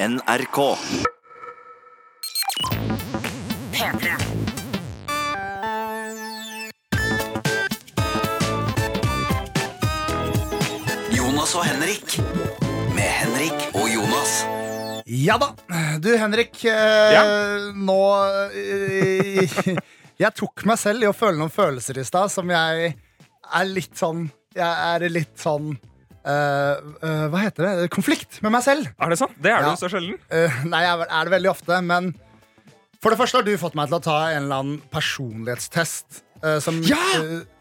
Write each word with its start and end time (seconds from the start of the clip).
NRK. 0.00 0.76
P3. 3.72 4.10
Jonas 11.14 11.54
og 11.58 11.64
Henrik. 11.66 12.16
Med 12.94 13.08
Henrik 13.20 13.66
og 13.76 13.86
Jonas. 13.90 14.34
Ja 15.10 15.36
da. 15.40 15.50
Du, 16.02 16.10
Henrik. 16.18 16.60
Eh, 16.64 17.14
Ja. 17.14 17.24
Nå 17.74 17.98
eh, 18.54 19.58
Jeg 20.22 20.30
tok 20.38 20.62
meg 20.68 20.78
selv 20.78 21.02
i 21.04 21.08
å 21.10 21.14
føle 21.16 21.38
noen 21.40 21.52
følelser 21.52 21.98
i 21.98 22.04
stad 22.06 22.30
som 22.32 22.50
jeg 22.52 22.92
er 22.94 23.66
litt 23.66 23.96
sånn 23.98 24.28
Jeg 24.54 24.70
er 24.94 25.04
litt 25.10 25.34
sånn 25.42 25.72
Hva 26.24 27.40
heter 27.42 27.66
det? 27.66 27.88
Konflikt 27.92 28.40
med 28.42 28.52
meg 28.54 28.62
selv. 28.64 28.86
Er 28.98 29.12
det 29.12 29.18
sant? 29.20 29.34
Det 29.42 29.52
er 29.52 29.60
Ja. 29.60 29.70
du 29.74 29.76
så 29.76 29.90
sjelden. 29.92 30.18
Eh, 30.30 30.64
nei, 30.64 30.82
jeg 30.82 31.06
er 31.10 31.24
det 31.28 31.32
veldig 31.36 31.50
ofte, 31.50 31.80
men 31.84 32.14
for 33.02 33.10
det 33.12 33.18
første 33.20 33.36
har 33.36 33.44
du 33.44 33.52
fått 33.60 33.74
meg 33.76 33.88
til 33.90 33.98
å 33.98 34.02
ta 34.02 34.18
en 34.32 34.44
eller 34.44 34.56
annen 34.62 34.82
personlighetstest. 34.90 36.22
eh, 36.42 36.58
som, 36.60 36.80
Ja! 36.82 36.96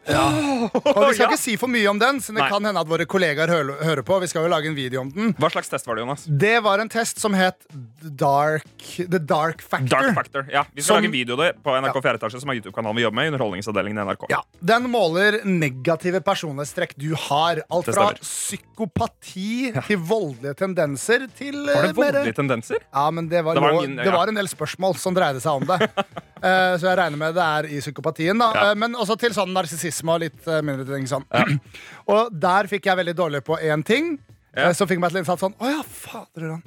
Eh, 0.07 0.13
ja. 0.13 0.23
Og 0.69 1.09
vi 1.09 1.13
skal 1.15 1.25
Ja. 1.25 1.29
ikke 1.31 1.37
si 1.39 1.55
for 1.57 1.67
mye 1.67 1.87
om 1.89 1.99
den, 1.99 2.19
siden 2.19 2.35
det 2.35 2.43
Nei. 2.43 2.49
kan 2.49 2.63
hende 2.65 2.79
at 2.79 2.87
våre 2.87 3.05
kollegaer 3.05 3.47
hører, 3.47 3.83
hører 3.83 4.03
på. 4.03 4.19
Vi 4.21 4.27
skal 4.27 4.43
jo 4.43 4.49
lage 4.49 4.67
en 4.67 4.75
video 4.75 5.01
om 5.01 5.09
den. 5.11 5.33
Hva 5.35 5.49
slags 5.51 5.69
test 5.69 5.85
var 5.87 5.95
det, 5.95 6.01
Jonas? 6.05 6.25
Det 6.27 6.61
var 6.63 6.79
en 6.79 6.89
test 6.89 7.19
som 7.19 7.33
het 7.33 7.55
Dark, 8.03 8.65
The 8.97 9.19
Dark 9.19 9.61
Factor. 9.61 9.87
Dark 10.01 10.15
Factor. 10.15 10.47
Ja, 10.51 10.63
Vi 10.73 10.81
skal 10.81 10.95
Som- 10.95 10.95
lage 11.03 11.05
en 11.05 11.11
video 11.11 11.33
av 11.33 11.39
det 11.45 11.63
på 11.63 11.71
NRK 11.81 12.01
4 12.01 12.17
etasje, 12.19 12.39
som 12.41 12.49
er 12.49 12.55
YouTube-kanalen 12.59 12.95
vi 12.95 13.01
jobber 13.03 13.15
med. 13.15 13.25
i 13.25 13.31
Underholdningsavdelingen 13.33 13.97
i 13.97 14.01
NRK. 14.11 14.25
Ja, 14.29 14.41
Den 14.63 14.89
måler 14.91 15.43
negative 15.45 16.21
personlighetstrekk 16.21 16.93
du 16.97 17.15
har. 17.15 17.61
Alt 17.71 17.85
Det 17.85 17.95
fra 17.95 18.09
stemmer. 18.13 18.19
psykopati 18.21 19.71
til 19.87 19.97
voldelige 19.97 20.55
tendenser 20.59 21.27
til 21.37 21.53
Var 21.65 21.73
det 21.73 21.89
eh, 21.89 21.93
mer- 21.93 22.11
voldelige 22.11 22.35
tendenser? 22.35 22.77
Ja, 22.93 23.09
men 23.11 23.27
det 23.29 23.43
var, 23.43 23.53
Det 23.55 23.61
var 23.63 23.71
lov- 23.73 23.81
min- 23.87 23.95
det 23.97 24.05
ja. 24.05 24.11
var 24.11 24.27
en 24.27 24.35
del 24.35 24.47
spørsmål 24.47 24.97
som 24.97 25.13
dreide 25.15 25.39
seg 25.41 25.51
om 25.61 25.65
det. 25.65 25.89
Eh, 26.43 26.75
så 26.75 26.89
jeg 26.91 26.97
regner 26.97 27.15
med 27.17 27.35
det 27.35 27.41
er 27.41 27.63
i 27.71 27.79
psykopatien. 27.79 28.37
da 28.37 28.51
Ja. 28.53 28.71
Eh, 28.71 28.75
Men 28.75 28.95
også 28.95 29.17
til 29.17 29.29
sånn 29.31 29.53
narsissisme 29.93 30.13
og 30.13 30.19
litt 30.23 30.47
uh, 30.47 30.61
mindre 30.65 30.85
ting 30.95 31.05
sånn. 31.07 31.25
og 32.13 32.31
der 32.33 32.67
fikk 32.71 32.85
jeg 32.89 32.97
veldig 32.97 33.15
dårlig 33.15 33.43
på 33.45 33.57
én 33.61 33.83
ting, 33.85 34.17
Ja. 34.55 34.69
eh, 34.69 34.73
som 34.73 34.87
fikk 34.87 34.99
meg 35.01 35.09
til 35.11 35.17
å 35.17 35.23
innsatt 35.23 35.39
sånn 35.41 35.55
Å 35.57 35.69
ja, 35.69 35.81
fader 35.83 36.61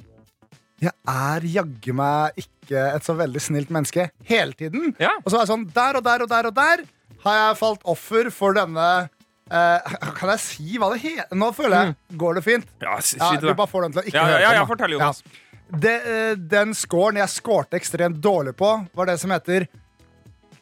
Jeg 0.81 0.91
er 1.07 1.41
jaggu 1.47 1.93
meg 1.95 2.33
ikke 2.37 2.81
et 2.95 3.03
så 3.07 3.15
veldig 3.15 3.39
snilt 3.41 3.69
menneske 3.71 4.09
hele 4.27 4.51
tiden. 4.53 4.93
Ja. 4.99 5.13
Og 5.23 5.31
så 5.31 5.37
var 5.37 5.45
jeg 5.45 5.51
sånn 5.53 5.63
Der 5.73 5.95
og 5.97 6.03
der 6.03 6.21
og 6.25 6.29
der 6.29 6.45
og 6.51 6.55
der 6.57 6.83
har 7.23 7.37
jeg 7.39 7.57
falt 7.57 7.81
offer 7.87 8.27
for 8.29 8.53
denne 8.53 8.83
eh, 9.49 9.95
Kan 10.19 10.29
jeg 10.35 10.39
si 10.43 10.77
hva 10.77 10.91
det 10.93 10.99
heter? 11.01 11.31
Nå 11.39 11.49
føler 11.55 11.79
jeg 11.93 12.19
Går 12.21 12.35
det 12.37 12.43
fint? 12.45 12.67
Ja, 12.83 12.97
s- 12.99 13.15
Ja, 13.17 13.31
du 13.39 13.47
bare 13.53 13.67
får 13.71 13.87
den 13.87 13.95
til 13.95 14.01
å 14.03 14.05
ikke 14.05 14.17
Ja, 14.19 14.27
ja, 14.27 14.33
høre 14.35 14.43
ja, 14.43 14.51
ja, 14.59 14.65
fortell, 14.69 14.91
Jonas. 14.97 15.23
Det, 15.67 15.95
eh, 16.07 16.35
den 16.37 16.75
scoren 16.77 17.17
jeg 17.23 17.27
skårte 17.33 17.75
ekstremt 17.79 18.19
dårlig 18.23 18.53
på, 18.59 18.69
var 18.95 19.05
det 19.09 19.17
som 19.23 19.31
heter 19.33 19.65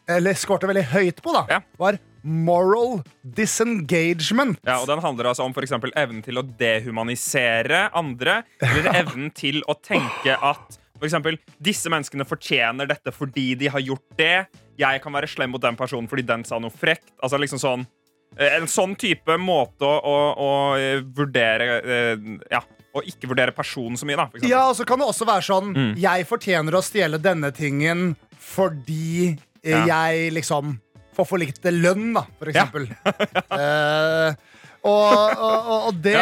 Eller 0.07 0.33
skårte 0.37 0.69
veldig 0.69 0.85
høyt 0.93 1.21
på, 1.25 1.33
da. 1.33 1.43
Ja. 1.49 1.59
Var 1.81 1.97
moral 2.25 3.03
disengagement. 3.23 4.57
Ja, 4.65 4.79
og 4.81 4.87
Den 4.89 5.01
handler 5.03 5.29
altså 5.31 5.45
om 5.45 5.53
eksempel 5.61 5.93
evnen 5.95 6.23
til 6.25 6.39
å 6.41 6.43
dehumanisere 6.59 7.85
andre. 7.95 8.41
Eller 8.61 8.89
evnen 9.01 9.31
til 9.35 9.61
å 9.69 9.77
tenke 9.77 10.35
at 10.35 10.79
for 10.95 11.09
eksempel, 11.09 11.35
disse 11.59 11.91
menneskene 11.91 12.23
fortjener 12.23 12.87
dette 12.87 13.11
fordi 13.11 13.49
de 13.59 13.67
har 13.67 13.83
gjort 13.83 14.05
det. 14.15 14.45
Jeg 14.79 15.01
kan 15.03 15.11
være 15.11 15.27
slem 15.27 15.51
mot 15.51 15.61
den 15.61 15.75
personen 15.75 16.07
fordi 16.07 16.23
den 16.23 16.45
sa 16.47 16.55
noe 16.59 16.71
frekt. 16.71 17.09
Altså 17.19 17.35
liksom 17.41 17.59
sånn 17.59 17.83
eh, 18.39 18.55
En 18.61 18.67
sånn 18.71 18.95
type 18.99 19.35
måte 19.39 19.83
å, 19.85 20.15
å, 20.39 20.47
eh, 20.79 21.01
vurdere 21.03 21.67
eh, 21.83 22.23
Ja, 22.51 22.63
å 22.95 23.03
ikke 23.03 23.27
vurdere 23.27 23.51
personen 23.55 23.99
så 23.99 24.07
mye, 24.07 24.15
da. 24.23 24.29
Ja, 24.47 24.69
og 24.69 24.77
så 24.79 24.87
kan 24.87 25.03
det 25.03 25.09
også 25.11 25.27
være 25.27 25.43
sånn 25.43 25.73
Mm. 25.75 25.91
Jeg 25.99 26.27
fortjener 26.31 26.79
å 26.79 26.83
stjele 26.83 27.19
denne 27.19 27.51
tingen 27.55 28.15
fordi 28.39 29.35
Ja. 29.65 29.83
jeg 29.89 30.31
liksom 30.37 30.77
får 31.15 31.27
for 31.29 31.41
lite 31.41 31.71
lønn, 31.73 32.11
da, 32.17 32.25
for 32.39 32.51
eksempel. 32.51 32.85
Ja. 32.89 34.33
og, 34.85 35.13
og, 35.41 35.69
og- 35.73 35.85
og 35.89 36.01
det 36.05 36.15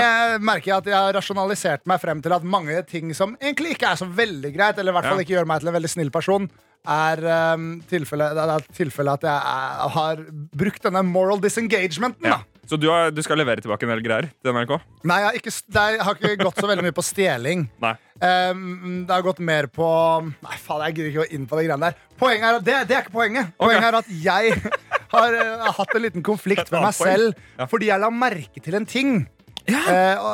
merker 0.44 0.70
jeg 0.72 0.78
at 0.78 0.86
jeg 0.92 0.96
har 0.96 1.16
rasjonalisert 1.18 1.84
meg 1.90 2.00
frem 2.02 2.22
til 2.24 2.32
at 2.36 2.44
mange 2.48 2.78
ting 2.88 3.12
som 3.18 3.34
egentlig 3.42 3.74
ikke 3.76 3.90
er 3.92 4.00
så 4.00 4.08
veldig 4.08 4.54
greit, 4.56 4.78
eller 4.80 4.94
i 4.94 4.98
hvert 5.00 5.10
fall 5.10 5.20
Ja. 5.20 5.26
ikke 5.26 5.36
gjør 5.38 5.50
meg 5.50 5.60
til 5.64 5.72
en 5.74 5.78
veldig 5.80 5.92
snill 5.92 6.12
person, 6.16 6.48
er 6.84 7.20
um, 7.56 7.68
tilfellet 7.88 8.40
er 8.44 8.64
tilfelle 8.76 9.14
at 9.16 9.22
jeg 9.24 9.32
er, 9.32 9.90
har 9.98 10.24
brukt 10.56 10.84
denne 10.84 11.04
moral 11.08 11.40
disengagementen. 11.44 12.28
Ja. 12.28 12.42
Så 12.70 12.78
du, 12.80 12.88
har, 12.88 13.12
du 13.12 13.20
skal 13.26 13.38
levere 13.42 13.60
tilbake 13.64 13.84
en 13.84 13.92
del 13.92 14.02
greier 14.06 14.30
til 14.40 14.56
NRK? 14.56 14.78
Nei, 15.10 15.18
jeg 15.20 15.28
har, 15.28 15.38
ikke, 15.40 15.54
det 15.76 15.84
jeg 15.84 16.08
har 16.08 16.20
ikke 16.20 16.46
gått 16.46 16.62
så 16.64 16.70
veldig 16.70 16.86
mye 16.86 16.96
på 16.96 17.04
stjeling. 17.06 17.66
Nei. 17.86 17.94
Um, 18.24 19.04
det 19.04 19.12
har 19.12 19.26
gått 19.26 19.42
mer 19.44 19.68
på 19.74 19.86
Nei, 20.24 20.58
faen, 20.62 20.86
jeg 20.88 20.96
gidder 20.96 21.10
ikke 21.10 21.26
gå 21.26 21.36
inn 21.36 21.48
på 21.50 21.60
de 21.60 21.66
greiene 21.68 21.90
der. 21.90 22.10
Poenget 22.22 22.48
er 22.48 22.60
at, 22.62 22.66
det, 22.70 22.78
det 22.88 22.98
er 22.98 23.04
ikke 23.04 23.16
poenget. 23.18 23.52
Poenget 23.60 23.84
Poenget 23.84 23.90
er 23.90 24.00
at 24.00 24.12
jeg 24.24 24.54
har 25.16 25.40
uh, 25.40 25.70
hatt 25.80 25.96
en 25.98 26.06
liten 26.06 26.26
konflikt 26.26 26.72
med 26.72 26.86
meg 26.88 26.96
selv 26.98 27.34
Ja. 27.60 27.68
fordi 27.70 27.92
jeg 27.92 28.02
la 28.02 28.12
merke 28.14 28.64
til 28.64 28.80
en 28.80 28.88
ting. 28.90 29.18
Eh, 29.64 30.18
og, 30.20 30.32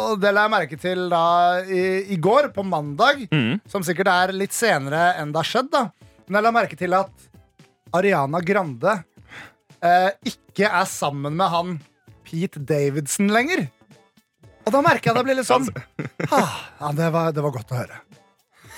og 0.00 0.20
det 0.22 0.30
la 0.32 0.46
jeg 0.46 0.52
merke 0.54 0.76
til 0.80 1.02
da 1.12 1.24
i, 1.68 1.82
i 2.14 2.16
går, 2.20 2.48
på 2.54 2.64
mandag, 2.64 3.26
mm. 3.28 3.60
som 3.68 3.84
sikkert 3.84 4.08
er 4.12 4.32
litt 4.36 4.56
senere 4.56 5.14
enn 5.20 5.34
det 5.34 5.42
har 5.42 5.50
skjedd. 5.50 5.68
da 5.72 5.82
Men 6.26 6.40
jeg 6.40 6.46
la 6.46 6.54
merke 6.54 6.78
til 6.80 6.96
at 6.96 7.28
Ariana 7.96 8.40
Grande 8.46 9.00
eh, 9.86 10.10
ikke 10.32 10.68
er 10.70 10.86
sammen 10.90 11.36
med 11.38 11.50
han 11.52 11.74
Pete 12.26 12.60
Davidson 12.62 13.30
lenger. 13.32 13.66
Og 14.66 14.72
da 14.74 14.82
merker 14.84 15.10
jeg 15.10 15.14
at 15.16 15.20
jeg 15.22 15.28
blir 15.30 15.38
litt 15.40 15.48
sånn 15.48 15.66
ah, 16.36 16.56
Ja, 16.82 16.90
det 16.96 17.08
var, 17.14 17.30
det 17.34 17.42
var 17.44 17.54
godt 17.56 17.72
å 17.74 17.78
høre. 17.80 18.00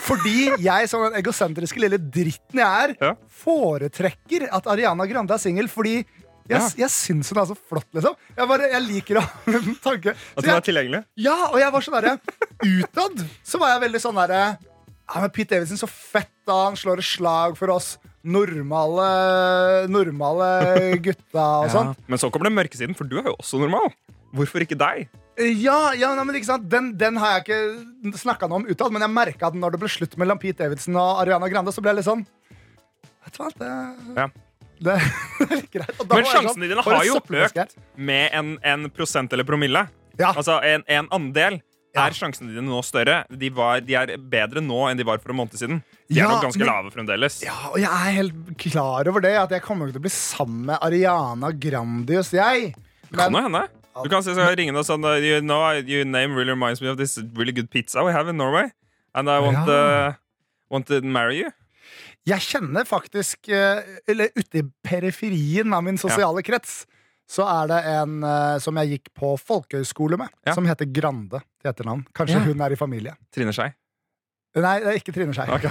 Fordi 0.02 0.48
jeg, 0.62 0.88
som 0.90 1.04
den 1.04 1.18
egosentriske 1.20 1.78
lille 1.82 1.98
dritten 2.00 2.58
jeg 2.58 2.96
er, 3.04 3.14
foretrekker 3.42 4.48
at 4.50 4.66
Ariana 4.72 5.06
Grande 5.10 5.36
er 5.36 5.42
singel 5.42 5.68
fordi 5.70 6.00
jeg, 6.02 6.58
Ja. 6.58 6.58
jeg 6.74 6.90
syns 6.90 7.28
hun 7.30 7.38
er 7.38 7.46
så 7.52 7.54
flott, 7.54 7.86
liksom. 7.94 8.16
Jeg, 8.34 8.46
bare, 8.50 8.66
jeg 8.72 8.82
liker 8.88 9.20
å 9.20 9.22
ha 9.26 9.52
en 9.60 9.76
tanke. 9.84 10.14
At 10.34 10.42
hun 10.42 10.50
er 10.56 10.64
tilgjengelig? 10.66 11.00
ja, 11.22 11.36
og 11.52 11.58
jeg 11.62 11.70
var 11.76 11.84
sånn 11.86 11.94
derre 12.00 12.16
Utad 12.66 13.22
så 13.46 13.60
var 13.62 13.76
jeg 13.76 13.82
veldig 13.84 14.00
sånn 14.02 14.18
derre 14.18 14.40
ja, 15.12 15.20
men 15.20 15.30
Pete 15.34 15.54
Davidson, 15.56 15.80
så 15.80 15.88
fett 15.90 16.30
da 16.48 16.56
han 16.66 16.76
slår 16.78 16.98
et 17.02 17.06
slag 17.06 17.56
for 17.58 17.70
oss 17.74 17.94
normale 18.22 19.08
Normale 19.90 20.46
gutta 21.02 21.46
og 21.64 21.70
sånn. 21.74 21.92
Men 22.10 22.20
så 22.22 22.30
kommer 22.32 22.48
det 22.50 22.56
mørkesiden, 22.56 22.96
for 22.98 23.08
du 23.08 23.18
er 23.20 23.28
jo 23.30 23.36
også 23.38 23.60
normal. 23.62 23.90
Hvorfor 24.32 24.64
ikke 24.64 24.78
deg? 24.80 25.10
Ja, 25.60 25.92
ja 25.96 26.10
nei, 26.16 26.24
men 26.28 26.36
ikke 26.36 26.48
sant 26.50 26.66
Den, 26.72 26.90
den 27.00 27.16
har 27.20 27.38
jeg 27.38 27.44
ikke 27.46 28.18
snakka 28.20 28.48
noe 28.48 28.60
om 28.62 28.66
utad, 28.68 28.92
men 28.92 29.04
jeg 29.04 29.12
merka 29.14 29.48
at 29.48 29.56
når 29.56 29.74
det 29.74 29.80
ble 29.82 29.90
slutt 29.92 30.16
mellom 30.20 30.40
Pete 30.40 30.60
Davidson 30.64 30.96
og 31.00 31.22
Ariana 31.22 31.48
Grande, 31.52 31.72
så 31.72 31.84
ble 31.84 31.92
jeg 31.94 32.02
litt 32.02 32.08
sånn 32.08 32.24
Vet 33.22 33.36
du 33.36 33.42
hva, 33.42 33.50
det, 33.60 33.72
Ja. 34.18 34.26
det, 34.82 34.96
det 35.38 35.46
er 35.46 35.60
litt 35.60 35.72
greit. 35.72 36.00
Men 36.10 36.28
sjansene 36.28 36.68
dine 36.68 36.84
har 36.84 37.04
jo 37.06 37.18
økt 37.20 37.76
med 37.96 38.34
en, 38.34 38.54
en 38.66 38.88
prosent 38.92 39.32
eller 39.32 39.46
promille. 39.46 39.84
Ja. 40.18 40.32
Altså 40.34 40.58
en, 40.66 40.82
en 40.90 41.08
andel. 41.14 41.60
Ja. 41.94 42.06
Er 42.08 42.14
sjansene 42.16 42.48
dine 42.48 42.62
nå 42.64 42.78
større? 42.86 43.18
De, 43.28 43.50
var, 43.52 43.80
de 43.84 43.92
er 44.00 44.14
bedre 44.16 44.62
nå 44.64 44.78
enn 44.88 44.96
de 44.96 45.04
var 45.04 45.18
for 45.20 45.34
en 45.34 45.36
måned 45.42 45.58
siden. 45.60 45.82
De 46.08 46.16
Ja, 46.16 46.24
er 46.24 46.30
nok 46.38 46.46
ganske 46.46 46.62
men- 46.62 46.70
lave 46.70 46.90
fremdeles. 46.94 47.42
Ja, 47.44 47.56
og 47.68 47.76
jeg 47.82 47.90
er 47.90 48.14
helt 48.16 48.56
klar 48.58 49.08
over 49.12 49.20
det, 49.20 49.34
at 49.36 49.50
jeg 49.50 49.60
kommer 49.62 49.86
ikke 49.90 49.98
til 49.98 50.00
å 50.00 50.06
bli 50.06 50.14
sammen 50.14 50.64
med 50.70 50.78
Ariana 50.80 51.50
Grandius, 51.52 52.30
jeg. 52.32 52.74
Kan 53.12 53.32
jo 53.36 53.42
hende. 53.44 53.66
Du 54.02 54.08
kan 54.08 54.22
si 54.24 54.32
så 54.32 54.46
ringe 54.56 54.72
og 54.80 54.86
sånn 54.88 55.04
uh, 55.04 55.18
you 55.20 55.42
know, 55.44 55.60
Your 55.84 56.06
name 56.08 56.32
really 56.34 56.52
reminds 56.56 56.80
me 56.80 56.88
of 56.88 56.96
this 56.96 57.18
really 57.36 57.52
good 57.52 57.68
pizza 57.68 58.02
we 58.02 58.10
have 58.12 58.26
in 58.26 58.38
Norway. 58.38 58.70
And 59.14 59.28
I 59.28 59.38
want, 59.44 59.68
Ja. 59.68 60.08
uh, 60.08 60.12
want 60.70 60.86
to 60.86 61.02
marry 61.02 61.40
you. 61.42 61.50
Jeg 62.24 62.38
kjenner 62.40 62.86
faktisk 62.86 63.48
eh, 63.50 63.82
Eller 64.08 64.30
ute 64.36 64.60
i 64.60 64.62
periferien 64.86 65.74
av 65.74 65.82
min 65.84 65.98
sosiale 65.98 66.40
krets 66.46 66.86
så 67.28 67.46
er 67.48 67.68
det 67.70 67.78
en 67.94 68.18
eh, 68.24 68.56
som 68.60 68.76
jeg 68.82 68.96
gikk 68.98 69.12
på 69.18 69.34
folkehøyskole 69.40 70.18
med, 70.20 70.28
Ja. 70.46 70.54
som 70.56 70.66
heter 70.66 70.88
Grande 70.92 71.40
til 71.62 71.70
etternavn. 71.72 72.04
Kanskje 72.14 72.40
Ja. 72.40 72.44
hun 72.48 72.60
er 72.60 72.72
i 72.72 72.76
familie. 72.76 73.14
Trine 73.34 73.52
Skei. 73.52 73.70
Nei, 74.54 74.80
det 74.84 74.88
er 74.90 74.98
ikke 75.00 75.12
Trine 75.16 75.32
Skei. 75.32 75.46
Ok. 75.48 75.64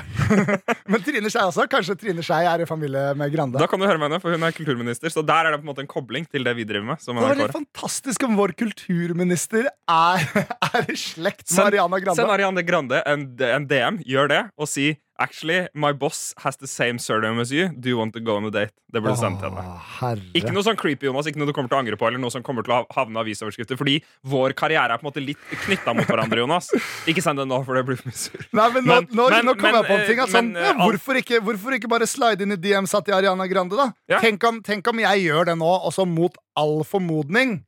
Men 0.89 1.03
Trine 1.05 1.29
Skei 1.29 1.43
også. 1.45 1.67
Kanskje 1.69 1.93
Trine 2.01 2.23
Skei 2.25 2.47
er 2.49 2.63
i 2.63 2.65
familie 2.65 3.11
med 3.13 3.29
Grande. 3.31 3.59
Da 3.61 3.67
kan 3.69 3.77
du 3.79 3.85
høre 3.85 3.99
med 4.01 4.09
henne, 4.09 4.19
for 4.23 4.33
hun 4.33 4.41
er 4.47 4.55
kulturminister. 4.57 5.11
Så 5.13 5.21
der 5.21 5.45
er 5.45 5.51
det 5.53 5.59
på 5.61 5.67
en 5.67 5.69
måte 5.69 5.83
en 5.85 5.91
kobling 5.91 6.25
til 6.31 6.41
det 6.47 6.55
vi 6.57 6.65
driver 6.65 6.87
med. 6.95 7.03
Som 7.03 7.15
det 7.19 7.27
var 7.27 7.35
NRK. 7.37 7.43
litt 7.43 7.53
fantastisk 7.59 8.23
om 8.25 8.39
vår 8.39 8.55
kulturminister 8.57 9.67
er, 9.69 10.25
er 10.73 10.89
i 10.89 10.97
slekt 10.97 11.45
med 11.45 11.53
Send- 11.53 11.67
Ariana 11.67 11.99
Grande. 12.01 12.17
Send 12.23 12.33
Ariane 12.33 12.63
Grande 12.65 13.03
en, 13.05 13.27
en 13.51 13.67
DM, 13.69 14.01
gjør 14.09 14.33
det, 14.33 14.41
og 14.57 14.67
si 14.73 14.87
Actually, 15.21 15.67
my 15.73 15.91
boss 15.93 16.33
has 16.43 16.57
the 16.57 16.67
same 16.67 16.97
surname 16.99 17.39
as 17.39 17.51
you. 17.53 17.69
Do 17.69 17.89
you 17.89 17.97
want 17.97 18.13
to 18.15 18.19
go 18.19 18.35
on 18.39 18.45
a 18.45 18.51
date? 18.51 18.71
Det 18.91 18.99
ble 19.05 19.13
sendt 19.15 19.39
til 19.39 19.53
henne. 19.53 20.23
Ikke 20.35 20.51
noe 20.51 20.65
sånn 20.65 20.75
creepy, 20.79 21.05
Jonas, 21.07 21.27
ikke 21.29 21.39
noe 21.39 21.47
du 21.47 21.53
kommer 21.55 21.69
til 21.71 21.77
å 21.77 21.81
angre 21.83 21.95
på, 22.01 22.07
eller 22.09 22.19
noe 22.19 22.33
som 22.33 22.43
kommer 22.43 22.65
til 22.67 22.73
å 22.75 22.81
havne 22.91 23.21
avisoverskrifter. 23.21 23.77
Fordi 23.79 23.99
vår 24.27 24.55
karriere 24.59 24.97
er 24.97 24.99
på 24.99 25.05
en 25.05 25.11
måte 25.11 25.23
litt 25.23 25.39
knytta 25.63 25.93
mot 25.95 26.09
hverandre, 26.09 26.41
Jonas. 26.43 26.67
Ikke 27.09 27.23
send 27.23 27.39
det 27.39 27.47
nå, 27.47 27.61
for 27.63 27.79
det 27.79 27.85
blir 27.87 28.01
for 28.01 28.11
mye 28.11 28.19
surr. 28.19 28.43
Nei, 28.51 28.67
men 28.75 28.83
nå, 28.89 28.97
Men- 28.97 29.07
nå, 29.21 29.29
men- 29.31 29.45
nå 29.47 29.55
kommer 29.61 29.79
jeg 29.79 29.89
på 29.93 29.95
en 29.99 30.05
ting. 30.09 30.19
Eh, 30.25 30.31
sånn, 30.33 30.51
men, 30.51 30.63
ja, 30.65 30.73
eh, 30.73 30.83
hvorfor, 30.83 31.21
ikke, 31.21 31.39
hvorfor 31.47 31.77
ikke 31.79 31.91
bare 31.93 32.09
slide 32.09 32.41
inn 32.43 32.57
i 32.57 32.59
DM-satt 32.67 33.07
i 33.13 33.15
Ariana 33.15 33.47
Grande, 33.47 33.79
da? 33.79 33.87
Ja. 34.11 34.19
Tenk, 34.25 34.43
om, 34.49 34.59
tenk 34.65 34.87
om 34.91 34.99
jeg 35.05 35.27
gjør 35.29 35.45
det 35.53 35.57
nå, 35.61 35.71
også 35.87 36.07
mot 36.09 36.35
all 36.59 36.81
formodning 36.83 37.61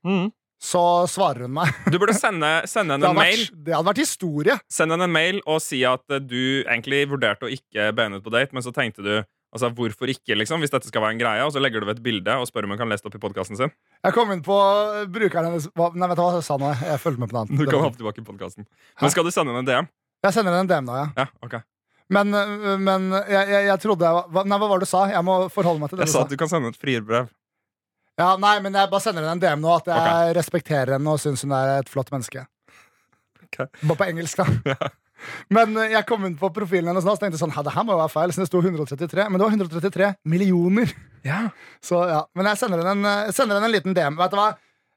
så 0.63 0.81
svarer 1.11 1.43
hun 1.47 1.53
meg. 1.59 1.71
Du 1.91 1.97
burde 1.99 2.15
sende, 2.15 2.49
sende 2.71 2.95
henne 2.95 3.03
en 3.03 3.11
hadde, 3.11 3.19
mail. 3.19 3.41
vært, 3.49 3.63
det 3.67 3.73
hadde 3.75 3.89
vært 3.91 4.01
historie. 4.05 4.55
Send 4.71 4.95
henne 4.95 5.07
en 5.09 5.15
mail 5.15 5.41
og 5.43 5.59
si 5.63 5.81
at 5.87 6.03
eh, 6.15 6.21
du 6.23 6.63
egentlig 6.63 7.01
vurderte 7.11 7.49
å 7.49 7.51
ikke 7.51 7.89
be 7.97 8.05
henne 8.07 8.21
ut 8.21 8.25
på 8.25 8.31
date, 8.33 8.55
men 8.55 8.63
så 8.65 8.71
tenkte 8.75 9.03
du 9.03 9.15
altså 9.53 9.67
hvorfor 9.77 10.09
ikke, 10.09 10.33
liksom, 10.39 10.63
hvis 10.63 10.71
dette 10.73 10.87
skal 10.89 11.03
være 11.03 11.13
en 11.13 11.19
greie, 11.21 11.43
og 11.45 11.51
så 11.53 11.61
legger 11.61 11.83
du 11.83 11.85
ved 11.85 11.99
et 11.99 12.05
bilde 12.07 12.37
og 12.41 12.47
spør 12.49 12.65
om 12.65 12.71
hun 12.73 12.79
kan 12.79 12.89
lese 12.89 13.03
det 13.05 13.11
opp 13.11 13.19
i 13.19 13.21
podkasten 13.21 13.59
sin. 13.59 13.73
Jeg 14.01 14.15
kom 14.15 14.31
inn 14.33 14.41
på 14.41 14.55
brukeren 15.13 15.51
hennes 15.51 15.67
Nei, 15.93 16.07
vet 16.09 16.17
du 16.17 16.23
hva 16.23 16.31
jeg 16.39 16.47
sa 16.47 16.57
nå? 16.57 16.71
Jeg 16.79 17.01
følger 17.03 17.21
med 17.21 17.29
på 17.29 17.37
noe 17.37 17.59
Du 17.59 17.67
kan 17.69 17.83
hoppe 17.83 17.99
tilbake 17.99 18.23
i 18.23 18.25
podcasten. 18.31 18.65
Men 19.03 19.13
skal 19.13 19.27
du 19.27 19.29
sende 19.35 19.53
henne 19.53 19.61
en 19.61 19.69
DM? 19.69 19.91
Jeg 20.25 20.37
sender 20.39 20.55
henne 20.57 20.65
en 20.65 20.71
DM 20.71 20.89
nå, 20.89 20.97
ja. 21.03 21.05
Ja, 21.21 21.27
okay. 21.45 21.61
Men, 22.13 22.33
øh, 22.35 22.79
men 22.81 23.05
jeg, 23.13 23.43
jeg, 23.53 23.67
jeg 23.69 23.79
trodde 23.83 24.09
jeg 24.09 24.25
var 24.35 24.49
Nei, 24.49 24.57
hva 24.63 24.67
var 24.73 24.81
det 24.81 24.87
du 24.89 24.91
sa? 24.95 25.03
Jeg 25.11 25.23
må 25.27 25.37
forholde 25.53 25.83
meg 25.83 25.91
til 25.93 26.01
det 26.01 26.07
Jeg 26.07 26.11
du 26.11 26.15
sa 26.15 26.19
sa. 26.23 26.25
at 26.27 26.33
du 26.33 26.39
kan 26.41 26.49
sende 26.51 26.73
et 26.73 26.79
frierbrev. 26.81 27.29
Ja, 28.19 28.33
nei, 28.37 28.57
men 28.61 28.75
jeg 28.77 28.89
bare 28.91 29.01
sender 29.01 29.25
henne 29.25 29.37
en 29.39 29.41
DM 29.41 29.63
nå, 29.63 29.71
at 29.79 29.87
jeg 29.89 30.35
respekterer 30.37 30.97
henne 30.97 31.15
og 31.15 31.21
syns 31.21 31.45
hun 31.45 31.55
er 31.57 31.79
et 31.79 31.89
flott 31.89 32.11
menneske. 32.13 32.45
Okay. 33.47 33.69
Bare 33.81 33.97
på 33.99 34.09
engelsk, 34.09 34.41
da. 34.41 34.75
Men 35.55 35.77
øh, 35.77 35.91
jeg 35.91 36.03
kom 36.09 36.25
inn 36.27 36.35
på 36.35 36.49
profilen 36.51 36.89
hennes 36.91 37.05
så 37.05 37.15
tenkte 37.19 37.39
sånn, 37.39 37.53
det 37.63 37.71
her 37.71 37.85
må 37.87 37.95
jo 37.95 38.01
være 38.01 38.11
feil, 38.11 38.33
så 38.35 38.43
det 38.43 38.49
sto 38.49 38.59
133. 38.59 39.27
Men 39.29 39.39
det 39.39 39.45
var 39.45 39.55
133 39.55 40.09
millioner. 40.27 40.91
Ja. 41.23 41.45
Så 41.83 42.01
ja, 42.09 42.25
Men 42.35 42.49
jeg 42.51 42.59
sender 42.59 42.83
henne 42.83 43.13
en, 43.13 43.33
sender 43.35 43.59
henne 43.59 43.69
en 43.69 43.75
liten 43.75 43.95
DM. 43.95 44.17
Vet 44.19 44.33
du 44.33 44.39
hva? 44.39 44.49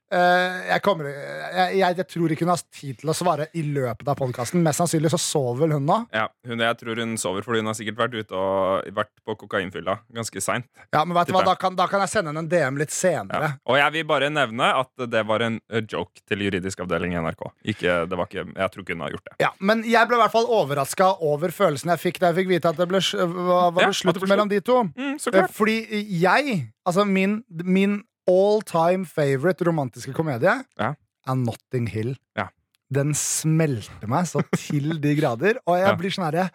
Eh, 0.07 0.57
jeg, 0.71 0.83
kommer, 0.87 1.09
jeg, 1.11 1.79
jeg, 1.81 1.97
jeg 1.99 2.07
tror 2.13 2.31
ikke 2.33 2.47
hun 2.47 2.53
har 2.53 2.61
tid 2.79 2.99
til 3.01 3.11
å 3.11 3.15
svare 3.17 3.49
i 3.59 3.63
løpet 3.67 4.07
av 4.07 4.19
podkasten. 4.21 4.63
Mest 4.63 4.79
sannsynlig 4.79 5.11
så 5.11 5.19
sover 5.19 5.65
vel 5.65 5.75
hun 5.77 5.89
nå. 5.89 5.97
Ja, 6.15 6.29
hun, 6.47 6.63
Jeg 6.63 6.79
tror 6.79 7.01
hun 7.03 7.17
sover 7.19 7.43
fordi 7.47 7.63
hun 7.65 7.71
har 7.73 7.79
sikkert 7.79 7.99
vært 8.05 8.15
ute 8.21 8.39
og 8.39 8.87
vært 8.95 9.11
på 9.27 9.37
kokainfylla 9.43 9.99
ganske 10.15 10.43
seint. 10.45 10.69
Ja, 10.95 11.03
men 11.05 11.17
vet 11.19 11.33
du 11.33 11.35
hva? 11.35 11.43
Da 11.49 11.57
kan, 11.59 11.75
da 11.79 11.89
kan 11.91 12.05
jeg 12.05 12.13
sende 12.15 12.31
henne 12.31 12.45
en 12.45 12.51
DM 12.53 12.79
litt 12.79 12.95
senere. 12.95 13.53
Ja. 13.57 13.61
Og 13.67 13.81
jeg 13.81 13.97
vil 13.99 14.09
bare 14.09 14.31
nevne 14.31 14.71
at 14.79 15.07
det 15.11 15.25
var 15.27 15.43
en 15.49 15.59
eh, 15.73 15.83
joke 15.83 16.23
til 16.29 16.47
juridisk 16.47 16.87
avdeling 16.87 17.17
i 17.17 17.21
NRK. 17.27 17.47
Ikke, 17.75 17.99
det 18.07 18.21
var 18.21 18.31
ikke, 18.31 18.47
jeg 18.55 18.75
tror 18.75 18.87
ikke 18.87 18.99
hun 18.99 19.07
har 19.09 19.17
gjort 19.19 19.31
det. 19.33 19.37
Ja, 19.43 19.53
Men 19.59 19.83
jeg 19.87 20.07
ble 20.07 20.21
i 20.21 20.23
hvert 20.23 20.35
fall 20.35 20.51
overraska 20.61 21.13
over 21.27 21.55
følelsen 21.55 21.91
jeg 21.97 22.03
fikk 22.03 22.23
da 22.23 22.31
jeg 22.31 22.43
fikk 22.45 22.53
vite 22.55 22.71
at 22.71 22.79
det 22.79 22.87
ble, 22.91 23.03
var, 23.03 23.73
var 23.75 23.87
Ja, 23.87 23.91
det 23.91 23.99
slutt 23.99 24.23
mellom 24.29 24.51
de 24.53 24.63
to. 24.63 24.83
Mm, 24.95 25.17
Eh. 25.17 25.47
Fordi 25.53 25.75
jeg, 26.21 26.59
altså 26.87 27.05
min, 27.09 27.41
min 27.65 28.05
all 28.31 28.61
time 28.67 29.05
favorite 29.09 29.65
romantiske 29.67 30.13
komedie 30.17 30.53
Ja. 30.79 30.93
er 31.27 31.35
Notting 31.41 31.89
Hill. 31.91 32.17
Ja. 32.37 32.49
Den 32.93 33.15
smelter 33.19 34.07
meg 34.07 34.27
så 34.31 34.45
til 34.55 35.01
de 35.03 35.15
grader, 35.19 35.59
og 35.67 35.79
jeg 35.81 35.99
blir 35.99 36.13
sånn 36.15 36.29
herre 36.31 36.51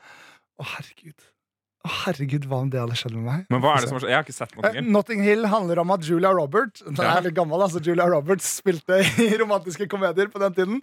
Å, 0.62 0.64
herregud. 0.78 1.28
Å, 1.82 1.90
herregud, 2.06 2.44
hva 2.46 2.60
om 2.62 2.70
det 2.70 2.78
hadde 2.80 2.96
skjedd 3.00 3.16
med 3.18 3.24
meg? 3.26 3.46
Men 3.50 3.62
hva 3.64 3.72
er 3.74 3.82
det 3.82 3.90
som 3.90 3.96
har 3.98 4.04
skjedd? 4.04 4.12
Jeg 4.12 4.20
har 4.20 4.26
ikke 4.28 4.36
sett 4.38 4.52
Notting 4.56 4.76
Hill. 4.78 4.92
Notting 4.94 5.24
Hill 5.26 5.46
handler 5.50 5.80
om 5.82 5.92
at 5.96 6.06
Julia 6.06 6.32
Roberts 6.38 6.84
Den 6.86 7.00
er 7.02 7.24
litt 7.26 7.34
gammel, 7.36 7.64
altså 7.66 7.82
Julia 7.84 8.06
Roberts 8.12 8.46
spilte 8.62 9.00
i 9.02 9.32
romantiske 9.42 9.88
komedier 9.90 10.30
på 10.30 10.40
den 10.44 10.54
tiden. 10.54 10.82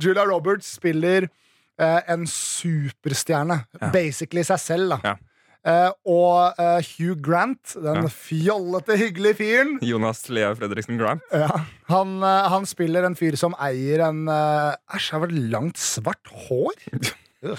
Julia 0.00 0.24
Roberts 0.30 0.70
spiller 0.80 1.28
eh, 1.78 2.00
en 2.08 2.24
superstjerne. 2.26 3.60
Ja. 3.80 3.90
Basically 3.94 4.42
seg 4.48 4.62
selv, 4.64 4.94
da. 4.96 5.00
Ja. 5.04 5.14
Eh, 5.66 5.90
og 6.08 6.54
uh, 6.56 6.78
Hugh 6.96 7.18
Grant, 7.20 7.74
den 7.76 7.98
Ja. 8.06 8.08
fjollete, 8.08 8.96
hyggelige 8.96 9.36
fyren, 9.42 9.74
Jonas 9.84 10.22
Lea 10.32 10.54
Fredriksen 10.56 10.96
Grant. 10.96 11.20
ja, 11.32 11.50
han, 11.92 12.14
uh, 12.24 12.48
han 12.48 12.64
spiller 12.66 13.04
en 13.04 13.16
fyr 13.18 13.36
som 13.36 13.52
eier 13.60 14.00
en 14.08 14.22
Æsj, 14.30 15.10
har 15.12 15.20
vel 15.26 15.36
langt, 15.52 15.76
svart 15.76 16.32
hår? 16.48 16.72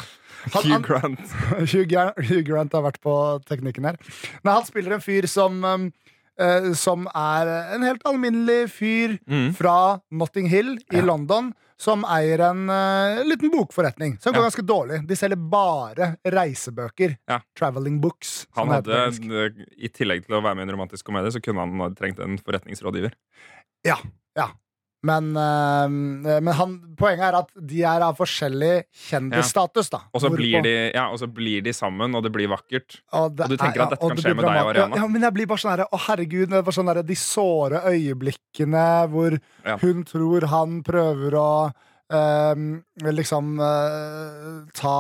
Han- 0.51 0.63
Hugh 0.63 0.71
han- 0.73 0.81
Grant. 0.81 1.19
Hugh, 1.71 1.93
Hugh 2.25 2.41
Grant 2.47 2.73
har 2.73 2.81
vært 2.87 2.97
på 3.03 3.13
teknikken 3.45 3.85
her. 3.85 3.97
Men 4.41 4.55
han 4.55 4.65
spiller 4.65 4.95
en 4.97 5.03
fyr 5.05 5.27
som 5.29 5.59
um, 5.63 5.83
eh, 6.41 6.71
Som 6.77 7.07
er 7.13 7.51
en 7.77 7.83
helt 7.85 8.03
alminnelig 8.09 8.65
fyr 8.73 9.17
Mm. 9.29 9.53
fra 9.55 9.99
Notting 10.11 10.47
Hill 10.49 10.77
i 10.91 10.97
Ja. 10.97 11.05
London. 11.05 11.53
Som 11.81 12.03
eier 12.05 12.37
en 12.51 12.69
eh, 12.69 13.23
liten 13.25 13.49
bokforretning 13.49 14.19
som 14.21 14.33
går 14.33 14.43
Ja. 14.43 14.49
ganske 14.49 14.65
dårlig. 14.69 14.99
De 15.07 15.15
selger 15.17 15.39
bare 15.49 16.11
reisebøker. 16.25 17.15
Ja. 17.27 17.39
Traveling 17.57 17.99
books. 18.03 18.45
Han 18.55 18.67
hadde, 18.69 18.91
eh, 18.93 19.65
I 19.81 19.89
tillegg 19.89 20.25
til 20.27 20.35
å 20.37 20.43
være 20.43 20.55
med 20.55 20.67
i 20.67 20.69
en 20.71 20.77
romantisk 20.77 21.05
komedie, 21.05 21.31
så 21.33 21.41
kunne 21.41 21.59
han 21.65 21.79
ha 21.79 21.89
trengt 21.89 22.19
en 22.19 22.37
forretningsrådgiver. 22.37 23.11
Ja, 23.83 23.97
ja. 24.37 24.49
Men, 25.03 25.31
eh, 25.33 25.87
men 25.89 26.53
han, 26.53 26.73
poenget 26.99 27.25
er 27.31 27.37
at 27.39 27.49
de 27.57 27.81
er 27.89 28.03
av 28.05 28.17
forskjellig 28.19 28.73
kjendisstatus. 29.07 29.89
da 29.89 30.03
Og 30.13 30.21
så 30.21 30.29
blir, 30.33 30.61
de, 30.61 30.73
ja, 30.93 31.07
blir 31.27 31.63
de 31.65 31.73
sammen, 31.73 32.13
og 32.15 32.23
det 32.25 32.31
blir 32.35 32.51
vakkert. 32.51 32.99
Og, 33.17 33.35
det 33.35 33.47
Og 33.47 33.49
du 33.49 33.57
tenker 33.57 33.81
er- 33.81 33.85
at 33.87 33.95
dette 33.95 34.07
kan 34.07 34.15
det 34.15 34.25
skje 34.25 34.35
med 34.35 34.45
deg 34.45 34.61
og. 34.61 34.69
Ariana? 34.75 34.95
Ja, 35.01 35.07
men 35.07 35.21
jeg 35.25 35.33
blir 35.33 35.47
bare 35.49 35.57
sånn 35.63 35.73
her, 35.75 35.85
Å, 35.91 36.01
herregud, 36.07 36.49
det 36.49 36.75
sånn 36.77 36.93
der, 36.93 37.01
de 37.03 37.15
såre 37.15 37.81
øyeblikkene 37.89 38.85
hvor 39.09 39.39
hun 39.81 40.03
tror 40.05 40.45
han 40.47 40.83
prøver 40.83 41.33
å 41.33 41.73
ehm, 42.11 42.83
liksom 43.01 43.57
eh, 43.59 44.71
ta 44.77 44.97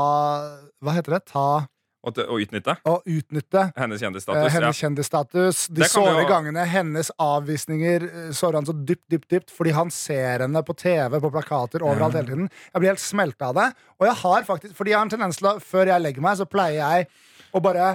Hva 0.81 0.95
heter 0.97 1.19
det? 1.19 1.25
Ta 1.29 1.67
Til- 2.01 2.25
og 2.33 2.39
utnytte 2.41 2.73
og 2.89 3.03
utnytte 3.05 3.61
hennes 3.77 4.01
eh, 4.01 4.07
kjendisstatus. 4.07 4.51
hennes 4.55 4.79
kjendisstatus. 4.81 5.59
De 5.69 5.83
såre 5.85 6.23
jo- 6.23 6.29
gangene 6.31 6.63
hennes 6.65 7.11
avvisninger 7.21 8.03
eh, 8.07 8.31
sårer 8.33 8.57
han 8.57 8.65
så 8.65 8.73
dypt, 8.73 9.05
dypt, 9.13 9.27
dypt 9.29 9.51
fordi 9.53 9.71
han 9.77 9.91
ser 9.93 10.39
henne 10.47 10.63
på 10.65 10.73
TV, 10.75 11.19
på 11.21 11.29
plakater, 11.31 11.83
overalt 11.85 12.13
hele 12.17 12.27
tiden. 12.31 12.49
Jeg 12.73 12.81
blir 12.81 12.89
helt 12.95 13.03
smelta 13.03 13.51
av 13.51 13.55
det. 13.59 13.67
Og 14.01 14.07
jeg 14.09 14.15
har 14.23 14.43
faktisk, 14.49 14.73
fordi 14.75 14.89
jeg 14.95 14.97
har 14.97 15.05
en 15.05 15.13
tendens 15.13 15.37
til 15.37 15.47
å, 15.51 15.59
før 15.61 15.85
jeg 15.93 16.01
legger 16.01 16.21
meg, 16.25 16.37
så 16.41 16.49
pleier 16.49 16.81
jeg 16.81 17.07
å 17.53 17.61
bare 17.61 17.91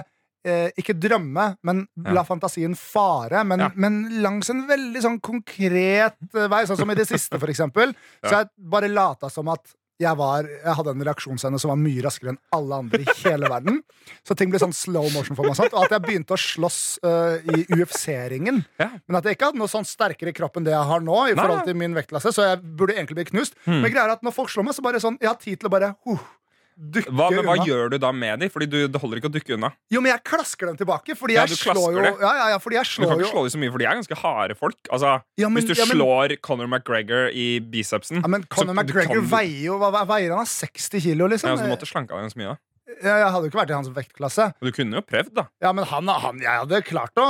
eh, 0.47 0.69
ikke 0.79 0.93
drømme, 0.95 1.57
men 1.67 1.81
la 2.05 2.21
Ja. 2.21 2.23
fantasien 2.23 2.77
fare. 2.79 3.43
Men, 3.43 3.59
Ja. 3.59 3.71
men 3.75 4.21
langs 4.23 4.49
en 4.49 4.65
veldig 4.69 5.01
sånn 5.03 5.19
konkret 5.19 6.15
eh, 6.33 6.47
vei, 6.47 6.63
sånn 6.65 6.77
som 6.79 6.89
i 6.91 6.95
det 6.95 7.07
siste, 7.09 7.37
for 7.37 7.47
eksempel. 7.51 7.91
Så 8.23 8.31
jeg 8.31 8.47
bare 8.57 8.87
lata 8.87 9.27
som 9.29 9.49
at 9.49 9.59
jeg, 9.97 10.13
var, 10.19 10.45
jeg 10.45 10.75
hadde 10.77 10.93
en 10.93 11.03
reaksjonsevne 11.07 11.59
som 11.61 11.71
var 11.71 11.79
mye 11.81 12.03
raskere 12.05 12.35
enn 12.35 12.39
alle 12.53 12.77
andre 12.83 12.99
i 13.01 13.15
hele 13.23 13.49
verden. 13.49 13.79
Så 14.27 14.37
ting 14.37 14.51
ble 14.53 14.61
sånn 14.61 14.75
slow 14.75 15.07
motion 15.13 15.37
for 15.37 15.47
meg. 15.47 15.57
og 15.57 15.73
Og 15.73 15.87
at 15.87 15.95
jeg 15.95 16.05
begynte 16.05 16.35
å 16.35 16.39
slåss 16.41 16.79
uh, 17.01 17.41
i 17.57 17.65
UFC-ringen. 17.73 18.61
Ja. 18.77 18.91
Men 19.09 19.19
at 19.19 19.25
jeg 19.25 19.37
ikke 19.37 19.49
hadde 19.51 19.61
noe 19.61 19.71
sånn 19.71 19.87
sterkere 19.89 20.35
kropp 20.37 20.59
enn 20.59 20.67
det 20.67 20.75
jeg 20.75 20.89
har 20.91 21.01
nå. 21.03 21.17
I 21.25 21.33
Nei, 21.33 21.41
forhold 21.41 21.65
til 21.65 21.79
min 21.81 21.97
vektklasse 21.97 22.33
Så 22.35 22.45
jeg 22.45 22.61
burde 22.77 22.93
egentlig 22.97 23.17
bli 23.21 23.29
knust. 23.31 23.57
Hmm. 23.65 23.81
Men 23.81 23.93
greia 23.93 24.05
er 24.05 24.17
at 24.19 24.25
når 24.25 24.35
folk 24.37 24.53
slår 24.53 24.69
meg, 24.69 24.77
så 24.77 24.85
bare 24.85 25.01
sånn 25.01 25.17
Jeg 25.23 25.31
har 25.31 25.39
tid 25.41 25.61
til 25.61 25.69
å 25.69 25.73
bare 25.73 25.95
huh, 26.05 26.21
dukke 26.77 27.09
Hva, 27.09 27.27
men 27.33 27.41
hva 27.47 27.55
unna. 27.57 27.65
gjør 27.65 27.89
du 27.89 27.97
da 28.03 28.11
med 28.13 28.39
dem? 28.43 28.51
Fordi 28.53 28.67
du, 28.69 28.77
det 28.87 29.01
holder 29.01 29.17
ikke 29.21 29.31
å 29.31 29.33
dukke 29.33 29.55
unna. 29.57 29.71
Jo, 29.89 30.01
men 30.03 30.11
jeg 30.13 30.23
klasker 30.29 30.69
dem 30.69 30.77
tilbake. 30.77 31.15
Fordi 31.17 31.33
Ja, 31.37 31.45
jeg 31.49 31.57
slår 31.57 31.97
jo 31.97 32.03
ja, 32.21 32.33
ja, 32.53 32.59
fordi 32.61 32.77
jeg 32.77 32.85
Du 32.85 32.91
slår 32.93 33.09
kan 33.09 33.17
jo 33.17 33.25
ikke 33.25 33.33
slå 33.33 33.43
dem 33.47 33.53
så 33.55 33.61
mye, 33.63 33.71
for 33.73 33.81
de 33.83 33.87
er 33.89 33.97
ganske 33.97 34.19
harde 34.21 34.55
folk. 34.59 34.77
Altså, 34.93 35.15
men, 35.41 35.53
hvis 35.57 35.65
du 35.69 35.73
ja, 35.73 35.87
men, 35.89 35.97
slår 35.97 36.35
Conor 36.45 36.67
McGregor 36.69 37.29
i 37.33 37.47
bicepsen 37.73 38.21
ja, 38.21 38.27
men 38.29 38.45
Conor 38.53 38.77
McGregor 38.77 39.19
kan- 39.23 39.29
veier 39.33 39.65
jo 39.71 39.79
hva, 39.81 39.89
hva 39.95 40.05
veier 40.13 40.35
han? 40.37 40.45
60 40.45 41.01
kilo, 41.09 41.27
liksom? 41.27 41.49
ja, 41.49 41.57
så 41.57 41.65
Du 41.65 41.73
måtte 41.73 41.89
slanke 41.89 42.13
deg 42.13 42.29
ganske 42.29 42.37
mye. 42.43 42.55
da 43.01 43.17
jeg, 43.17 43.27
hadde 43.33 43.43
jo 43.45 43.49
ikke 43.51 43.59
vært 43.65 43.73
i 43.73 43.77
hans 43.77 43.89
vektklasse. 43.93 44.45
Og 44.61 44.69
Du 44.69 44.71
kunne 44.71 44.95
jo 45.01 45.03
prøvd, 45.05 45.33
da. 45.35 45.47
Ja, 45.61 45.73
men 45.75 45.85
han, 45.85 46.07
han, 46.07 46.39
jeg 46.39 46.61
hadde 46.63 46.81
klart 46.87 47.17
å 47.19 47.27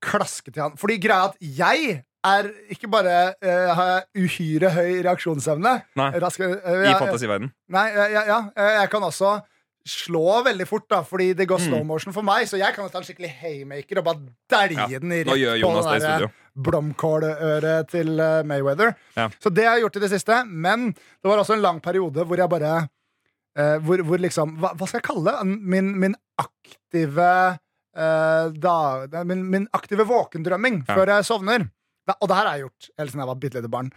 klaske 0.00 0.52
til 0.52 0.62
han. 0.62 0.76
Fordi 0.80 1.00
greia 1.02 1.32
at 1.32 1.36
jeg 1.40 2.02
er 2.24 2.50
ikke 2.70 2.88
bare 2.90 3.14
uh, 3.42 3.70
har 3.74 3.88
jeg 3.92 4.26
uhyre 4.26 4.70
høy 4.70 5.02
reaksjonsevne 5.02 5.72
Nei, 5.98 6.10
rask, 6.22 6.40
eh, 6.40 6.52
I 6.54 6.84
jeg- 6.86 6.98
fantasiverden. 7.00 7.52
Nei, 7.68 7.88
ja, 7.96 8.06
ja, 8.12 8.22
ja, 8.28 8.36
eh, 8.56 8.76
jeg 8.80 8.90
kan 8.90 9.02
også 9.02 9.40
slå 9.82 10.44
veldig 10.46 10.66
fort, 10.70 10.84
da 10.88 11.00
fordi 11.02 11.32
det 11.34 11.48
går 11.50 11.58
Mm. 11.58 11.64
slow 11.66 11.82
motion 11.84 12.12
for 12.14 12.22
meg. 12.22 12.46
Så 12.46 12.56
jeg 12.56 12.72
kan 12.76 12.88
ta 12.88 12.98
en 12.98 13.04
skikkelig 13.04 13.32
haymaker 13.40 13.98
og 13.98 14.04
bare 14.04 14.20
dælje 14.48 14.78
Ja, 14.92 14.98
den 15.02 15.10
rett 15.10 15.26
på 15.26 15.82
det 15.90 16.02
der 16.02 16.28
blomkåløret 17.02 17.88
til 17.90 18.20
eh, 18.20 18.42
Mayweather. 18.46 18.94
Ja. 19.16 19.28
Så 19.42 19.50
det 19.52 19.64
har 19.66 19.74
jeg 19.76 19.82
gjort 19.86 19.96
i 19.96 20.04
det 20.04 20.10
siste. 20.12 20.44
Men 20.46 20.92
det 20.92 21.24
var 21.30 21.38
også 21.42 21.54
en 21.56 21.62
lang 21.64 21.80
periode 21.82 22.24
hvor 22.26 22.36
jeg 22.38 22.48
bare 22.52 22.88
eh, 23.58 23.78
hvor, 23.82 24.02
hvor 24.06 24.18
liksom 24.22 24.56
hva, 24.60 24.72
hva 24.76 24.86
skal 24.88 25.00
jeg 25.00 25.08
kalle? 25.10 25.34
Min, 25.44 25.92
min 26.00 26.14
aktive 26.38 27.28
eh, 27.96 28.48
da, 28.62 29.24
min, 29.24 29.42
min 29.50 29.66
aktive 29.74 30.06
våkendrømming 30.08 30.84
før 30.88 31.16
jeg 31.16 31.24
sovner. 31.28 31.66
Og 32.10 32.28
det 32.28 32.36
her 32.36 32.48
har 32.48 32.56
jeg 32.56 32.66
gjort 32.66 32.88
helt 32.98 33.12
siden 33.12 33.22
jeg 33.22 33.30
var 33.30 33.42
bitte 33.42 33.60
lite 33.60 33.72
barn. 33.72 33.90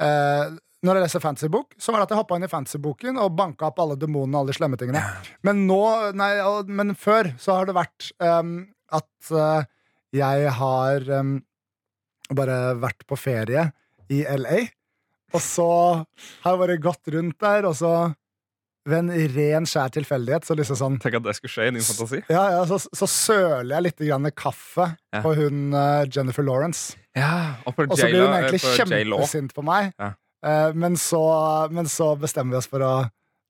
Uh, 0.00 0.58
når 0.82 0.98
jeg 0.98 1.04
leser 1.04 1.22
fantasybok, 1.22 1.76
så 1.78 1.92
var 1.92 2.02
det 2.02 2.08
at 2.08 2.14
jeg 2.14 2.20
hoppa 2.22 2.36
inn 2.38 2.46
i 2.46 2.50
fantasyboken 2.50 3.20
og 3.22 3.36
banka 3.38 3.68
opp 3.68 3.78
alle 3.84 3.94
demonene 4.00 4.34
og 4.34 4.42
alle 4.42 4.54
de 4.54 4.56
slemme 4.56 4.78
tingene. 4.80 5.02
Men 5.46 5.62
nå, 5.68 5.82
nei, 6.18 6.32
men 6.66 6.96
før 6.98 7.30
så 7.38 7.60
har 7.60 7.68
det 7.68 7.76
vært 7.76 8.08
um, 8.18 8.56
at 8.90 9.30
uh, 9.30 9.68
jeg 10.12 10.56
har 10.58 11.06
um, 11.20 11.36
bare 12.34 12.58
vært 12.82 13.06
på 13.06 13.18
ferie 13.20 13.68
i 14.10 14.24
LA. 14.26 14.64
Og 15.32 15.40
så 15.44 15.68
har 16.42 16.56
jeg 16.56 16.62
bare 16.64 16.80
gått 16.82 17.12
rundt 17.14 17.38
der, 17.40 17.68
og 17.70 17.78
så 17.78 17.92
ved 18.88 18.98
en 18.98 19.10
ren, 19.36 19.66
skjær 19.68 19.92
tilfeldighet 19.94 20.44
så 20.48 20.56
liksom 20.58 20.76
sånn 20.80 20.96
Tenk 21.02 21.14
at 21.20 21.22
det 21.28 21.34
skulle 21.38 21.52
skje 21.54 21.66
i 21.68 21.74
din 21.76 21.84
fantasi. 21.86 22.18
ja, 22.32 22.44
ja, 22.56 22.62
så, 22.66 22.80
så 22.82 23.06
søler 23.06 23.76
jeg 23.76 23.82
litt 23.86 24.02
grann 24.08 24.26
kaffe 24.34 24.88
Ja. 25.14 25.20
på 25.22 25.34
hun 25.38 25.72
uh, 25.76 26.02
Jennifer 26.10 26.42
Lawrence. 26.42 26.96
Ja, 27.14 27.54
Og 27.66 27.74
Og 27.78 27.96
så 27.98 28.08
blir 28.08 28.24
hun 28.26 28.34
egentlig 28.34 28.60
for 28.64 28.80
kjempesint 28.80 29.54
på 29.54 29.62
meg. 29.62 29.92
Ja. 30.00 30.12
uh, 30.46 30.72
men, 30.74 30.96
så, 30.96 31.20
men 31.70 31.86
så 31.86 32.14
bestemmer 32.18 32.56
vi 32.56 32.62
oss 32.62 32.70
for 32.72 32.80
å 32.82 32.92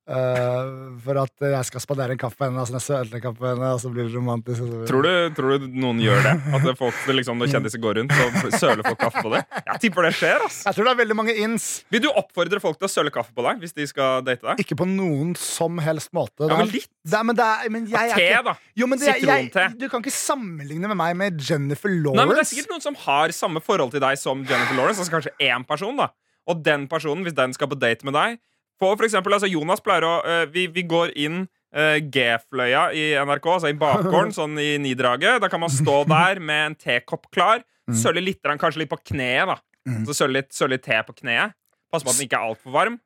Eh, 0.03 0.71
for 1.05 1.19
at 1.21 1.45
jeg 1.47 1.67
skal 1.69 1.83
spandere 1.85 2.17
en 2.17 2.19
kaffe 2.19 2.35
på 2.41 2.49
henne, 2.49 2.59
altså 2.59 2.81
sølende 2.83 3.21
kaffe 3.23 3.39
på 3.39 3.47
henne, 3.47 3.69
og 3.71 3.79
så 3.79 3.91
blir 3.93 4.09
det 4.09 4.17
romantisk. 4.17 4.59
Så 4.59 4.81
Tror 4.89 5.07
du, 5.07 5.11
tror 5.37 5.63
du 5.63 5.67
noen 5.79 6.01
gjør 6.03 6.25
det? 6.27 6.33
At 6.59 6.65
det 6.67 6.75
folk, 6.81 6.97
liksom, 7.15 7.39
Når 7.39 7.53
kjendiser 7.53 7.83
går 7.83 8.01
rundt, 8.01 8.15
så 8.17 8.51
søler 8.65 8.83
folk 8.83 8.99
kaffe 8.99 9.23
på 9.23 9.31
det? 9.37 9.45
Jeg 9.61 9.83
tipper 9.85 10.09
det 10.09 10.13
skjer. 10.19 10.43
ass 10.49 10.59
Jeg 10.67 10.75
tror 10.75 10.89
det 10.89 10.95
er 10.97 11.01
veldig 11.05 11.19
mange 11.21 11.37
ins. 11.45 11.69
Vil 11.95 12.03
du 12.03 12.11
oppfordre 12.11 12.59
folk 12.65 12.81
til 12.83 12.91
å 12.91 12.93
søle 12.93 13.15
kaffe 13.15 13.31
på 13.37 13.47
deg 13.47 13.63
hvis 13.63 13.77
de 13.79 13.87
skal 13.93 14.27
date 14.27 14.43
deg? 14.43 14.65
Ikke 14.67 14.81
på 14.83 14.89
noen 14.91 15.37
som 15.39 15.79
helst 15.87 16.11
måte. 16.19 16.51
Ja, 16.51 16.59
men 16.59 16.75
litt. 16.75 16.91
Det 17.07 17.23
men 17.23 17.39
det 17.39 17.51
men 17.71 17.87
jeg 17.91 18.15
Te, 18.19 18.29
da. 18.51 18.57
jo, 18.79 18.91
men 18.91 18.99
det, 18.99 19.07
jeg, 19.07 19.23
Sitronte. 19.23 19.69
Du 19.79 19.87
kan 19.91 20.03
ikke 20.03 20.15
sammenligne 20.15 20.91
med 20.91 20.99
meg 20.99 21.15
med 21.19 21.39
Jennifer 21.47 21.91
Lawrence. 21.93 22.19
Nei, 22.19 22.27
men 22.27 22.39
Det 22.41 22.43
er 22.43 22.51
sikkert 22.51 22.75
noen 22.75 22.85
som 22.91 22.99
har 23.07 23.35
samme 23.37 23.63
forhold 23.63 23.95
til 23.95 24.03
deg 24.03 24.19
som 24.19 24.43
Jennifer 24.43 24.79
Lawrence. 24.79 24.99
Altså 25.03 25.15
kanskje 25.15 25.35
én 25.47 25.63
person 25.67 25.95
da 25.99 26.11
Og 26.51 26.59
den 26.67 26.89
personen, 26.91 27.23
hvis 27.23 27.39
den 27.39 27.55
skal 27.55 27.71
på 27.71 27.79
date 27.79 28.03
med 28.09 28.19
deg 28.19 28.41
For, 28.83 28.97
for 28.99 29.07
eksempel, 29.07 29.37
altså 29.37 29.47
Jonas 29.51 29.83
pleier 29.85 30.03
å 30.09 30.15
øh, 30.27 30.45
vi, 30.51 30.67
vi 30.75 30.83
går 30.91 31.13
inn 31.23 31.45
øh, 31.47 31.99
G-fløya 32.13 32.89
i 32.99 33.05
NRK, 33.23 33.47
altså 33.57 33.71
i 33.71 33.77
bakgården, 33.79 34.35
sånn 34.41 34.59
i 34.59 34.73
nidraget. 34.83 35.39
Da 35.45 35.51
kan 35.53 35.63
man 35.63 35.71
stå 35.71 36.01
der 36.11 36.41
med 36.43 36.67
en 36.73 36.75
tekopp 36.81 37.31
klar. 37.35 37.63
Sølle 37.95 38.23
litt, 38.25 38.43
kanskje 38.43 38.83
litt 38.85 38.91
på 38.93 38.99
kneet. 39.13 39.47
da 39.55 39.61
Mm. 39.83 40.05
Så 40.07 40.15
sølle 40.15 40.37
litt, 40.39 40.53
sølle 40.55 40.77
litt 40.77 40.85
te 40.87 40.95
på 41.03 41.11
kneet. 41.19 41.57
Pass 41.91 42.05
på 42.07 42.13
at 42.13 42.15
den 42.21 42.29
ikke 42.29 42.39
er 42.39 42.53
altfor 42.53 42.71
varm. 42.71 43.01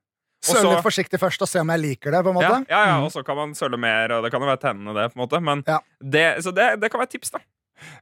Og 0.45 0.59
litt 0.61 0.83
forsiktig 0.85 1.17
først 1.23 1.41
og 1.41 1.49
se 1.49 1.63
om 1.63 1.71
jeg 1.73 1.81
liker 1.81 2.13
det. 2.13 2.21
på 2.27 2.29
en 2.35 2.37
Ja, 2.43 2.51
måte 2.59 2.69
ja, 2.69 2.81
ja, 2.91 2.97
og 3.01 3.09
så 3.15 3.23
kan 3.25 3.39
man 3.39 3.55
søle 3.57 3.79
mer, 3.81 4.13
og 4.13 4.27
det 4.27 4.31
kan 4.35 4.45
jo 4.45 4.51
være 4.51 4.61
tennene, 4.61 4.93
det. 4.93 5.07
på 5.15 5.17
en 5.17 5.23
måte 5.25 5.41
Men 5.41 5.63
Ja. 5.67 5.79
det, 6.05 6.45
Så 6.45 6.53
det, 6.53 6.67
det 6.83 6.91
kan 6.93 7.01
være 7.01 7.09
tips, 7.17 7.33
da. 7.33 7.41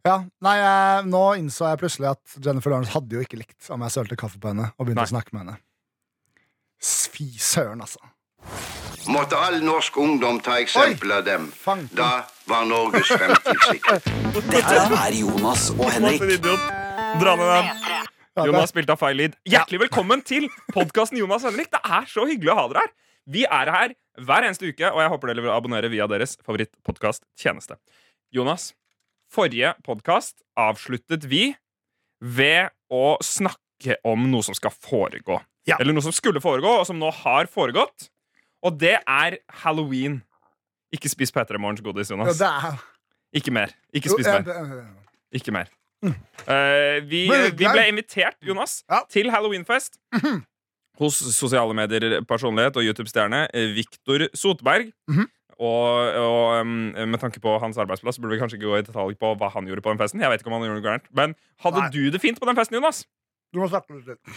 Ja, 0.04 0.16
nei, 0.42 0.56
jeg, 0.58 1.06
Nå 1.06 1.22
innså 1.38 1.70
jeg 1.70 1.78
plutselig 1.84 2.10
at 2.10 2.34
Jennifer 2.44 2.70
Lawrence 2.74 2.90
hadde 2.98 3.14
jo 3.14 3.22
ikke 3.22 3.38
likt 3.38 3.70
om 3.70 3.80
jeg 3.86 3.94
sølte 3.94 4.16
kaffe 4.18 4.38
på 4.42 4.50
henne 4.50 4.72
og 4.76 4.86
begynte 4.86 5.02
Nei. 5.06 5.06
å 5.06 5.14
snakke 5.14 5.30
med 5.32 5.44
henne. 5.44 5.56
Fy 6.84 7.30
søren, 7.40 7.80
altså. 7.80 8.00
Måtte 9.08 9.36
all 9.40 9.62
norsk 9.64 9.96
ungdom 10.00 10.40
ta 10.44 10.58
eksempel 10.60 11.12
av 11.16 11.22
dem. 11.24 11.46
Fanken. 11.56 11.96
Da 11.96 12.26
var 12.48 12.66
Norges 12.68 13.08
fremtid 13.08 13.62
sikker. 13.70 14.02
Dette 14.52 14.82
er 14.98 15.16
Jonas 15.16 15.70
og 15.78 15.88
Henrik. 15.94 16.20
Dra 17.20 17.34
ned 17.40 17.52
den. 17.54 18.04
Jonas 18.50 18.72
spilte 18.74 18.96
av 18.96 19.00
feil 19.00 19.16
lyd. 19.22 19.40
Hjertelig 19.48 19.84
velkommen 19.86 20.24
til 20.26 20.50
podkasten 20.74 21.20
Jonas 21.20 21.46
og 21.46 21.54
Henrik. 21.54 21.72
Det 21.72 21.80
er 21.84 22.08
så 22.10 22.28
hyggelig 22.28 22.52
å 22.52 22.58
ha 22.58 22.68
dere 22.72 22.84
her. 22.84 22.94
Vi 23.32 23.46
er 23.48 23.72
her 23.72 23.96
hver 24.20 24.44
eneste 24.44 24.68
uke, 24.68 24.88
og 24.90 25.00
jeg 25.00 25.12
håper 25.14 25.32
dere 25.32 25.44
vil 25.46 25.54
abonnere 25.54 25.92
via 25.92 26.08
deres 26.10 26.36
favorittpodkast-tjeneste. 26.44 27.80
Jonas, 28.34 28.72
forrige 29.32 29.72
podkast 29.86 30.42
avsluttet 30.60 31.24
vi 31.30 31.54
ved 32.20 32.74
å 32.92 33.16
snakke 33.24 33.63
om 34.06 34.26
noe 34.30 34.46
som 34.46 34.56
skal 34.56 34.72
foregå. 34.74 35.38
Ja. 35.68 35.78
Eller 35.80 35.96
noe 35.96 36.04
som 36.04 36.14
skulle 36.14 36.42
foregå, 36.44 36.70
og 36.80 36.86
som 36.88 36.98
nå 37.00 37.10
har 37.22 37.48
foregått. 37.52 38.08
Og 38.64 38.76
det 38.80 38.96
er 39.00 39.38
halloween. 39.64 40.22
Ikke 40.94 41.10
spis 41.12 41.32
P3 41.34 41.58
Morgens 41.60 41.82
godis, 41.84 42.12
Jonas. 42.12 42.40
Ja, 42.40 42.72
er 42.72 42.82
Ikke 43.34 43.52
mer. 43.52 43.72
Ikke 43.92 44.12
spis 44.12 44.28
mer. 44.28 44.84
Ikke 45.34 45.54
mer. 45.54 45.72
Uh, 46.04 47.00
vi, 47.08 47.24
vi 47.56 47.64
ble 47.64 47.86
invitert, 47.88 48.36
Jonas, 48.44 48.82
til 49.12 49.30
halloweenfest 49.32 49.96
hos 51.00 51.16
sosiale 51.34 51.74
medier-personlighet 51.74 52.76
og 52.78 52.86
YouTube-stjerne 52.86 53.46
eh, 53.50 53.72
Viktor 53.74 54.28
Sotberg. 54.36 54.92
Mhm. 55.10 55.30
Og, 55.54 56.14
og 56.18 56.60
um, 56.66 56.70
med 57.06 57.20
tanke 57.22 57.38
på 57.38 57.52
hans 57.62 57.76
arbeidsplass 57.78 58.16
burde 58.18 58.34
vi 58.34 58.40
kanskje 58.40 58.56
ikke 58.58 58.66
gå 58.66 58.78
i 58.80 58.86
detalj 58.88 59.14
på 59.20 59.28
hva 59.38 59.52
han 59.54 59.68
gjorde 59.70 59.84
på 59.86 59.92
den 59.92 60.00
festen. 60.00 60.22
Jeg 60.22 60.32
vet 60.32 60.42
ikke 60.42 60.50
om 60.50 60.56
han 60.56 60.64
gjorde 60.66 60.80
noe 60.80 60.86
gærent 60.88 61.06
Men 61.14 61.36
hadde 61.62 61.84
Nei. 61.84 61.90
du 61.94 62.10
det 62.10 62.20
fint 62.22 62.40
på 62.42 62.48
den 62.48 62.58
festen, 62.58 62.74
Jonas? 62.74 63.04
Du 63.54 63.60
må 63.62 63.68
snakke 63.70 63.94
litt. 63.94 64.34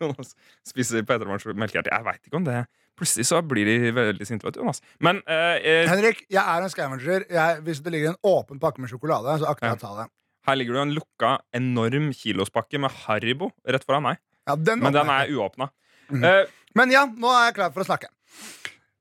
Jonas 0.00 0.36
spiser 0.68 1.02
Peter 1.02 1.26
Morgens 1.26 1.48
melkehjerte. 1.50 1.90
Jeg 1.90 2.06
veit 2.06 2.22
ikke 2.28 2.38
om 2.38 2.46
det 2.46 2.60
Plutselig 3.00 3.24
så 3.30 3.38
blir 3.48 3.64
de 3.64 3.90
veldig 3.96 4.26
sinte, 4.28 4.44
vet 4.44 4.54
du, 4.58 4.60
Jonas. 4.60 4.82
Men 5.00 5.22
eh, 5.24 5.56
eh, 5.64 5.86
Henrik, 5.88 6.18
jeg 6.28 6.42
er 6.42 6.62
en 6.66 6.68
scavenger. 6.72 7.22
Jeg, 7.32 7.62
hvis 7.64 7.78
det 7.80 7.94
ligger 7.94 8.12
en 8.12 8.18
åpen 8.28 8.60
pakke 8.60 8.82
med 8.84 8.90
sjokolade, 8.92 9.38
så 9.40 9.48
akter 9.48 9.70
jeg 9.70 9.78
å 9.78 9.80
ta 9.80 9.92
det. 10.02 10.04
her 10.50 10.58
ligger 10.60 10.76
det 10.76 10.82
en 10.82 10.92
lukka, 10.98 11.30
enorm 11.56 12.10
kilospakke 12.16 12.80
med 12.84 12.92
Haribo 13.06 13.48
rett 13.64 13.86
foran 13.88 14.04
meg. 14.04 14.20
Ja, 14.48 14.56
den 14.56 14.82
Men 14.84 14.92
den 14.92 15.08
er 15.16 15.32
uåpna. 15.32 15.70
Mhm. 16.12 16.24
Eh, 16.28 16.44
Men 16.76 16.92
ja, 16.92 17.06
nå 17.08 17.32
er 17.34 17.48
jeg 17.48 17.56
klar 17.56 17.72
for 17.74 17.82
å 17.82 17.88
snakke. 17.88 18.12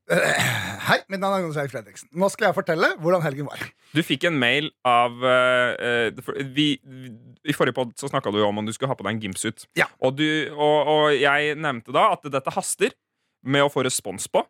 Eh, 0.10 0.46
Hei, 0.90 0.98
mitt 1.12 1.22
navn 1.22 1.36
er 1.38 1.44
Jonas 1.44 1.58
Erik 1.62 1.74
Fredriksen. 1.74 2.10
Nå 2.18 2.30
skal 2.34 2.50
jeg 2.50 2.58
fortelle 2.58 2.88
hvordan 3.02 3.22
helgen 3.22 3.46
var. 3.50 3.62
Du 3.94 4.02
fikk 4.06 4.24
en 4.30 4.38
mail 4.42 4.72
av 4.88 5.20
eh, 5.26 5.74
eh, 6.10 6.22
for- 6.26 6.40
vi, 6.56 6.68
vi, 6.82 7.12
I 7.50 7.56
forrige 7.58 7.78
podd 7.78 7.92
så 8.00 8.10
snakka 8.10 8.32
du 8.34 8.40
om 8.46 8.62
om 8.62 8.66
du 8.66 8.74
skulle 8.74 8.90
ha 8.92 8.98
på 8.98 9.06
deg 9.06 9.18
en 9.18 9.22
gymsuit. 9.28 9.68
Ja. 9.78 9.86
Og, 10.02 10.16
du, 10.18 10.26
og, 10.56 10.90
og 10.94 11.04
jeg 11.18 11.54
nevnte 11.62 11.94
da 11.96 12.08
at 12.16 12.26
dette 12.34 12.54
haster 12.56 12.96
med 13.46 13.64
å 13.64 13.70
få 13.72 13.86
respons 13.86 14.26
på, 14.34 14.42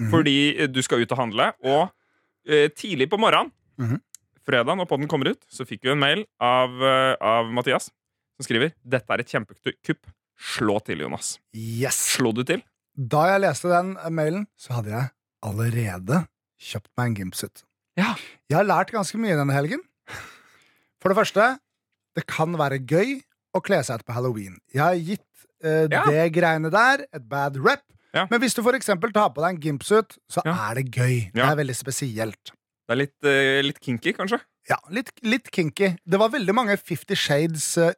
mm. 0.00 0.10
fordi 0.14 0.36
eh, 0.54 0.70
du 0.70 0.78
skal 0.86 1.02
ut 1.02 1.10
og 1.16 1.20
handle. 1.24 1.50
Og 1.66 1.82
uh, 1.90 2.68
tidlig 2.78 3.10
på 3.12 3.18
morgenen, 3.20 3.52
Mhm. 3.80 3.96
fredag 4.44 4.76
når 4.76 4.86
podden 4.90 5.08
kommer 5.08 5.30
ut, 5.32 5.40
så 5.48 5.64
fikk 5.64 5.86
vi 5.86 5.92
en 5.94 6.00
mail 6.00 6.22
av, 6.44 6.72
uh, 6.84 7.14
av 7.24 7.46
Mathias 7.54 7.86
som 8.36 8.44
skriver 8.44 8.74
Dette 8.84 9.08
er 9.14 9.22
et 9.22 9.30
kjempekupp. 9.32 10.10
Slå 10.40 10.78
til, 10.84 11.00
Jonas. 11.04 11.34
Yes. 11.56 11.96
Slo 12.16 12.32
du 12.36 12.42
til? 12.48 12.60
Da 13.00 13.22
jeg 13.30 13.40
leste 13.46 13.70
den 13.72 13.94
mailen, 14.12 14.44
så 14.60 14.74
hadde 14.76 14.92
jeg 14.92 15.08
allerede 15.46 16.24
kjøpt 16.60 16.90
meg 17.00 17.06
en 17.10 17.14
gimpsuit. 17.22 17.62
Ja. 17.96 18.12
Jeg 18.50 18.58
har 18.60 18.66
lært 18.68 18.92
ganske 18.92 19.16
mye 19.20 19.38
denne 19.38 19.54
helgen. 19.56 19.80
For 21.00 21.08
det 21.12 21.16
første, 21.16 21.46
det 22.18 22.26
kan 22.28 22.52
være 22.60 22.80
gøy 22.84 23.20
å 23.56 23.62
kle 23.64 23.80
seg 23.86 24.02
ut 24.02 24.06
på 24.08 24.16
halloween. 24.18 24.58
Jeg 24.74 24.82
har 24.84 24.98
gitt 25.00 25.46
eh, 25.64 25.86
Ja. 25.90 26.04
det 26.06 26.26
greiene 26.36 26.70
der 26.72 27.06
et 27.08 27.24
bad 27.28 27.56
rep. 27.56 27.82
Ja. 28.12 28.26
Men 28.30 28.40
hvis 28.42 28.54
du 28.58 28.62
for 28.66 28.76
eksempel 28.76 29.12
tar 29.14 29.30
på 29.32 29.40
deg 29.44 29.54
en 29.56 29.62
gimpsuit, 29.64 30.18
så 30.28 30.42
er 30.44 30.74
det 30.80 30.90
gøy. 30.92 31.30
Det 31.32 31.44
er 31.46 31.56
veldig 31.56 31.76
spesielt. 31.78 32.52
Det 32.90 32.96
er 32.96 32.98
litt, 33.04 33.22
eh, 33.22 33.62
litt 33.62 33.76
kinky, 33.78 34.10
kanskje? 34.16 34.40
Ja, 34.66 34.74
litt, 34.90 35.12
litt 35.22 35.46
kinky. 35.54 35.92
Det 36.02 36.18
var 36.18 36.32
veldig 36.32 36.50
mange 36.58 36.74
Fifty 36.76 37.14
Shades 37.14 37.78
eh, 37.78 37.92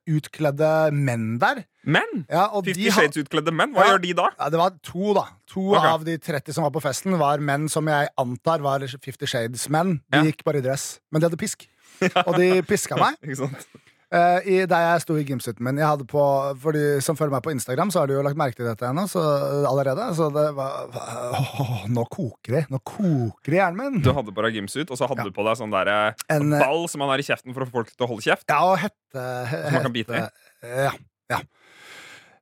menn 0.92 1.38
der. 1.40 1.62
Menn? 1.86 2.26
Ja, 2.28 2.50
Fifty 2.60 2.84
de 2.84 2.90
Shades-utkledde 2.92 3.54
menn, 3.56 3.72
hva 3.72 3.86
Ja. 3.86 3.94
gjør 3.94 4.02
de 4.02 4.12
da? 4.12 4.28
Ja, 4.38 4.50
det 4.50 4.58
var 4.60 4.76
to, 4.82 5.14
da. 5.14 5.24
To 5.48 5.72
okay. 5.72 5.88
av 5.88 6.04
de 6.04 6.18
30 6.18 6.52
som 6.52 6.64
var 6.64 6.70
på 6.72 6.82
festen, 6.82 7.16
var 7.16 7.38
menn 7.38 7.70
som 7.70 7.86
jeg 7.88 8.10
antar 8.18 8.60
var 8.60 8.80
Fifty 8.80 9.24
Shades-menn. 9.24 10.02
De 10.12 10.18
Ja. 10.18 10.24
gikk 10.24 10.44
bare 10.44 10.58
i 10.58 10.60
dress, 10.60 11.00
men 11.10 11.22
de 11.22 11.28
hadde 11.30 11.40
pisk. 11.40 11.66
Og 12.26 12.36
de 12.36 12.60
piska 12.60 12.94
meg 13.00 13.16
Eh, 14.12 14.44
i, 14.44 14.56
der 14.68 14.82
jeg 14.84 15.02
sto 15.06 15.14
i 15.16 15.22
gymsuiten 15.24 15.64
min. 15.64 15.78
Jeg 15.80 15.88
hadde 15.88 16.04
på, 16.04 16.22
for 16.60 16.76
de 16.76 16.98
som 17.00 17.16
følger 17.16 17.32
meg 17.32 17.44
på 17.46 17.54
Instagram, 17.54 17.88
så 17.94 18.02
har 18.02 18.10
de 18.10 18.18
jo 18.18 18.24
lagt 18.26 18.36
merke 18.36 18.58
til 18.58 18.66
dette 18.68 18.84
ennå, 18.84 19.06
så, 19.08 19.22
allerede. 19.70 20.10
Så 20.18 20.26
det 20.34 20.42
var 20.58 20.90
oh, 20.92 21.86
Nå 21.88 22.04
koker 22.12 22.58
det. 22.58 22.62
Nå 22.72 22.82
koker 22.84 23.54
det 23.54 23.56
i 23.56 23.60
hjernen 23.62 23.80
min. 23.80 24.02
Du 24.04 24.10
hadde 24.12 24.34
på 24.36 24.44
deg 24.44 24.58
gymsuit, 24.60 24.92
og 24.92 25.00
så 25.00 25.08
hadde 25.08 25.24
Ja. 25.24 25.30
du 25.30 25.36
på 25.38 25.46
deg 25.48 25.56
sånn 25.62 25.72
der, 25.72 26.12
En, 26.28 26.52
eh, 26.52 26.60
ball 26.60 26.84
som 26.92 27.00
man 27.00 27.08
har 27.14 27.24
i 27.24 27.26
kjeften 27.26 27.56
for 27.56 27.64
å 27.64 27.70
få 27.70 27.78
folk 27.80 27.94
til 27.94 28.04
å 28.04 28.10
holde 28.12 28.26
kjeft. 28.28 28.44
Ja, 28.52 28.60
og 28.68 28.76
hette, 28.84 29.24
hette 29.48 29.64
Som 29.64 29.78
man 29.78 29.88
kan 29.88 29.96
bite 29.96 30.20
i? 30.20 30.22
Ja, 30.68 30.92
ja. 31.32 31.40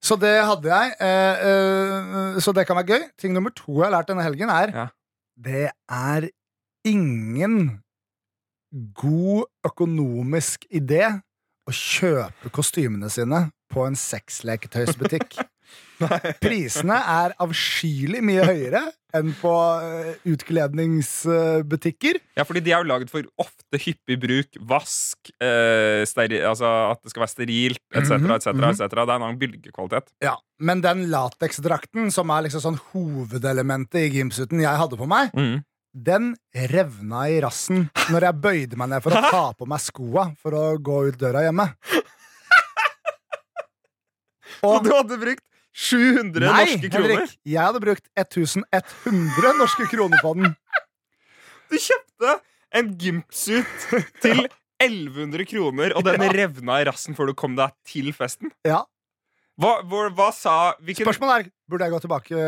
Så 0.03 0.17
det 0.19 0.35
hadde 0.43 0.75
jeg. 0.75 0.93
Eh, 1.07 1.47
eh, 1.47 2.43
så 2.43 2.55
det 2.57 2.67
kan 2.67 2.81
være 2.81 2.97
gøy. 2.99 3.09
Ting 3.21 3.35
nummer 3.37 3.55
to 3.55 3.79
jeg 3.79 3.87
har 3.87 3.95
lært 4.01 4.11
denne 4.11 4.27
helgen, 4.27 4.51
er 4.51 4.75
Ja. 4.75 4.89
Det 5.39 5.71
er 5.71 6.31
ingen 6.85 7.83
god 8.95 9.47
økonomisk 9.67 10.67
idé 10.75 11.21
å 11.71 11.77
kjøpe 11.77 12.53
kostymene 12.55 13.11
sine 13.13 13.49
på 13.71 13.87
en 13.87 13.97
sexleketøysbutikk. 13.99 15.39
Prisene 16.43 16.97
er 16.97 17.35
avskyelig 17.45 18.23
mye 18.25 18.47
høyere 18.49 18.81
enn 19.17 19.33
på 19.41 19.53
eh, 19.85 20.11
utkledningsbutikker. 20.31 22.21
Ja, 22.39 22.47
fordi 22.47 22.63
de 22.65 22.73
er 22.73 22.83
jo 22.83 22.89
laget 22.91 23.11
for 23.13 23.27
ofte 23.43 23.81
hyppig 23.83 24.19
bruk, 24.23 24.59
vask, 24.71 25.33
eh, 25.43 26.03
steri 26.09 26.41
altså 26.47 26.71
at 26.93 27.03
det 27.03 27.13
skal 27.13 27.25
være 27.25 27.35
sterilt, 27.35 27.83
etc., 27.91 28.17
et 28.17 28.29
etc., 28.39 28.53
mhm. 28.55 28.69
etc. 28.71 28.85
Det 28.87 29.01
er 29.01 29.05
en 29.05 29.17
annen 29.17 29.41
bølgekvalitet. 29.41 30.15
Ja, 30.25 30.37
Men 30.61 30.83
den 30.85 31.07
lateksdrakten, 31.13 32.11
som 32.13 32.31
er 32.35 32.47
liksom 32.47 32.65
sånn 32.65 32.81
hovedelementet 32.93 34.03
i 34.03 34.11
gymsuiten 34.19 34.61
jeg 34.63 34.83
hadde 34.83 34.99
på 35.01 35.09
meg, 35.11 35.35
Mhm. 35.37 35.63
Den 35.93 36.33
revna 36.71 37.25
i 37.33 37.41
rassen 37.43 37.89
når 38.13 38.27
jeg 38.29 38.41
bøyde 38.45 38.79
meg 38.79 38.93
ned 38.93 39.03
for 39.03 39.17
å 39.17 39.23
ta 39.31 39.43
på 39.59 39.67
meg 39.71 39.83
skoa 39.83 40.29
for 40.39 40.55
å 40.55 40.65
gå 40.79 40.99
ut 41.11 41.19
døra 41.19 41.43
hjemme. 41.49 41.67
Og 44.67 44.85
du 44.85 44.91
hadde 44.93 45.17
brukt 45.21 45.45
700 45.81 46.45
Nei, 46.45 46.65
norske 46.67 46.91
kroner! 46.93 47.11
Henrik, 47.15 47.35
jeg 47.47 47.63
hadde 47.63 47.83
brukt 47.83 48.07
1100 48.19 49.53
norske 49.61 49.87
kroner 49.91 50.23
på 50.25 50.33
den. 50.39 50.55
Du 51.71 51.77
kjøpte 51.79 52.37
en 52.77 52.91
gimpsuit 53.01 53.87
til 54.23 54.43
1100 54.81 55.47
kroner, 55.51 55.95
og 55.97 56.05
den 56.07 56.23
Ja. 56.25 56.33
revna 56.43 56.81
i 56.81 56.87
rassen 56.89 57.17
før 57.17 57.31
du 57.31 57.35
kom 57.39 57.55
deg 57.59 57.73
til 57.87 58.13
festen. 58.17 58.51
Ja. 58.67 58.83
Hva, 59.61 59.81
hva, 59.85 60.07
hva 60.17 60.31
sa 60.33 60.75
hvilken, 60.81 61.05
Spørsmålet 61.05 61.47
er 61.47 61.51
burde 61.69 61.85
jeg 61.87 61.93
gå 61.95 62.01
tilbake 62.07 62.45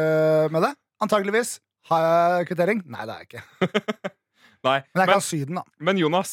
med 0.53 0.63
det. 0.65 0.73
Antageligvis. 1.03 1.59
Har 1.91 2.05
jeg 2.07 2.49
kvittering? 2.53 2.83
Nei, 2.87 3.05
det 3.09 3.15
har 3.17 3.25
jeg 3.25 3.29
ikke. 3.33 3.83
Nei, 4.69 4.79
Men 4.95 5.03
jeg 5.03 5.09
men, 5.09 5.13
kan 5.17 5.25
sy 5.27 5.39
den, 5.43 5.59
da. 5.59 5.65
men 5.83 5.99
Jonas, 5.99 6.33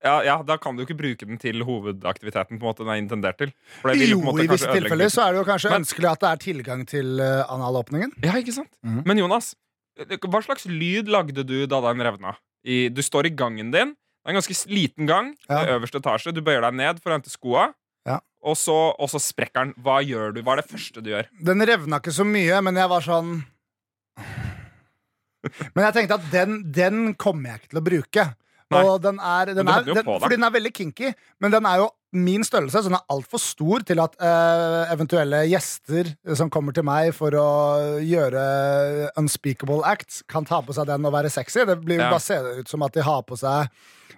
ja, 0.00 0.20
ja, 0.24 0.36
da 0.46 0.54
kan 0.62 0.76
du 0.78 0.84
ikke 0.84 0.94
bruke 0.96 1.26
den 1.28 1.36
til 1.42 1.64
hovedaktiviteten 1.66 2.56
på 2.60 2.62
en 2.62 2.68
måte 2.70 2.84
den 2.86 2.92
er 2.94 3.00
intendert 3.02 3.36
til. 3.42 3.50
Jo, 3.98 4.20
i 4.40 4.46
visse 4.48 4.70
tilfeller 4.70 5.10
så 5.12 5.26
er 5.26 5.34
det 5.34 5.42
jo 5.42 5.48
kanskje 5.48 5.72
Men- 5.74 5.82
ønskelig 5.82 6.08
at 6.12 6.22
det 6.22 6.30
er 6.30 6.38
tilgang 6.44 6.84
til 6.88 7.18
uh, 7.20 7.42
analåpningen. 7.52 8.14
Ja, 8.24 8.36
ikke 8.38 8.54
sant? 8.54 8.70
Mhm. 8.86 9.02
Men 9.10 9.18
Jonas, 9.20 9.50
hva 9.98 10.40
slags 10.46 10.64
lyd 10.70 11.10
lagde 11.12 11.44
du 11.44 11.66
da 11.68 11.82
den 11.90 12.00
revna? 12.06 12.36
I, 12.64 12.86
du 12.88 13.02
står 13.04 13.28
i 13.28 13.34
gangen 13.36 13.74
din. 13.74 13.92
Det 14.20 14.28
er 14.28 14.32
en 14.34 14.38
ganske 14.40 14.56
liten 14.70 15.08
gang. 15.10 15.34
Ja. 15.48 15.58
det 15.58 15.60
er 15.66 15.76
Øverste 15.80 16.00
etasje. 16.00 16.32
Du 16.36 16.40
bøyer 16.44 16.62
deg 16.64 16.74
ned 16.76 17.02
for 17.02 17.10
å 17.12 17.18
hente 17.18 17.32
skoa. 17.32 17.70
Ja. 18.08 18.18
Og, 18.40 18.56
så, 18.56 18.74
og 18.96 19.08
så 19.12 19.20
sprekker 19.20 19.66
den. 19.66 19.74
Hva 19.84 19.98
gjør 20.04 20.32
du? 20.36 20.42
Hva 20.44 20.54
er 20.56 20.62
det 20.62 20.70
første 20.70 21.02
du 21.04 21.10
gjør? 21.12 21.28
Den 21.44 21.64
revna 21.68 21.98
ikke 22.00 22.12
så 22.14 22.24
mye, 22.28 22.60
men 22.64 22.76
jeg 22.80 22.88
var 22.92 23.04
sånn 23.04 23.40
Men 25.74 25.86
jeg 25.86 25.96
tenkte 25.96 26.18
at 26.20 26.26
den, 26.32 26.60
den 26.74 27.14
kommer 27.20 27.54
jeg 27.54 27.62
ikke 27.62 27.72
til 27.72 27.80
å 27.80 27.86
bruke. 27.86 28.26
Nei. 28.70 28.82
Og 28.86 29.00
den 29.02 29.16
er, 29.18 29.50
den 29.50 29.66
er, 29.66 29.82
den, 29.82 30.04
fordi 30.06 30.36
den 30.36 30.44
er 30.46 30.52
veldig 30.54 30.70
kinky, 30.76 31.08
men 31.42 31.50
den 31.50 31.66
er 31.66 31.80
jo 31.82 31.88
min 32.14 32.44
størrelse, 32.46 32.82
så 32.82 32.86
den 32.90 32.94
er 32.98 33.06
altfor 33.10 33.38
stor 33.42 33.82
til 33.86 33.98
at 34.02 34.14
uh, 34.22 34.86
eventuelle 34.94 35.40
gjester 35.50 36.12
som 36.38 36.50
kommer 36.54 36.74
til 36.74 36.86
meg 36.86 37.10
for 37.14 37.34
å 37.38 37.48
gjøre 38.02 38.44
unspeakable 39.18 39.82
acts, 39.86 40.22
kan 40.30 40.46
ta 40.46 40.60
på 40.62 40.74
seg 40.76 40.86
den 40.90 41.06
og 41.06 41.14
være 41.14 41.30
sexy. 41.34 41.64
Det 41.66 41.78
blir 41.82 41.98
jo 41.98 42.06
Ja. 42.06 42.10
bare 42.14 42.22
se 42.22 42.38
ut 42.62 42.68
som 42.70 42.82
at 42.86 42.94
de 42.94 43.02
har 43.06 43.22
på 43.26 43.38
seg 43.38 43.66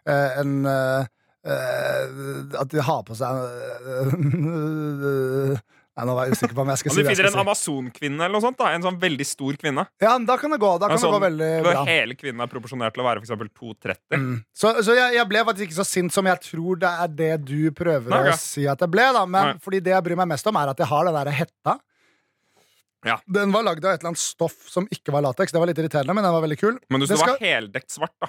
uh, 0.09 0.31
en 0.41 0.64
uh, 0.69 1.05
At 1.43 2.71
de 2.71 2.79
har 2.87 3.00
på 3.02 3.17
seg 3.19 3.33
Nei, 6.02 6.09
nå 6.09 6.14
var 6.18 6.26
jeg 6.26 6.35
usikker 6.35 6.56
på 6.59 6.62
om 6.64 6.71
jeg 6.73 6.80
skal 6.80 6.90
si 6.90 6.97
det. 6.99 7.02
Om 7.02 7.06
du 7.06 7.14
finner 7.14 7.28
en 7.28 7.35
si. 7.37 7.40
amazonkvinne 7.42 8.25
eller 8.26 8.35
noe 8.35 8.42
sånt, 8.42 8.56
da, 8.59 8.71
en 8.75 8.82
sånn 8.82 8.97
veldig 8.99 9.26
stor 9.28 9.59
kvinne 9.61 9.85
Ja, 10.02 10.16
da 10.18 10.37
kan 10.40 10.50
det 10.50 10.59
gå. 10.59 10.71
Da 10.82 10.88
kan 10.90 10.99
sånn, 10.99 11.12
det 11.14 11.21
gå 11.21 11.23
veldig 11.28 11.50
bra. 11.68 11.85
Hele 11.87 12.16
kvinnen 12.18 12.42
er 12.42 12.50
proporsjonert 12.50 12.97
til 12.97 13.04
å 13.04 13.06
være 13.06 13.23
eksempel 13.23 13.50
2,30. 13.54 14.18
Mm. 14.18 14.35
Så, 14.50 14.73
så 14.82 14.97
jeg, 14.99 15.14
jeg 15.21 15.28
ble 15.30 15.44
faktisk 15.47 15.68
ikke 15.71 15.78
så 15.78 15.87
sint 15.87 16.16
som 16.16 16.26
jeg 16.26 16.42
tror 16.49 16.82
det 16.82 16.90
er 17.04 17.14
det 17.23 17.30
du 17.47 17.71
prøver 17.78 18.11
Nei, 18.11 18.21
okay. 18.26 18.35
å 18.35 18.42
si 18.42 18.66
at 18.66 18.82
jeg 18.82 18.90
ble. 18.90 19.06
da 19.14 19.23
Men 19.30 19.52
Nei. 19.52 19.56
fordi 19.62 19.82
det 19.87 19.94
jeg 19.94 20.06
bryr 20.09 20.18
meg 20.25 20.32
mest 20.35 20.50
om, 20.50 20.59
er 20.59 20.75
at 20.75 20.82
jeg 20.82 20.90
har 20.90 21.06
den 21.06 21.21
der 21.21 21.32
hetta. 21.38 21.78
Ja. 23.06 23.16
Den 23.38 23.50
var 23.54 23.64
lagd 23.66 23.85
av 23.85 23.94
et 23.97 24.02
eller 24.02 24.12
annet 24.12 24.23
stoff 24.23 24.59
som 24.71 24.85
ikke 24.94 25.14
var 25.14 25.25
lateks. 25.26 25.54
Det 25.54 25.59
var 25.62 25.71
litt 25.71 25.78
irriterende, 25.82 26.14
men 26.14 26.23
den 26.26 26.35
var 26.35 26.42
veldig 26.44 26.59
kul. 26.61 26.76
Men 26.90 27.02
du 27.02 27.06
Det 27.06 27.18
var 27.18 27.35
skal- 27.35 27.47
heldekt 27.47 27.90
svart, 27.90 28.14
da. 28.23 28.28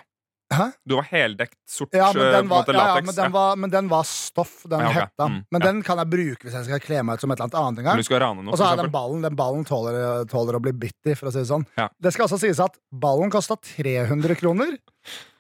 Hæ? 0.58 0.68
Du 0.88 0.96
var 1.00 1.08
heldekt 1.10 1.58
sort 1.70 1.96
Ja, 1.98 2.12
men 2.14 2.26
eh, 2.28 2.36
den 2.38 2.50
var, 2.52 2.70
ja, 2.70 2.86
ja, 2.96 3.02
men 3.02 3.16
den 3.18 3.32
var, 3.34 3.56
men 3.60 3.74
den 3.74 3.90
var 3.92 4.08
stoff, 4.08 4.54
den 4.70 4.80
Ja, 4.84 4.90
okay. 4.92 5.02
hetta. 5.08 5.28
Mm, 5.32 5.42
Men 5.52 5.62
den 5.66 5.82
kan 5.84 6.02
jeg 6.04 6.12
bruke 6.14 6.48
hvis 6.48 6.56
jeg 6.60 6.68
skal 6.70 6.84
kle 6.84 7.02
meg 7.04 7.18
ut 7.20 7.26
som 7.26 7.34
et 7.36 7.42
eller 7.44 7.60
annet 7.64 7.82
en 7.84 7.90
gang. 7.90 8.48
Og 8.54 8.58
så 8.60 8.70
er 8.72 8.82
den 8.84 8.92
ballen. 8.94 9.22
Den 9.26 9.36
ballen 9.40 9.66
tåler, 9.68 10.26
tåler 10.32 10.58
å 10.60 10.64
bli 10.64 10.74
bitt 10.86 11.10
i, 11.12 11.16
for 11.20 11.30
å 11.30 11.36
si 11.36 11.42
det 11.44 11.50
sånn. 11.52 11.66
Det 12.00 12.14
skal 12.16 12.28
også 12.28 12.40
sies 12.44 12.60
at 12.64 12.78
ballen 12.92 13.32
kosta 13.34 13.58
300 13.60 14.36
kroner, 14.40 14.78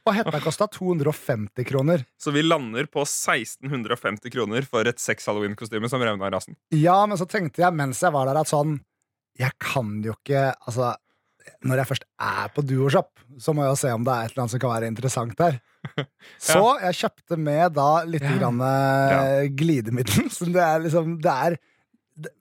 og 0.03 0.17
hetta 0.17 0.39
kosta 0.43 0.67
250 0.67 1.63
kroner. 1.70 2.03
Så 2.20 2.32
vi 2.36 2.41
lander 2.43 2.86
på 2.91 3.05
1650 3.08 4.34
kroner 4.34 4.65
for 4.67 4.84
et 4.89 5.00
sex-halloween-kostyme 5.00 5.88
som 5.91 6.01
revna 6.03 6.27
i 6.27 6.34
rasen. 6.34 6.58
Ja, 6.75 6.98
men 7.08 7.17
så 7.20 7.27
tenkte 7.29 7.63
jeg 7.63 7.74
mens 7.77 8.01
jeg 8.03 8.12
var 8.15 8.27
der 8.27 8.41
at 8.41 8.51
sånn 8.51 8.82
Jeg 9.39 9.55
kan 9.58 9.96
jo 10.03 10.13
ikke 10.13 10.51
Altså, 10.67 10.91
når 11.64 11.78
jeg 11.82 11.88
først 11.92 12.04
er 12.22 12.50
på 12.56 12.62
Duoshop, 12.66 13.10
så 13.40 13.54
må 13.56 13.66
jeg 13.68 13.78
se 13.82 13.92
om 13.94 14.04
det 14.08 14.14
er 14.14 14.26
et 14.26 14.32
eller 14.34 14.44
annet 14.44 14.54
som 14.56 14.60
kan 14.64 14.74
være 14.76 14.90
interessant 14.92 15.38
der. 15.40 15.60
Så 16.40 16.62
jeg 16.80 16.96
kjøpte 17.02 17.38
med 17.38 17.74
da 17.76 17.88
litt 18.08 18.24
Ja. 18.24 18.36
grann 18.40 18.62
eh, 18.64 19.48
glidemiddel. 19.52 20.30
Så 20.36 20.48
det 20.48 20.62
er 20.64 20.80
liksom 20.86 21.18
Det 21.24 21.34
er 21.48 21.58
det, 22.16 22.32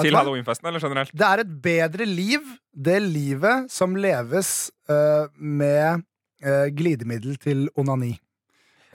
Til 0.00 0.14
halloweenfesten, 0.18 0.66
eller 0.70 0.82
generelt? 0.82 1.10
Det 1.14 1.26
er 1.26 1.42
et 1.44 1.52
bedre 1.62 2.06
liv, 2.06 2.42
det 2.74 3.00
livet 3.02 3.70
som 3.70 3.94
leves 3.96 4.70
uh, 4.90 5.26
med 5.38 6.02
uh, 6.44 6.66
glidemiddel 6.74 7.36
til 7.38 7.68
onani. 7.78 8.16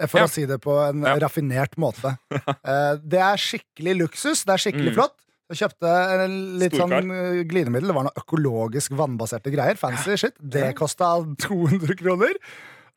For 0.08 0.20
Ja. 0.22 0.26
å 0.28 0.32
si 0.32 0.46
det 0.48 0.60
på 0.64 0.76
en 0.90 1.04
Ja. 1.04 1.16
raffinert 1.20 1.76
måte. 1.80 2.18
Uh, 2.32 2.96
det 3.16 3.20
er 3.20 3.36
skikkelig 3.40 3.96
luksus, 4.04 4.44
det 4.48 4.54
er 4.56 4.64
skikkelig 4.66 4.92
Mm. 4.92 4.96
flott. 5.00 5.16
Jeg 5.50 5.58
kjøpte 5.64 5.92
en 6.26 6.34
litt 6.62 6.76
Storkar. 6.78 7.02
sånn 7.02 7.14
eh, 7.16 7.44
glidemiddel. 7.50 7.90
Det 7.90 7.96
var 7.98 8.06
noe 8.06 8.22
økologisk 8.22 8.94
vannbaserte 9.00 9.50
greier. 9.54 9.80
Fancy 9.82 10.18
shit. 10.22 10.36
Det 10.40 10.68
kosta 10.78 11.16
200 11.42 11.96
kroner. 11.98 12.36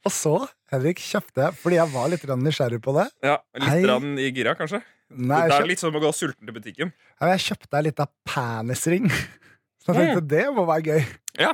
Og 0.05 0.13
så, 0.13 0.35
Henrik, 0.73 0.99
kjøpte 1.01 1.47
jeg 1.47 1.57
fordi 1.63 1.79
jeg 1.79 1.93
var 1.95 2.11
litt 2.13 2.25
nysgjerrig 2.29 2.81
på 2.85 2.93
det. 2.99 3.07
Ja, 3.25 3.39
Litt 3.63 3.87
rann 3.89 4.17
i 4.19 4.29
gira, 4.35 4.53
kanskje? 4.59 4.83
Nei, 5.13 5.43
det 5.49 5.55
er 5.59 5.63
er 5.63 5.69
litt 5.69 5.81
som 5.81 5.95
å 5.95 6.01
gå 6.03 6.11
sulten 6.17 6.49
til 6.49 6.55
butikken. 6.57 6.93
ja, 7.21 7.27
jeg 7.35 7.43
kjøpte 7.47 7.77
ei 7.79 7.83
lita 7.89 8.07
penisring. 8.29 9.09
Så 9.83 9.93
jeg 9.93 9.97
Mm. 9.97 10.03
tenkte 10.03 10.29
det 10.31 10.45
må 10.55 10.65
være 10.67 10.83
gøy. 10.87 11.07
Ja. 11.39 11.53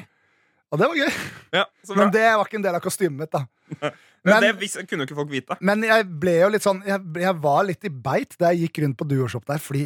Og 0.73 0.79
det 0.79 0.89
var 0.91 0.97
gøy. 0.99 1.13
Ja. 1.57 1.65
Men 1.97 2.11
det 2.13 2.25
var 2.37 2.45
ikke 2.45 2.59
en 2.59 2.63
del 2.67 2.75
av 2.77 2.83
kostymet 2.85 3.19
mitt, 3.23 3.31
da. 3.33 3.45
Men 3.79 3.93
Men, 4.43 4.59
det 4.59 4.87
kunne 4.89 5.05
jo 5.05 5.09
ikke 5.09 5.17
folk 5.17 5.31
vite. 5.31 5.57
men 5.61 5.83
jeg 5.87 6.05
ble 6.21 6.33
jo 6.41 6.49
litt 6.51 6.65
sånn 6.65 6.81
Jeg, 6.85 7.01
jeg 7.23 7.35
var 7.41 7.63
litt 7.69 7.85
i 7.87 7.89
beit 7.93 8.35
da 8.41 8.51
jeg 8.53 8.67
gikk 8.67 8.81
rundt 8.83 8.97
på 8.99 9.07
Duoshop 9.09 9.45
der, 9.47 9.59
fordi 9.63 9.85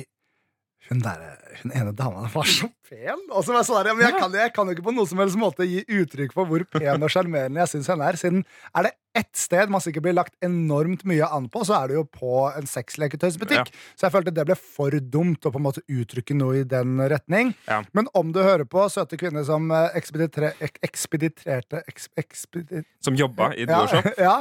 hun, 0.89 1.03
der, 1.05 1.21
hun 1.63 1.73
ene 1.79 1.93
dama 1.97 2.25
var 2.33 2.49
så 2.49 2.67
pen. 2.89 3.21
Og 3.31 3.45
så 3.45 3.55
var 3.55 3.63
jeg 3.63 3.69
sånn 3.69 3.79
der, 3.79 3.91
ja, 3.93 3.95
men 3.97 4.07
jeg, 4.07 4.17
kan, 4.19 4.35
jeg 4.43 4.53
kan 4.57 4.69
jo 4.69 4.75
ikke 4.77 4.85
på 4.89 4.95
noen 4.97 5.09
som 5.09 5.21
helst 5.23 5.39
måte 5.41 5.67
gi 5.69 5.85
uttrykk 5.87 6.35
for 6.35 6.51
hvor 6.51 6.65
pen 6.75 7.07
og 7.07 7.13
sjarmerende 7.13 7.63
jeg 7.63 7.73
syns 7.77 7.91
henne 7.93 8.09
er. 8.11 8.19
Siden 8.21 8.43
er 8.75 8.89
det 8.89 8.93
ett 9.15 9.31
sted 9.37 9.71
man 9.73 9.83
sikkert 9.85 10.07
blir 10.07 10.17
lagt 10.17 10.35
enormt 10.45 11.05
mye 11.09 11.29
an 11.37 11.49
på, 11.53 11.63
så 11.69 11.77
er 11.79 11.91
det 11.91 11.99
jo 11.99 12.05
på 12.09 12.35
en 12.49 12.69
sexleketøysbutikk. 12.69 13.73
Så 13.95 14.07
jeg 14.09 14.15
følte 14.15 14.35
det 14.35 14.47
ble 14.49 14.57
for 14.59 14.97
dumt 15.15 15.49
å 15.49 15.53
på 15.53 15.61
en 15.61 15.67
måte 15.69 15.85
uttrykke 15.87 16.37
noe 16.39 16.63
i 16.63 16.67
den 16.69 16.97
retning. 17.13 17.53
Ja. 17.69 17.83
Men 17.97 18.09
om 18.19 18.33
du 18.35 18.41
hører 18.43 18.65
på 18.69 18.87
søte 18.93 19.21
kvinner 19.21 19.45
som 19.49 19.69
eh, 19.73 19.91
ekspeditre, 19.99 20.55
ek, 20.65 20.81
ekspeditrerte 20.89 21.85
eks, 21.89 22.09
ekspedi, 22.19 22.87
Som 23.05 23.19
jobba 23.19 23.53
i 23.57 23.67
ja, 23.67 23.83
Duoshop. 23.83 24.09
ja. 24.29 24.39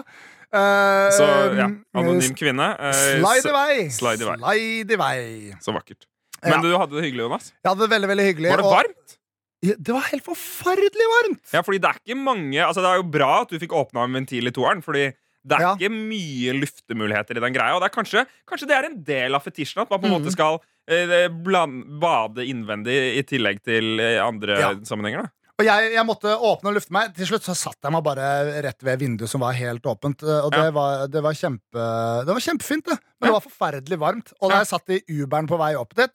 uh, 0.56 1.10
Så 1.20 1.28
ja, 1.60 1.68
anonym 2.00 2.38
kvinne. 2.40 2.72
vei! 2.80 3.90
slide 3.92 4.24
i 4.24 4.32
vei. 4.32 4.40
Slide 4.40 4.96
i 4.96 5.04
vei. 5.04 5.20
Så 5.64 5.76
vakkert. 5.76 6.08
Men 6.44 6.54
Ja. 6.54 6.62
du 6.62 6.78
hadde 6.78 6.96
det 6.98 7.04
hyggelig, 7.06 7.26
Jonas? 7.28 7.52
Jeg 7.64 7.70
hadde 7.70 7.86
det 7.86 7.92
veldig, 7.94 8.10
veldig 8.10 8.28
hyggelig. 8.30 8.50
Var 8.50 8.58
det 8.58 8.66
og- 8.66 8.78
varmt? 8.78 9.18
Ja, 9.62 9.74
det 9.78 9.94
var 9.94 10.02
helt 10.10 10.26
forferdelig 10.26 11.08
varmt! 11.16 11.52
Ja, 11.54 11.62
fordi 11.62 11.78
det 11.80 11.90
er 11.92 12.00
ikke 12.02 12.18
mange 12.18 12.58
Altså 12.66 12.82
Det 12.82 12.90
er 12.90 12.96
jo 12.98 13.04
bra 13.14 13.42
at 13.42 13.50
du 13.50 13.60
fikk 13.60 13.76
åpna 13.78 14.06
en 14.08 14.14
ventil 14.14 14.48
i 14.48 14.52
toeren, 14.52 14.82
Fordi 14.82 15.14
det 15.46 15.58
er 15.58 15.62
Ja. 15.62 15.76
ikke 15.76 15.90
mye 15.92 16.54
luftemuligheter 16.62 17.38
i 17.38 17.40
den 17.42 17.54
greia. 17.54 17.76
Og 17.76 17.82
det 17.82 17.92
er 17.92 18.02
kanskje, 18.02 18.26
kanskje 18.50 18.68
det 18.68 18.78
er 18.78 18.86
en 18.86 19.04
del 19.04 19.36
av 19.36 19.44
fetisjen 19.44 19.82
at 19.82 19.90
man 19.90 20.00
på 20.00 20.06
en 20.06 20.12
mm. 20.14 20.22
måte 20.22 20.32
skal 20.32 20.60
eh, 20.88 21.28
bland, 21.30 22.00
bade 22.00 22.42
innvendig 22.46 23.18
i 23.18 23.24
tillegg 23.24 23.62
til 23.64 24.00
eh, 24.00 24.18
andre 24.24 24.58
Ja. 24.60 24.74
sammenhenger. 24.82 25.24
Da. 25.24 25.30
Og 25.62 25.66
jeg, 25.66 25.94
jeg 25.94 26.06
måtte 26.06 26.34
åpne 26.42 26.70
og 26.72 26.74
lufte 26.76 26.92
meg. 26.92 27.14
Til 27.14 27.28
slutt 27.30 27.46
så 27.46 27.54
satt 27.56 27.78
jeg 27.84 27.92
meg 27.94 28.04
bare 28.04 28.62
rett 28.66 28.82
ved 28.82 29.00
vinduet 29.00 29.30
som 29.30 29.42
var 29.42 29.54
helt 29.54 29.84
åpent. 29.84 30.24
Og 30.24 30.50
det, 30.52 30.58
Ja. 30.58 30.72
var, 30.72 31.08
det, 31.08 31.22
var, 31.22 31.34
kjempe, 31.38 31.86
det 32.26 32.34
var 32.34 32.42
kjempefint, 32.42 32.86
det. 32.86 32.98
Men 33.20 33.30
det 33.30 33.36
var 33.38 33.46
forferdelig 33.46 34.00
varmt. 34.02 34.34
Og 34.42 34.50
da 34.50 34.58
jeg 34.64 34.72
satt 34.74 34.90
i 34.90 35.02
Uberen 35.22 35.48
på 35.48 35.58
vei 35.62 35.76
opp 35.78 35.94
dit, 35.94 36.10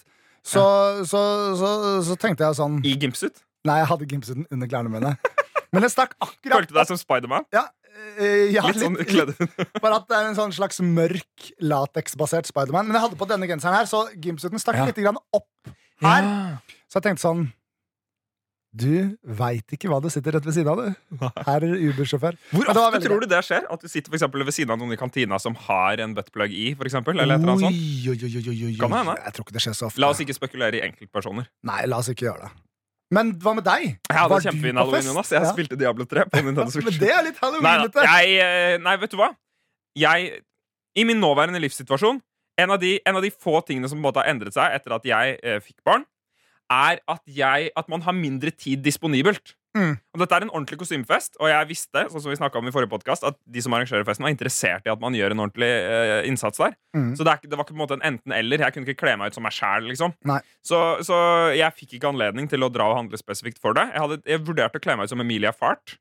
så, 0.46 0.62
så, 1.08 1.20
så, 1.58 1.70
så 2.06 2.16
tenkte 2.22 2.46
jeg 2.46 2.58
sånn 2.58 2.78
I 2.86 2.94
gimpsuit. 3.02 3.42
Nei, 3.66 3.80
jeg 3.82 3.88
hadde 3.90 4.06
gimsuten 4.12 4.46
under 4.54 4.70
klærne 4.70 4.92
mine. 4.92 5.16
Men 5.74 5.82
det 5.82 5.90
stakk 5.92 6.14
akkurat 6.22 6.60
Følte 6.62 6.72
du 6.72 6.78
deg 6.78 6.86
som 6.92 6.98
Spiderman? 7.00 7.44
Ja, 7.52 7.64
eh, 8.22 8.46
ja, 8.54 8.62
Litt 8.68 8.78
sånn 8.80 8.94
kledd 9.08 9.32
Bare 9.82 9.98
at 9.98 10.06
det 10.08 10.14
er 10.20 10.28
en 10.30 10.36
sånn 10.38 10.54
slags 10.54 10.78
mørk 10.84 11.50
lateksbasert 11.60 12.46
Spiderman. 12.48 12.86
Men 12.86 12.96
jeg 13.00 13.04
hadde 13.08 13.18
på 13.20 13.28
denne 13.28 13.48
genseren 13.50 13.74
her, 13.80 13.90
så 13.90 14.04
gimsuten 14.22 14.62
stakk 14.62 14.78
Ja. 14.78 14.86
litt 14.88 15.02
grann 15.02 15.18
opp 15.34 15.74
her. 16.04 16.30
Så 16.86 17.00
jeg 17.00 17.08
tenkte 17.10 17.24
sånn 17.26 17.46
Du 18.76 19.16
veit 19.38 19.72
ikke 19.72 19.88
hva 19.88 19.98
du 20.04 20.10
sitter 20.12 20.34
rett 20.36 20.44
ved 20.44 20.52
siden 20.52 20.68
av, 20.68 20.80
du. 20.82 21.22
Her 21.46 21.64
er 21.64 21.76
Uber-sjåfør. 21.88 22.36
Hvor 22.52 22.66
ofte 22.68 22.82
veldig 22.82 23.00
tror 23.06 23.22
du 23.24 23.26
det 23.30 23.38
skjer? 23.46 23.64
At 23.72 23.80
du 23.80 23.88
sitter 23.88 24.12
for 24.12 24.44
ved 24.44 24.52
siden 24.52 24.74
av 24.74 24.80
noen 24.82 24.92
i 24.92 24.98
kantina 25.00 25.38
som 25.40 25.56
har 25.66 26.02
en 26.04 26.12
buttplug 26.16 26.52
i? 26.52 26.66
For 26.76 26.84
eksempel, 26.90 27.16
eller 27.22 27.38
et 27.38 27.40
eller 27.46 27.54
annet 27.54 27.64
sånt? 27.70 27.80
Oi, 27.80 28.12
oi, 28.12 28.28
oi, 28.28 28.44
oi, 28.52 28.58
oi. 28.68 28.74
Kan 28.82 28.92
hende. 28.98 29.14
Jeg 29.24 29.32
tror 29.38 29.46
ikke 29.46 29.56
det 29.56 29.64
skjer 29.64 29.76
så 29.80 29.88
ofte. 29.88 30.02
La 30.04 30.10
oss 30.12 30.20
ikke 30.24 30.36
spekulere 30.36 30.76
i 30.80 30.84
enkeltpersoner. 30.90 31.48
Nei, 31.70 31.80
la 31.88 32.02
oss 32.04 32.12
ikke 32.12 32.28
gjøre 32.28 32.44
det. 32.48 32.52
Men 33.16 33.32
hva 33.40 33.54
med 33.54 33.64
deg? 33.64 33.84
Jeg 34.10 34.18
hadde 34.18 34.40
kjempefin 34.48 34.80
halloween. 34.82 35.08
Jonas. 35.12 35.30
Jeg 35.32 35.44
Ja. 35.46 35.52
spilte 35.54 35.76
Diablo 35.78 36.04
3 36.10 36.24
på 36.26 36.40
Nintendo 36.46 36.68
Switch. 36.74 36.88
Men 36.90 36.98
det 37.00 37.12
er 37.14 37.22
litt 37.30 37.36
Nei, 37.40 37.46
halloweenete. 37.48 38.06
jeg, 38.10 38.38
eh, 38.42 38.78
nei, 38.82 38.96
vet 38.98 39.10
du 39.14 39.16
hva? 39.20 39.30
Jeg, 39.96 40.40
I 40.98 41.04
min 41.06 41.20
nåværende 41.22 41.60
livssituasjon 41.62 42.20
en 42.58 42.70
av, 42.72 42.80
de, 42.80 42.96
en 43.06 43.16
av 43.16 43.22
de 43.22 43.30
få 43.30 43.60
tingene 43.68 43.88
som 43.88 43.96
på 43.98 44.00
en 44.00 44.06
måte 44.08 44.20
har 44.22 44.28
endret 44.32 44.52
seg 44.56 44.74
etter 44.74 44.94
at 44.96 45.04
jeg 45.06 45.38
eh, 45.44 45.58
fikk 45.60 45.76
barn, 45.84 46.04
er 46.72 47.00
at, 47.06 47.22
jeg, 47.30 47.70
at 47.76 47.88
man 47.92 48.02
har 48.02 48.16
mindre 48.16 48.50
tid 48.50 48.82
disponibelt. 48.84 49.54
Mm. 49.76 49.96
Og 50.14 50.22
Dette 50.22 50.38
er 50.38 50.46
en 50.46 50.52
ordentlig 50.54 50.78
kostymefest, 50.80 51.36
og 51.36 51.50
jeg 51.50 51.68
visste 51.68 52.06
sånn 52.08 52.22
som 52.22 52.32
vi 52.32 52.38
om 52.46 52.70
i 52.70 52.72
forrige 52.72 52.90
podcast, 52.90 53.26
at 53.28 53.36
de 53.44 53.62
som 53.62 53.74
arrangerer 53.76 54.06
festen, 54.08 54.24
var 54.24 54.32
interessert 54.32 54.88
i 54.88 54.92
at 54.92 55.02
man 55.02 55.16
gjør 55.16 55.34
en 55.34 55.44
ordentlig 55.44 55.68
uh, 55.68 56.22
innsats 56.28 56.62
der. 56.62 56.78
Mm. 56.96 57.12
Så 57.18 57.26
det, 57.26 57.34
er, 57.34 57.50
det 57.50 57.58
var 57.58 57.66
ikke 57.66 57.74
på 57.74 57.78
en 57.78 57.84
måte 57.84 57.98
en 57.98 58.06
enten-eller. 58.14 58.64
Jeg 58.64 58.76
kunne 58.76 58.88
ikke 58.88 59.04
kle 59.04 59.18
meg 59.20 59.30
ut 59.30 59.36
som 59.36 59.44
meg 59.44 59.56
sjæl. 59.56 59.90
Liksom. 59.90 60.16
Så, 60.64 60.80
så 61.06 61.20
jeg 61.56 61.76
fikk 61.76 61.98
ikke 61.98 62.14
anledning 62.14 62.48
til 62.50 62.64
å 62.64 62.72
dra 62.72 62.88
og 62.88 63.00
handle 63.02 63.20
spesifikt 63.20 63.60
for 63.62 63.76
det. 63.76 63.84
Jeg, 63.92 64.02
hadde, 64.06 64.20
jeg 64.24 64.44
vurderte 64.48 64.80
å 64.80 64.86
kle 64.86 64.96
meg 64.96 65.08
ut 65.08 65.12
som 65.12 65.24
Emilia 65.24 65.52
Fart. 65.56 65.98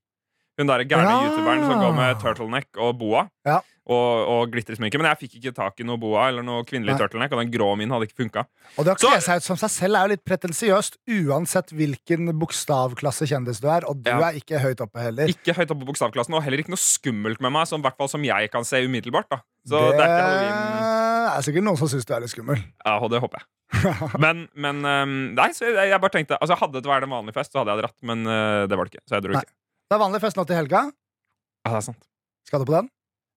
Hun 0.58 0.68
der 0.68 0.86
gærne 0.88 1.04
Ja. 1.12 1.22
youtuberen 1.28 1.66
som 1.68 1.80
går 1.84 1.96
med 1.96 2.20
turtleneck 2.22 2.78
og 2.80 2.98
boa. 3.00 3.26
Ja. 3.46 3.60
Og, 3.86 4.28
og 4.34 4.48
glittersminke. 4.50 4.98
Men 4.98 5.06
jeg 5.12 5.18
fikk 5.30 5.34
ikke 5.38 5.52
tak 5.54 5.80
i 5.80 5.86
noe 5.86 6.00
boa 6.02 6.24
eller 6.32 6.42
noe 6.42 6.64
kvinnelig 6.66 6.96
Nei. 6.96 6.98
turtleneck, 7.04 7.34
og 7.36 7.42
den 7.44 7.52
grå 7.54 7.68
min 7.78 7.92
hadde 7.94 8.08
ikke 8.08 8.18
funka. 8.24 8.46
Og 8.80 8.86
det 8.88 8.96
å 8.96 8.98
Så- 8.98 9.12
kle 9.12 9.20
seg 9.22 9.38
ut 9.38 9.44
som 9.46 9.58
seg 9.62 9.70
selv 9.70 9.96
er 10.00 10.08
jo 10.08 10.14
litt 10.16 10.24
pretensiøst, 10.26 10.98
uansett 11.06 11.70
hvilken 11.70 12.32
bokstavklasse 12.40 13.28
kjendis 13.30 13.60
du 13.62 13.68
er, 13.70 13.86
og 13.86 14.02
du 14.02 14.10
Ja. 14.10 14.18
er 14.32 14.40
ikke 14.40 14.58
høyt 14.64 14.82
oppe 14.82 14.98
heller. 15.04 15.28
Ikke 15.30 15.54
høyt 15.54 15.70
oppe 15.70 15.86
på 15.86 15.92
bokstavklassen, 15.94 16.34
og 16.34 16.42
heller 16.42 16.58
ikke 16.64 16.74
noe 16.74 16.82
skummelt 16.82 17.40
med 17.40 17.52
meg, 17.52 17.68
som, 17.68 17.84
hvert 17.84 17.96
fall 17.98 18.08
som 18.10 18.24
jeg 18.24 18.50
kan 18.50 18.64
se 18.64 18.78
umiddelbart. 18.88 19.30
da 19.30 19.38
Så 19.68 19.78
det, 19.92 20.00
ikke 20.02 21.38
er 21.38 21.42
sikkert 21.46 21.64
noen 21.64 21.78
som 21.78 21.88
syns 21.88 22.06
du 22.06 22.14
er 22.16 22.22
litt 22.22 22.30
skummel. 22.34 22.58
Ja, 22.86 22.98
og 22.98 23.12
det 23.12 23.22
håper 23.22 23.38
jeg. 23.38 23.46
Men, 24.22 24.48
men 24.56 24.86
um, 24.86 25.34
Nei, 25.36 25.50
så 25.52 25.66
jeg, 25.66 25.90
jeg 25.90 26.00
bare 26.00 26.12
tenkte 26.14 26.38
Altså 26.40 26.56
Hadde 26.56 26.74
det 26.82 26.86
vært 26.86 27.04
en 27.04 27.10
vanlig 27.10 27.34
fest, 27.34 27.52
så 27.52 27.60
hadde 27.64 27.74
jeg 27.74 27.82
dratt, 27.82 27.96
men 28.06 28.22
uh, 28.30 28.68
det 28.70 28.78
var 28.78 28.86
det 28.86 28.94
ikke. 28.94 29.04
Så 29.10 29.16
jeg 29.18 29.24
dro 29.26 29.34
ikke. 29.40 29.52
Det 29.86 29.96
er 29.98 30.02
vanlig 30.02 30.22
fest 30.24 30.38
nå 30.40 30.46
til 30.50 30.58
helga. 30.58 30.84
Ja, 31.66 31.72
det 31.72 31.80
er 31.80 31.86
sant. 31.92 32.08
Skal 32.48 32.62
du 32.62 32.66
på 32.70 32.74
den? 32.76 32.90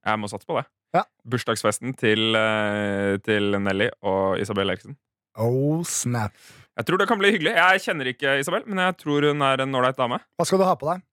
Jeg 0.08 0.20
må 0.20 0.28
satse 0.30 0.48
på 0.48 0.56
det. 0.56 0.64
Ja. 0.96 1.02
Bursdagsfesten 1.28 1.92
til, 2.00 2.32
uh, 2.36 3.18
til 3.24 3.58
Nelly 3.60 3.90
og 4.08 4.38
Isabel 4.40 4.72
Eriksen. 4.72 4.96
Oh, 5.38 5.82
snap. 5.84 6.32
Jeg 6.78 6.86
tror 6.88 7.00
det 7.02 7.08
kan 7.10 7.20
bli 7.20 7.30
hyggelig. 7.34 7.52
Jeg 7.58 7.82
kjenner 7.84 8.08
ikke 8.12 8.38
Isabel, 8.40 8.64
men 8.66 8.80
jeg 8.82 8.96
tror 9.02 9.26
hun 9.28 9.44
er 9.44 9.60
en 9.64 9.76
ålreit 9.76 9.98
dame. 9.98 10.18
Hva 10.38 10.46
skal 10.48 10.62
du 10.62 10.64
ha 10.66 10.74
på 10.80 10.88
deg? 10.88 11.04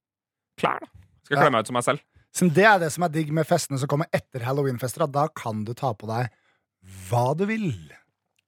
Klær, 0.62 0.80
da. 0.86 0.88
Skal 1.26 1.38
Ja. 1.38 1.43
kle 1.43 1.52
meg 1.52 1.65
ut 1.65 1.67
som 1.71 1.76
meg 1.80 1.84
selv. 1.84 2.00
Siden 2.36 2.54
det 2.56 2.65
er 2.67 2.80
det 2.80 2.91
som 2.91 3.04
er 3.04 3.10
digg 3.10 3.32
med 3.34 3.48
festene 3.48 3.80
som 3.80 3.88
kommer 3.91 4.08
etter 4.13 4.43
halloweenfester, 4.43 5.04
at 5.04 5.12
da 5.12 5.28
kan 5.28 5.63
du 5.65 5.74
ta 5.74 5.93
på 5.93 6.08
deg 6.08 6.32
hva 7.10 7.36
du 7.38 7.45
vil. 7.50 7.71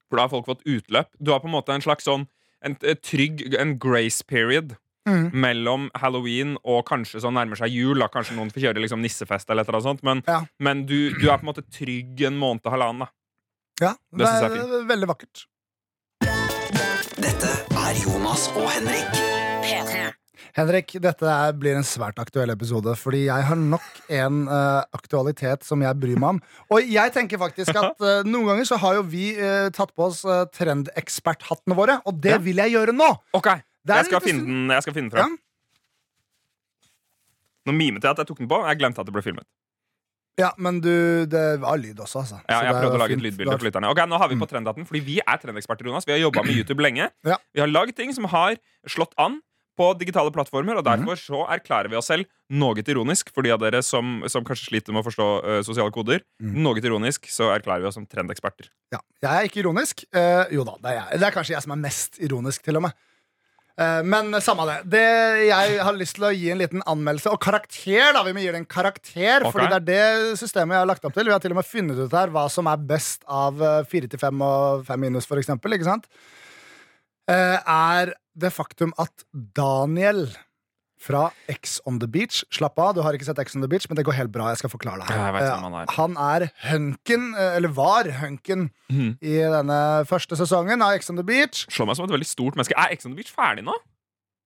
For 0.10 0.18
da 0.18 0.24
har 0.28 0.30
folk 0.34 0.46
fått 0.48 0.64
utløp. 0.66 1.08
Du 1.20 1.32
har 1.32 1.40
på 1.44 1.50
en 1.50 1.56
måte 1.56 1.74
en 1.76 1.82
slags 1.84 2.06
sånn 2.08 2.28
en, 2.62 2.78
eh, 2.84 2.96
trygg 2.96 3.54
En 3.60 3.78
grace 3.78 4.24
period 4.24 4.78
Mhm. 5.08 5.32
mellom 5.34 5.90
halloween 5.96 6.58
og 6.64 6.86
kanskje 6.90 7.22
sånn 7.24 7.34
nærmer 7.40 7.56
seg 7.58 7.72
jul. 7.72 7.98
Da. 8.04 8.08
Kanskje 8.12 8.36
noen 8.36 8.52
får 8.52 8.62
kjøre 8.68 8.84
liksom 8.84 9.00
nissefest 9.02 9.50
eller 9.50 9.64
et 9.64 9.70
eller 9.70 9.80
annet 9.80 9.90
sånt. 9.90 10.04
Men, 10.04 10.24
Ja. 10.28 10.42
men 10.60 10.86
du, 10.86 11.12
du 11.16 11.30
er 11.32 11.38
på 11.40 11.48
en 11.48 11.54
måte 11.54 11.64
trygg 11.72 12.22
en 12.28 12.38
måned 12.38 12.62
og 12.66 12.74
halvannen. 12.76 13.00
Da. 13.08 13.10
Ja, 13.80 13.94
Det 14.12 14.26
det 14.26 14.28
er 14.28 14.82
er 14.82 14.88
veldig 14.90 15.08
vakkert. 15.08 15.46
Dette 17.18 17.50
er 17.78 17.94
Jonas 18.04 18.48
og 18.58 18.68
Henrik. 18.70 19.20
P3. 19.64 20.14
Henrik, 20.58 20.94
dette 21.02 21.34
blir 21.60 21.76
en 21.78 21.86
svært 21.86 22.18
aktuell 22.22 22.50
episode, 22.50 22.94
fordi 22.98 23.26
jeg 23.28 23.44
har 23.46 23.56
nok 23.60 23.86
en 24.10 24.48
uh, 24.50 24.82
aktualitet 24.98 25.64
som 25.68 25.82
jeg 25.86 25.98
bryr 26.02 26.18
meg 26.18 26.30
om. 26.38 26.42
Og 26.74 26.82
jeg 26.90 27.14
tenker 27.14 27.38
faktisk 27.42 27.76
at 27.78 28.02
uh, 28.02 28.24
noen 28.32 28.48
ganger 28.52 28.66
så 28.66 28.78
har 28.82 28.96
jo 28.98 29.04
vi 29.06 29.36
uh, 29.38 29.70
tatt 29.70 29.94
på 29.98 30.08
oss 30.10 30.24
uh, 30.26 30.46
trendeksperthattene 30.54 31.78
våre, 31.78 32.00
og 32.10 32.22
det 32.22 32.32
Ja. 32.38 32.38
vil 32.42 32.58
jeg 32.64 32.74
gjøre 32.74 32.94
nå! 32.98 33.10
Ok, 33.38 33.44
Det 33.54 33.54
er 33.54 33.64
jeg 33.96 34.06
skal, 34.06 34.20
den, 34.28 34.70
jeg 34.70 34.82
skal 34.84 34.94
finne 34.94 35.10
den 35.10 35.12
fra 35.16 35.26
Ja. 35.28 35.30
Nå 37.68 37.74
mimet 37.76 38.04
jeg 38.06 38.12
at 38.14 38.22
jeg 38.24 38.28
tok 38.30 38.38
den 38.40 38.48
på. 38.48 38.60
Jeg 38.68 38.80
glemte 38.80 39.02
at 39.04 39.08
det 39.10 39.14
ble 39.16 39.24
filmet. 39.26 39.48
Ja, 40.38 40.52
men 40.62 40.78
du, 40.86 41.26
det 41.26 41.58
var 41.64 41.80
lyd 41.82 41.98
også, 42.04 42.22
altså. 42.22 42.38
Ja, 42.46 42.60
jeg 42.68 42.76
prøvde 42.78 42.94
å 42.94 43.00
lage 43.02 43.02
lage 43.02 43.16
et 43.16 43.18
fint. 43.18 43.26
lydbilde 43.26 43.56
for 43.58 43.66
lytterne. 43.66 43.90
Ok, 43.90 44.02
Nå 44.06 44.20
har 44.22 44.30
vi 44.30 44.38
på 44.38 44.48
trenddaten, 44.48 44.86
fordi 44.86 45.02
vi 45.08 45.16
er 45.24 45.40
trendeksperter. 45.42 45.90
Jonas 45.90 46.06
Vi 46.06 46.14
har 46.14 46.22
jobba 46.22 46.44
med 46.46 46.54
YouTube 46.60 46.84
lenge. 46.86 47.10
Ja. 47.26 47.40
Vi 47.58 47.64
har 47.64 47.68
lagd 47.72 47.96
ting 47.98 48.14
som 48.14 48.28
har 48.30 48.56
slått 48.88 49.18
an 49.18 49.40
på 49.78 49.88
digitale 49.98 50.32
plattformer, 50.34 50.78
og 50.78 50.86
Mhm. 50.86 51.04
derfor 51.06 51.18
så 51.22 51.42
erklærer 51.54 51.90
vi 51.90 51.98
oss 51.98 52.08
selv 52.10 52.26
noe 52.50 52.74
ironisk 52.82 53.30
for 53.34 53.42
de 53.44 53.52
av 53.52 53.60
dere 53.60 53.82
som, 53.84 54.24
som 54.28 54.44
kanskje 54.46 54.70
sliter 54.70 54.94
med 54.94 55.04
å 55.04 55.10
forstå 55.10 55.28
uh, 55.44 55.62
sosiale 55.66 55.92
koder. 55.92 56.22
Mm. 56.42 56.54
Noe 56.64 56.78
ironisk 56.82 57.26
så 57.30 57.50
erklærer 57.54 57.82
vi 57.82 57.88
oss 57.88 57.94
som 57.98 58.06
trendeksperter. 58.08 58.70
Ja, 58.94 59.02
jeg 59.22 59.30
er 59.34 59.50
ikke 59.50 59.62
ironisk. 59.66 60.06
Uh, 60.16 60.46
jo 60.54 60.64
da, 60.64 60.78
det 60.82 60.94
er 60.94 60.98
jeg. 61.02 61.20
Det 61.20 61.28
er 61.28 61.36
kanskje 61.36 61.54
jeg 61.58 61.62
som 61.66 61.74
er 61.74 61.82
mest 61.82 62.18
ironisk, 62.22 62.62
til 62.64 62.78
og 62.78 62.84
med. 62.88 62.94
Eh, 63.78 64.00
men 64.10 64.34
samme 64.42 64.66
det. 64.66 64.78
det. 64.90 65.04
Jeg 65.46 65.82
har 65.86 65.98
lyst 65.98 66.18
til 66.18 66.26
å 66.26 66.34
gi 66.34 66.50
en 66.50 66.62
liten 66.62 66.82
anmeldelse 66.90 67.30
og 67.34 67.42
karakter. 67.44 68.10
da, 68.16 68.24
Vi 68.26 68.34
må 68.34 68.42
gi 68.42 68.50
det 68.50 68.64
en 68.64 68.70
karakter, 68.70 69.46
okay. 69.46 69.52
fordi 69.52 69.68
det 69.70 69.78
er 69.78 69.86
det 69.90 70.40
systemet 70.42 70.74
jeg 70.74 70.82
har 70.82 70.90
lagt 70.90 71.06
opp 71.06 71.14
til. 71.14 71.30
Vi 71.30 71.36
har 71.36 71.44
til 71.44 71.54
og 71.54 71.60
med 71.60 71.70
funnet 71.70 72.02
ut 72.02 72.18
her 72.18 72.34
hva 72.34 72.48
som 72.50 72.70
er 72.72 72.88
best 72.90 73.28
av 73.30 73.62
eh, 73.62 73.84
fire 73.90 74.10
til 74.10 74.22
fem 74.22 74.42
og 74.42 74.88
fem 74.88 75.06
minus, 75.06 75.30
for 75.30 75.42
eksempel. 75.42 75.78
Ikke 75.78 75.90
sant? 75.92 76.10
Eh, 77.30 77.58
er 77.62 78.16
det 78.38 78.54
faktum 78.56 78.96
at 79.02 79.28
Daniel 79.34 80.26
fra 80.98 81.28
X 81.52 81.78
on 81.86 82.00
the 82.02 82.08
Beach 82.10 82.42
Slapp 82.54 82.80
av, 82.82 82.96
du 82.98 83.04
har 83.06 83.16
ikke 83.16 83.28
sett 83.28 83.40
X 83.40 83.56
on 83.56 83.64
the 83.64 83.70
Beach, 83.70 83.86
men 83.90 84.00
det 84.00 84.06
går 84.08 84.16
helt 84.18 84.32
bra. 84.34 84.50
Jeg 84.52 84.64
skal 84.64 84.72
forklare 84.74 85.06
det 85.06 85.18
vet 85.36 85.46
Eh, 85.48 85.60
han 85.62 85.76
er. 85.78 85.92
han 85.94 86.18
er 86.18 86.48
hunken, 86.72 87.28
eh, 87.36 87.58
eller 87.60 87.70
var 87.70 88.10
hunken, 88.22 88.70
mm. 88.90 89.18
i 89.22 89.36
denne 89.54 89.80
første 90.10 90.38
sesongen 90.40 90.82
av 90.82 90.98
Ex 90.98 91.10
on 91.10 91.20
the 91.20 91.26
Beach. 91.28 91.66
Slår 91.70 91.90
meg 91.90 92.00
som 92.00 92.08
et 92.08 92.16
veldig 92.16 92.30
stort 92.30 92.58
menneske. 92.58 92.76
Er 92.78 92.96
Ex 92.96 93.06
on 93.06 93.14
the 93.14 93.20
Beach 93.22 93.34
ferdig 93.34 93.66
nå? 93.68 93.76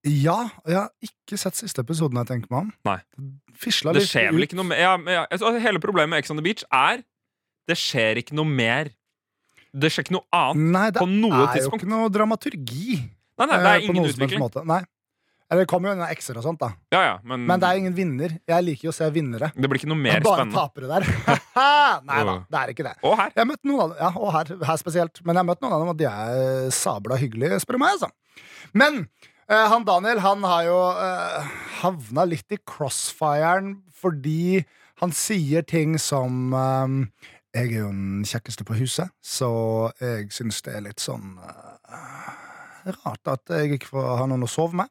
Ja, 0.07 0.49
jeg 0.65 0.79
har 0.79 0.89
ikke 1.05 1.37
sett 1.37 1.59
siste 1.59 1.83
episoden 1.85 2.17
jeg 2.17 2.29
tenker 2.31 2.49
meg 2.51 2.65
om. 2.65 2.69
Nei. 2.87 2.97
Fisla 3.61 3.93
Det 3.93 4.07
skjer 4.09 4.31
vel 4.33 4.47
ikke 4.47 4.57
noe 4.57 4.65
mer 4.71 4.79
ja, 4.79 4.93
ja, 5.05 5.25
altså, 5.29 5.51
Hele 5.61 5.81
problemet 5.83 6.15
med 6.15 6.23
Ex 6.23 6.31
on 6.33 6.39
the 6.39 6.45
Beach 6.45 6.63
er 6.73 7.03
det 7.69 7.77
skjer 7.77 8.19
ikke 8.23 8.35
noe 8.35 8.49
mer. 8.49 8.89
Det 9.71 9.91
skjer 9.93 10.07
ikke 10.07 10.17
noe 10.17 10.25
annet. 10.35 10.71
Nei, 10.73 10.87
det 10.91 11.03
på 11.03 11.07
noe 11.07 11.43
er 11.43 11.53
tidspunkt. 11.53 11.83
jo 11.83 11.87
ikke 11.87 11.91
noe 11.93 12.09
dramaturgi. 12.11 12.97
Nei, 13.39 13.45
nei, 13.45 13.53
det 13.53 13.61
eh, 13.61 13.69
er 13.69 13.85
ingen 13.85 13.95
som 13.95 14.07
helst 14.07 14.17
utvikling. 14.17 14.41
måte. 14.41 14.63
Nei. 14.67 14.81
Eller 15.51 15.65
det 15.65 15.67
kommer 15.67 15.91
jo 15.91 15.97
noen 15.99 16.13
X-er 16.15 16.37
og 16.39 16.45
sånt, 16.45 16.61
da. 16.61 16.69
Ja, 16.95 16.99
ja, 17.03 17.15
men, 17.27 17.41
Men 17.43 17.59
det 17.59 17.67
er 17.67 17.79
ingen 17.81 17.95
vinner. 17.95 18.37
Jeg 18.47 18.63
liker 18.63 18.87
jo 18.87 18.93
å 18.93 18.95
se 18.95 19.09
vinnere. 19.11 19.49
det 19.51 19.67
blir 19.67 19.81
ikke 19.81 19.89
noe 19.91 19.99
mer 19.99 20.21
er 20.21 20.23
bare 20.23 20.45
spennende. 20.45 20.61
tapere 20.63 20.87
der. 20.87 21.41
Nei 22.07 22.19
da, 22.29 22.35
det 22.47 22.61
er 22.61 22.71
ikke 22.71 22.85
det. 22.87 22.93
Og 23.03 23.17
her. 23.19 23.33
Jeg 23.35 23.49
møtt 23.49 23.67
noen 23.67 23.81
av 23.83 23.91
dem, 23.91 23.97
ja, 23.99 24.11
og 24.15 24.31
her, 24.37 24.51
her 24.69 24.79
spesielt. 24.79 25.19
Men 25.25 25.35
jeg 25.35 25.43
har 25.43 25.49
møtt 25.49 25.65
noen 25.65 25.75
av 25.75 25.83
dem, 25.83 25.91
og 25.91 25.99
de 25.99 26.07
er 26.07 26.71
sabla 26.75 27.17
hyggelige, 27.19 27.59
spør 27.65 27.75
du 27.75 27.81
meg. 27.83 27.97
Altså. 27.97 28.39
Men 28.79 29.01
eh, 29.51 29.65
han 29.73 29.87
Daniel 29.89 30.23
han 30.23 30.47
har 30.47 30.63
jo 30.69 30.77
uh, 31.01 31.51
havna 31.81 32.25
litt 32.31 32.55
i 32.55 32.61
crossfiren 32.63 33.75
fordi 34.01 34.63
han 35.01 35.11
sier 35.17 35.65
ting 35.67 35.97
som 35.99 36.55
eh, 36.55 37.27
Jeg 37.57 37.73
er 37.73 37.81
jo 37.81 37.91
den 37.91 38.23
kjekkeste 38.23 38.63
på 38.63 38.79
huset, 38.79 39.11
så 39.19 39.51
jeg 39.99 40.31
syns 40.31 40.61
det 40.63 40.77
er 40.77 40.87
litt 40.87 41.03
sånn 41.03 41.35
uh, 41.43 42.31
rart 43.03 43.27
at 43.35 43.51
jeg 43.51 43.75
ikke 43.75 43.91
får 43.91 44.11
ha 44.21 44.31
noen 44.31 44.47
å 44.47 44.49
sove 44.49 44.79
med. 44.79 44.87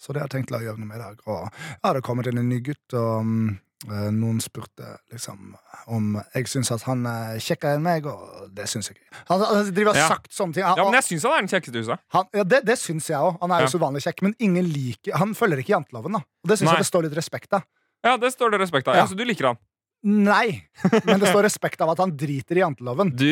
Så 0.00 0.14
det 0.14 0.22
har 0.22 0.28
jeg 0.30 0.38
tenkt 0.38 0.54
å 0.56 0.62
gjøre 0.64 0.80
noe 0.80 0.88
med 0.88 0.96
i 0.96 1.02
dag. 1.02 1.18
Og 1.28 1.42
ja, 1.50 1.90
det 1.90 1.98
har 1.98 2.04
kommet 2.06 2.28
inn 2.30 2.38
en 2.40 2.48
ny 2.48 2.60
gutt, 2.64 2.94
og 2.96 3.26
mm, 3.28 3.50
eh, 3.90 4.06
noen 4.16 4.38
spurte 4.40 4.94
liksom 5.12 5.50
om 5.92 6.14
jeg 6.34 6.48
syns 6.48 6.70
at 6.72 6.86
han 6.88 7.02
er 7.10 7.36
kjekkere 7.44 7.76
enn 7.76 7.84
meg, 7.84 8.06
og 8.08 8.46
det 8.56 8.64
syns 8.70 8.88
jeg 8.88 8.96
ikke. 8.96 9.20
Han, 9.28 9.44
han 9.50 9.72
driver 9.76 9.98
Ja. 10.00 10.06
sagt 10.08 10.32
sånne 10.32 10.56
ting. 10.56 10.64
Han, 10.64 10.78
Ja, 10.80 10.84
men 10.88 10.96
jeg 10.96 11.04
syns 11.10 11.26
han 11.28 11.36
er 11.36 11.44
den 11.44 11.52
kjekkeste 11.52 11.76
i 11.76 11.82
huset. 11.84 12.00
han, 12.16 12.30
ja, 12.32 12.44
det, 12.44 12.62
det 12.64 12.78
syns 12.80 13.10
jeg 13.12 13.18
òg. 13.20 13.36
Han 13.42 13.52
er 13.52 13.66
jo 13.66 13.68
Ja. 13.68 13.74
så 13.76 13.82
vanlig 13.82 14.02
kjekk, 14.06 14.22
men 14.24 14.34
ingen 14.40 14.64
liker 14.72 15.16
Han 15.20 15.34
følger 15.36 15.60
ikke 15.60 15.74
janteloven, 15.76 16.12
da. 16.16 16.22
Og 16.24 16.48
det 16.48 16.58
syns 16.58 16.70
jeg 16.72 16.78
det 16.84 16.86
står 16.88 17.02
litt 17.08 17.16
respekt 17.20 17.52
av. 17.52 17.62
Ja, 18.04 18.16
det 18.16 18.32
står 18.32 18.50
det 18.56 18.60
respekt 18.64 18.88
av. 18.88 18.94
Ja. 18.96 19.02
Ja, 19.04 19.06
så 19.06 19.16
du 19.16 19.24
liker 19.28 19.52
han. 19.52 19.58
Nei, 20.02 20.64
men 21.04 21.20
det 21.20 21.28
står 21.28 21.44
respekt 21.44 21.80
av 21.84 21.90
at 21.92 21.98
han 22.00 22.16
driter 22.16 22.56
i 22.56 22.62
janteloven. 22.64 23.10
Du 23.12 23.26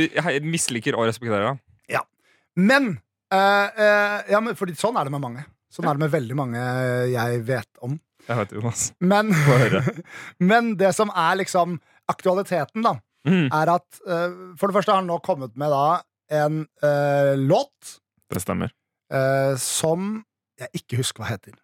misliker 0.44 0.98
og 1.00 1.08
respekterer 1.08 1.54
han. 1.54 1.60
Men, 2.58 2.98
eh, 3.30 3.66
eh, 3.78 4.22
ja, 4.32 4.40
men 4.42 4.56
fordi 4.58 4.74
sånn 4.74 4.96
er 4.98 5.04
det 5.06 5.12
med 5.14 5.22
mange. 5.22 5.44
Sånn 5.72 5.88
er 5.88 5.98
det 5.98 6.04
med 6.06 6.12
veldig 6.14 6.36
mange 6.38 6.62
jeg 7.12 7.42
vet 7.48 7.82
om. 7.84 7.98
Jeg 8.28 8.36
vet 8.40 8.54
Jonas. 8.56 8.86
Men, 9.00 9.32
men 10.50 10.74
det 10.80 10.94
som 10.96 11.10
er 11.14 11.38
liksom 11.44 11.78
aktualiteten, 12.10 12.84
da, 12.86 12.98
Mm, 13.28 13.48
er 13.52 13.68
at 13.74 13.98
uh, 14.06 14.54
For 14.56 14.70
det 14.70 14.76
første 14.76 14.92
har 14.94 15.00
han 15.02 15.08
nå 15.10 15.16
kommet 15.26 15.50
med 15.58 15.72
da 15.74 15.98
en 16.38 16.60
uh, 16.84 17.34
låt 17.36 17.96
det 18.30 18.40
stemmer. 18.40 18.70
Uh, 19.12 19.56
som 19.60 20.22
jeg 20.56 20.70
ikke 20.80 21.00
husker 21.00 21.24
hva 21.24 21.32
heter. 21.34 21.56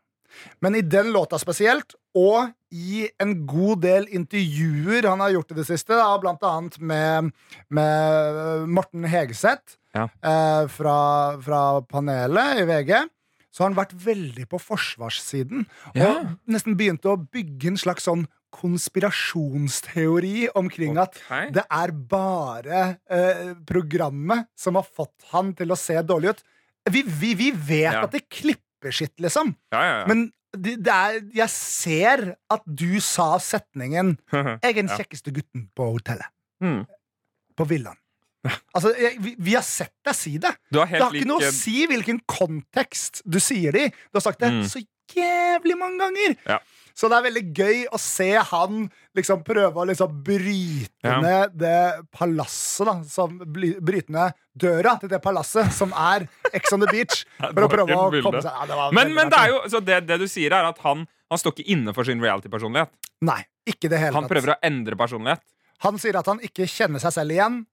Men 0.60 0.74
i 0.74 0.82
den 0.82 1.12
låta 1.14 1.38
spesielt, 1.40 1.94
og 2.18 2.50
i 2.74 3.04
en 3.22 3.36
god 3.48 3.84
del 3.86 4.08
intervjuer 4.18 5.06
han 5.08 5.22
har 5.22 5.32
gjort 5.36 5.54
i 5.54 5.58
det 5.60 5.66
siste, 5.70 5.94
da, 5.94 6.10
blant 6.20 6.42
annet 6.44 6.76
med, 6.82 7.30
med 7.70 8.68
Morten 8.74 9.06
Hegeseth 9.08 9.78
Ja. 9.94 10.08
eh, 10.26 10.64
fra, 10.74 10.98
fra 11.40 11.62
panelet 11.86 12.64
i 12.64 12.66
VG, 12.66 12.96
så 13.54 13.62
har 13.62 13.70
han 13.70 13.76
vært 13.78 13.92
veldig 14.02 14.48
på 14.50 14.58
forsvarssiden. 14.58 15.66
Ja. 15.94 16.08
Og 16.10 16.50
nesten 16.50 16.74
begynte 16.78 17.12
å 17.12 17.20
bygge 17.22 17.70
en 17.70 17.78
slags 17.78 18.08
sånn 18.08 18.26
konspirasjonsteori 18.54 20.48
omkring 20.58 20.98
at 21.02 21.16
det 21.54 21.64
er 21.70 21.92
bare 22.10 22.82
eh, 23.10 23.52
programmet 23.66 24.46
som 24.58 24.78
har 24.78 24.86
fått 24.86 25.26
han 25.32 25.52
til 25.58 25.74
å 25.74 25.78
se 25.78 25.96
dårlig 26.06 26.34
ut. 26.34 26.42
Vi, 26.90 27.02
vi, 27.06 27.32
vi 27.38 27.50
vet 27.54 27.92
Ja. 27.94 28.02
at 28.04 28.12
det 28.14 28.26
klipper 28.28 28.92
sitt, 28.94 29.14
liksom. 29.22 29.54
Ja, 29.72 29.82
ja, 29.82 29.94
ja. 30.02 30.06
Men 30.10 30.26
det, 30.54 30.76
det 30.86 30.92
er, 30.94 31.20
jeg 31.34 31.50
ser 31.50 32.24
at 32.52 32.62
du 32.66 33.00
sa 33.02 33.38
setningen 33.42 34.16
'Jeg 34.32 34.58
er 34.70 34.76
den 34.82 34.92
kjekkeste 34.92 35.32
gutten 35.34 35.68
på 35.74 35.88
hotellet'. 35.96 36.30
Mm. 36.62 36.84
På 37.56 37.64
villaen. 37.66 37.96
Altså, 38.74 38.90
jeg, 39.00 39.16
vi, 39.24 39.35
vi 39.38 39.54
har 39.57 39.64
sett 39.64 39.94
deg 40.04 40.16
si 40.18 40.35
det. 40.42 40.50
Du 40.70 40.78
har 40.83 40.87
Det 40.90 41.00
har 41.02 41.14
ikke 41.16 41.30
noe 41.30 41.48
å 41.48 41.52
si 41.54 41.87
hvilken 41.88 42.18
kontekst 42.28 43.22
du 43.24 43.38
sier 43.40 43.72
det 43.72 43.87
i. 43.88 43.92
Du 44.12 44.18
har 44.20 44.24
sagt 44.26 44.40
det 44.44 44.50
Mm. 44.52 44.64
så 44.68 44.83
jævlig 45.14 45.76
mange 45.78 45.98
ganger. 46.00 46.37
Ja. 46.48 46.59
Så 46.94 47.09
det 47.11 47.16
er 47.18 47.24
veldig 47.26 47.42
gøy 47.59 47.78
å 47.90 47.98
se 47.98 48.28
han 48.38 48.85
liksom 49.18 49.40
prøve 49.46 49.74
å 49.83 49.87
liksom 49.88 50.12
bryte 50.22 50.90
Ja. 51.02 51.16
ned 51.20 51.57
det 51.59 52.04
palasset, 52.14 52.87
da. 52.87 52.94
Som 53.11 53.38
bryte 53.38 54.12
ned 54.14 54.33
døra 54.57 54.94
til 55.00 55.09
det 55.11 55.20
palasset 55.24 55.72
som 55.74 55.92
er 55.92 56.28
Ex 56.52 56.72
on 56.72 56.80
the 56.85 56.87
Beach. 56.92 57.24
For 57.40 57.66
å 57.66 57.68
prøve 57.72 57.96
å 57.98 58.22
komme 58.22 58.42
seg 58.44 58.52
ja, 58.52 58.66
det 58.70 58.92
Men, 58.94 59.12
men 59.16 59.28
det, 59.33 59.40
er 59.40 59.48
jo, 59.50 59.59
så 59.68 59.80
det, 59.83 60.07
det 60.07 60.20
du 60.22 60.28
sier, 60.30 60.52
er 60.54 60.68
at 60.70 60.78
han, 60.85 61.07
han 61.30 61.38
står 61.42 61.57
ikke 61.57 61.66
inne 61.74 61.94
for 61.96 62.04
sin 62.07 62.20
reality-personlighet. 62.22 62.92
Nei, 63.26 63.40
ikke 63.66 63.88
det 63.90 63.98
hele 63.98 64.14
Han 64.14 64.28
prøver 64.30 64.54
å 64.54 64.61
endre 64.62 64.96
personlighet. 65.00 65.42
Han 65.83 65.98
sier 65.98 66.16
at 66.20 66.26
han 66.30 66.38
ikke 66.46 66.68
kjenner 66.70 67.02
seg 67.02 67.12
selv 67.16 67.35
igjen, 67.35 67.64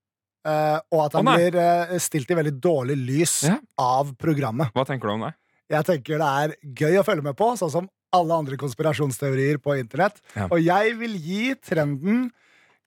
eh, 0.46 0.78
og 0.92 1.04
at 1.06 1.16
han 1.18 1.28
oh, 1.28 1.36
blir 1.36 1.56
uh, 1.58 1.96
stilt 2.02 2.30
i 2.30 2.38
veldig 2.38 2.54
dårlig 2.62 2.96
lys 2.98 3.42
Ja. 3.48 3.56
av 3.78 4.14
programmet. 4.18 4.72
Hva 4.74 4.84
tenker 4.88 5.08
du 5.08 5.14
om 5.14 5.26
det? 5.28 5.34
Jeg 5.72 5.86
tenker 5.88 6.18
det 6.20 6.30
er 6.44 6.54
gøy 6.82 6.98
å 7.00 7.04
følge 7.06 7.22
med 7.24 7.36
på, 7.38 7.52
sånn 7.56 7.70
som 7.72 7.88
alle 8.12 8.34
andre 8.36 8.58
konspirasjonsteorier 8.60 9.56
på 9.62 9.78
internett. 9.80 10.18
Ja. 10.36 10.48
Og 10.52 10.60
jeg 10.60 10.96
vil 11.00 11.14
gi 11.16 11.54
trenden 11.64 12.26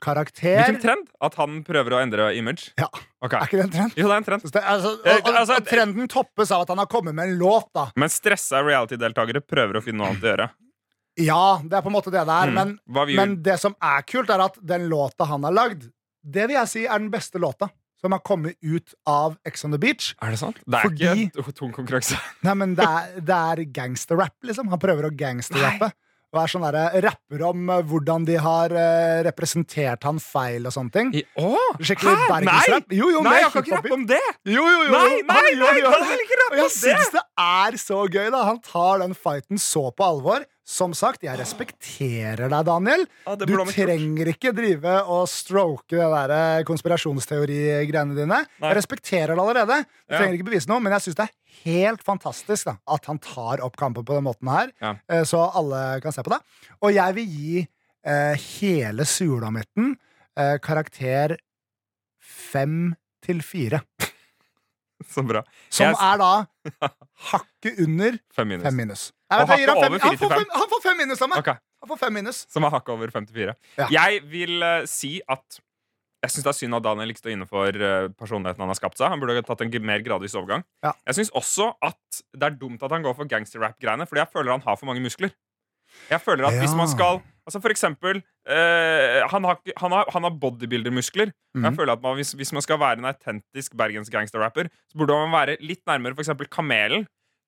karakter 0.04 0.60
Hvilken 0.60 0.82
trend? 0.84 1.08
At 1.24 1.38
han 1.40 1.64
prøver 1.66 1.96
å 1.96 2.02
endre 2.04 2.28
image? 2.38 2.68
Ja. 2.78 2.90
Okay. 3.24 3.40
Er 3.40 3.48
ikke 3.48 3.58
det 3.58 3.64
en 3.66 3.72
trend? 3.74 3.96
Jo, 3.98 4.06
det 4.10 4.14
er 4.14 4.18
en 4.22 4.28
trend. 4.28 4.44
Det- 4.54 4.62
Altså, 4.62 4.92
og, 5.00 5.32
og, 5.32 5.50
og 5.56 5.66
trenden 5.72 6.08
toppes 6.12 6.52
av 6.52 6.62
at 6.66 6.70
han 6.76 6.78
har 6.84 6.90
kommet 6.92 7.16
med 7.16 7.30
en 7.32 7.40
låt, 7.40 7.72
da. 7.74 7.88
Men 7.96 8.12
stressa 8.14 8.62
reality-deltakere 8.62 9.42
prøver 9.42 9.80
å 9.80 9.82
finne 9.82 10.04
noe 10.04 10.12
annet 10.12 10.28
å 10.28 10.32
gjøre. 10.34 10.50
Ja, 11.26 11.42
det 11.64 11.78
er 11.78 11.82
på 11.82 11.88
en 11.90 11.96
måte 11.96 12.12
det 12.12 12.26
det 12.28 12.36
er, 12.36 12.52
Mm. 12.52 12.78
men, 12.86 13.16
men 13.16 13.36
det 13.42 13.58
som 13.62 13.74
er 13.82 14.02
kult, 14.04 14.30
er 14.30 14.42
at 14.46 14.60
den 14.62 14.90
låta 14.92 15.26
han 15.26 15.44
har 15.48 15.54
lagd, 15.56 15.88
det 16.26 16.48
vil 16.50 16.58
jeg 16.58 16.72
si 16.72 16.86
er 16.86 17.02
den 17.02 17.12
beste 17.14 17.42
låta 17.42 17.70
som 18.02 18.14
har 18.14 18.22
kommet 18.26 18.58
ut 18.62 18.94
av 19.10 19.38
Ex 19.48 19.64
on 19.66 19.72
the 19.74 19.80
Beach. 19.82 20.12
Er 20.22 20.34
det 20.36 20.40
sant? 20.42 20.58
Det 20.66 20.78
er 20.78 20.90
Fordi- 20.90 21.28
ikke 21.30 21.54
tung 21.58 21.72
konkurranse. 21.74 22.18
Nei, 22.46 22.54
men 22.54 22.76
det 22.78 22.86
er, 22.86 23.14
det 23.22 23.38
er 23.38 23.64
gangsterrap, 23.74 24.36
liksom. 24.46 24.70
Han 24.74 24.82
prøver 24.82 25.08
å 25.10 25.14
gangsterrappe. 25.16 25.90
Og 26.36 26.42
er 26.42 26.52
sånn 26.52 26.66
der, 26.68 26.98
rapper 27.06 27.44
om 27.48 27.70
eh, 27.72 27.82
hvordan 27.88 28.26
de 28.28 28.36
har 28.44 28.74
eh, 28.76 29.22
representert 29.24 30.04
han 30.04 30.18
feil 30.20 30.66
og 30.68 30.74
sånne 30.76 30.92
ting. 30.92 31.12
I, 31.16 31.22
å, 31.40 31.54
Skikkelig 31.80 32.16
bergensrapp. 32.28 32.92
Jo, 32.92 33.08
jo, 33.14 33.22
Nei, 33.24 33.38
jeg 33.40 33.54
kan 33.54 33.64
ikke 33.64 33.78
rappe 33.78 33.94
om 33.96 34.04
det! 34.10 34.20
Jo, 34.44 34.66
jo, 34.68 34.82
jo. 34.84 34.92
Nei, 34.92 35.22
nei, 35.22 35.46
nei, 35.46 35.54
nei, 35.62 35.72
gjør 35.80 35.96
kan 35.96 36.26
ikke 36.26 36.40
rappe 36.42 36.52
Og 36.52 36.60
jeg 36.60 36.66
om 36.66 36.74
det? 36.74 36.82
syns 36.82 37.14
det 37.16 37.24
er 37.46 37.80
så 37.86 38.02
gøy, 38.12 38.28
da. 38.36 38.44
Han 38.50 38.60
tar 38.68 39.00
den 39.06 39.16
fighten 39.16 39.62
så 39.62 39.86
på 39.96 40.10
alvor. 40.10 40.44
Som 40.66 40.96
sagt, 40.98 41.22
jeg 41.22 41.38
respekterer 41.38 42.50
deg, 42.50 42.64
Daniel. 42.66 43.04
Ja, 43.28 43.36
Du 43.38 43.46
trenger 43.70 44.32
ikke 44.32 44.50
drive 44.58 44.96
og 45.14 45.28
stroke 45.30 45.94
det 45.94 46.00
der 46.10 46.32
eh, 46.34 46.64
konspirasjonsteori-greiene 46.66 48.16
dine. 48.18 48.40
Nei. 48.48 48.72
Jeg 48.72 48.78
respekterer 48.80 49.36
det 49.36 49.44
allerede. 49.44 49.78
Du 49.86 50.14
Ja. 50.16 50.18
trenger 50.24 50.40
ikke 50.40 50.48
bevise 50.50 50.68
noe, 50.72 50.80
men 50.82 50.92
jeg 50.94 51.02
syns 51.06 51.16
det 51.20 51.28
er 51.30 51.36
helt 51.66 52.02
fantastisk 52.04 52.66
da, 52.66 52.78
at 52.88 53.06
han 53.06 53.20
tar 53.22 53.62
opp 53.62 53.78
kampen 53.78 54.04
på 54.04 54.16
den 54.18 54.24
måten 54.26 54.50
her, 54.50 54.72
Ja. 54.82 54.96
eh, 55.08 55.22
så 55.24 55.46
alle 55.54 56.02
kan 56.02 56.12
se 56.12 56.24
på 56.24 56.34
det. 56.34 56.42
Og 56.82 56.92
jeg 56.94 57.14
vil 57.16 57.28
gi 57.28 57.68
eh, 58.04 58.34
hele 58.60 59.06
Sulamitten 59.06 59.96
eh, 60.36 60.58
karakter 60.58 61.38
fem 62.22 62.96
til 63.22 63.42
fire. 63.42 63.82
Så 65.14 65.24
bra. 65.28 65.42
Som 65.70 65.92
Jeg- 65.92 66.00
er 66.00 66.18
da 66.22 66.90
hakket 67.32 67.80
under 67.86 68.18
Fem 68.36 68.48
minus. 68.54 68.64
fem 68.68 68.76
minus. 68.80 69.06
Vet, 69.32 69.48
fem, 69.50 69.68
han, 69.68 70.18
får 70.18 70.30
fem. 70.30 70.50
han 70.54 70.70
får 70.72 70.82
fem 70.84 70.98
minus 71.02 71.22
av 71.22 71.30
meg! 71.32 71.40
Okay. 71.42 71.56
Han 71.82 71.90
får 71.92 72.00
fem 72.02 72.14
minus. 72.14 72.44
Som 72.50 72.64
er 72.68 72.74
hakket 72.74 72.94
over 72.96 73.12
54. 73.14 73.56
Ja. 73.78 73.88
Jeg 73.92 74.22
vil 74.30 74.62
uh, 74.64 74.86
si 74.90 75.18
at 75.28 75.60
jeg 76.26 76.34
syns 76.34 76.46
det 76.48 76.50
er 76.50 76.58
synd 76.58 76.78
at 76.78 76.86
Daniel 76.86 77.12
ikke 77.14 77.22
står 77.22 77.34
inne 77.36 77.46
for 77.46 77.68
eh, 77.70 78.08
personligheten 78.18 78.64
han 78.64 78.72
har 78.72 78.78
skapt 78.80 78.98
seg. 78.98 79.12
Han 79.14 79.22
burde 79.22 79.36
ha 79.38 79.44
tatt 79.46 79.62
en 79.62 79.74
mer 79.86 80.02
gradvis 80.02 80.34
overgang. 80.34 80.64
Ja. 80.82 80.96
Jeg 81.06 81.20
syns 81.20 81.30
også 81.38 81.68
at 81.86 82.22
det 82.34 82.48
er 82.48 82.56
dumt 82.58 82.82
at 82.82 82.96
han 82.96 83.06
går 83.06 83.14
for 83.14 83.30
gangsterrap-greiene, 83.30 84.08
fordi 84.10 84.24
jeg 84.24 84.32
føler 84.34 84.56
han 84.56 84.64
har 84.66 84.80
for 84.80 84.90
mange 84.90 85.04
muskler. 85.06 85.36
Jeg 86.10 86.22
føler 86.26 86.48
at 86.50 86.58
hvis 86.64 86.74
man 86.74 86.90
skal 86.90 87.22
Altså 87.48 87.62
For 87.62 87.70
eksempel 87.70 88.22
eh, 88.50 89.22
han, 89.30 89.44
har, 89.46 89.60
han, 89.78 89.92
har, 89.92 90.06
han 90.14 90.24
har 90.24 90.32
bodybuilder-muskler. 90.42 91.30
Og 91.56 91.62
Jeg 91.62 91.72
Mhm. 91.72 91.76
føler 91.78 91.94
at 91.94 92.02
man, 92.02 92.16
hvis, 92.18 92.34
hvis 92.34 92.52
man 92.54 92.62
skal 92.66 92.80
være 92.80 92.98
en 93.00 93.06
autentisk 93.06 93.76
bergens 93.78 94.10
gangsterrapper, 94.10 94.70
så 94.92 94.98
burde 94.98 95.14
man 95.14 95.32
være 95.32 95.58
litt 95.62 95.84
nærmere 95.88 96.16
for 96.16 96.22
eksempel 96.26 96.48
Kamelen. 96.50 97.06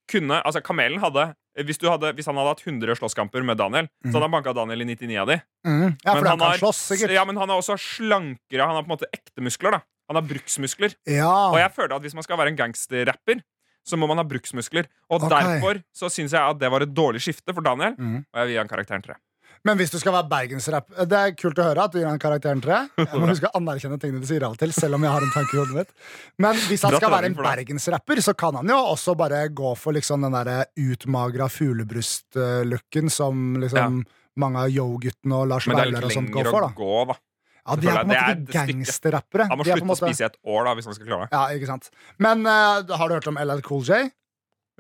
Kunne, 0.10 0.38
altså 0.46 0.62
Kamelen 0.64 1.00
hadde 1.04 1.34
hvis, 1.66 1.78
du 1.82 1.90
hadde 1.90 2.14
hvis 2.14 2.28
han 2.30 2.38
hadde 2.38 2.48
hatt 2.54 2.62
100 2.64 2.96
slåsskamper 2.96 3.44
med 3.44 3.58
Daniel, 3.58 3.88
så 4.06 4.14
hadde 4.14 4.28
han 4.30 4.32
banka 4.38 4.54
Daniel 4.54 4.82
i 4.86 4.86
99 4.86 5.18
av 5.18 5.28
de. 5.28 5.42
Mm. 5.66 5.98
Ja, 6.06 6.14
Men 6.14 6.22
for 6.22 6.30
han 6.30 6.38
kan 6.40 6.48
har- 6.52 6.58
slåss, 6.62 6.80
sikkert. 6.94 7.12
Ja, 7.12 7.26
men 7.26 7.36
han 7.36 7.50
er 7.50 7.58
også 7.58 7.76
slankere. 7.82 8.62
Han 8.68 8.76
har 8.78 8.84
på 8.86 8.92
en 8.92 8.96
måte 8.98 9.10
ekte 9.12 9.42
muskler. 9.42 9.72
da 9.72 9.82
Han 10.08 10.16
har 10.16 10.24
bruksmuskler. 10.30 10.94
Ja. 11.10 11.50
Og 11.52 11.58
jeg 11.58 11.72
føler 11.76 11.96
at 11.98 12.02
hvis 12.06 12.14
man 12.14 12.24
skal 12.24 12.38
være 12.38 12.48
en 12.54 12.56
gangsterrapper, 12.56 13.42
så 13.84 13.98
må 13.98 14.08
man 14.08 14.18
ha 14.18 14.24
bruksmuskler. 14.24 14.86
Og 15.10 15.24
okay. 15.24 15.34
derfor 15.34 15.82
så 15.96 16.10
syns 16.14 16.32
jeg 16.32 16.42
at 16.42 16.60
det 16.60 16.70
var 16.72 16.82
et 16.86 16.94
dårlig 16.94 17.20
skifte 17.26 17.54
for 17.54 17.62
Daniel. 17.66 17.96
mm. 17.98 18.18
Og 18.32 18.36
jeg 18.40 18.46
vil 18.48 18.54
gi 18.54 18.58
han 18.62 18.68
karakteren 18.70 19.04
tre. 19.04 19.16
Men 19.66 19.80
hvis 19.80 19.94
du 19.94 19.98
skal 19.98 20.14
være 20.14 20.30
bergensrapp 20.30 20.92
Det 21.10 21.18
er 21.18 21.34
kult 21.38 21.58
å 21.60 21.66
høre 21.66 21.88
at 21.88 21.94
du 21.94 21.98
gir 22.00 22.08
han 22.10 22.20
karakteren 22.22 22.62
tre. 22.64 22.84
Jeg 23.00 23.22
må 23.22 23.30
huske 23.30 23.50
å 23.50 23.58
anerkjenne 23.60 23.98
tingene 24.02 24.22
du 24.22 24.30
sier 24.30 24.46
av 24.46 24.58
og 24.58 24.62
til, 24.62 24.74
selv 24.76 25.00
om 25.00 25.08
jeg 25.08 25.14
har 25.16 25.26
en 25.26 25.34
tanke 25.34 25.56
i 25.56 25.62
hodet 25.62 25.78
mitt. 25.80 25.96
Men 26.44 26.60
hvis 26.68 26.86
han 26.88 26.98
skal 26.98 27.14
være 27.14 27.32
en 27.32 27.38
bergensrapper, 27.40 28.22
så 28.26 28.36
kan 28.38 28.60
han 28.60 28.74
jo 28.74 28.78
også 28.94 29.16
bare 29.20 29.42
gå 29.56 29.74
for 29.80 29.98
liksom 29.98 30.28
den 30.28 30.38
derre 30.38 30.68
utmagra 30.78 31.50
fulebrystlooken 31.52 33.12
som 33.14 33.58
liksom 33.64 34.04
mange 34.38 34.68
av 34.68 34.74
Yo-guttene 34.74 35.40
og 35.40 35.50
Lars 35.50 35.68
Vaular 35.70 36.06
og 36.06 36.14
sånt 36.14 36.30
går 36.34 36.52
for, 36.52 36.68
da. 36.68 36.74
gå, 36.78 37.00
da. 37.10 37.18
Ja, 37.68 37.76
de 37.76 37.90
er 37.90 37.98
på 37.98 38.04
en 38.06 38.12
måte 38.12 38.22
er 38.22 38.44
gangsterrappere. 38.54 39.48
Han 39.50 39.60
må 39.60 39.66
slutte 39.68 39.88
måte... 39.90 40.06
å 40.06 40.12
spise 40.12 40.24
i 40.24 40.28
et 40.30 40.38
år 40.48 40.70
da 40.70 40.76
hvis 40.78 40.88
han 40.88 40.96
skal 40.96 41.10
klare 41.10 41.26
det. 41.26 41.36
Ja, 41.36 41.58
ikke 41.58 41.68
sant. 41.68 41.90
Men 42.24 42.46
uh, 42.48 42.96
har 43.02 43.10
du 43.10 43.18
hørt 43.18 43.28
om 43.28 43.40
LL 43.42 43.64
Cool 43.66 43.84
J? 43.88 44.06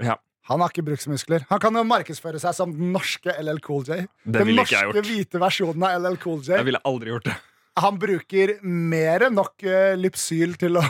Ja. 0.06 0.16
Han 0.48 0.62
har 0.64 0.72
ikke 0.72 0.86
bruksmuskler. 0.88 1.44
Han 1.50 1.60
kan 1.60 1.76
jo 1.76 1.84
markedsføre 1.84 2.40
seg 2.40 2.54
som 2.56 2.72
den 2.72 2.94
norske 2.96 3.34
LL 3.42 3.60
Cool 3.66 3.84
J. 3.84 4.06
Det 4.24 4.34
Den 4.40 4.48
ville 4.48 4.64
ikke 4.64 4.78
jeg 4.78 4.88
norske 4.88 5.02
gjort. 5.02 5.10
hvite 5.12 5.42
versjonen 5.44 5.84
av 5.84 6.02
LL 6.06 6.18
Cool 6.24 6.40
J. 6.46 6.54
Jeg 6.56 6.66
ville 6.70 6.82
aldri 6.88 7.12
gjort 7.12 7.28
det. 7.28 7.36
Han 7.78 8.00
bruker 8.02 8.56
mer 8.66 9.28
enn 9.28 9.36
nok 9.38 9.62
uh, 9.68 9.92
Lypsyl 10.00 10.56
til 10.58 10.80
å, 10.80 10.84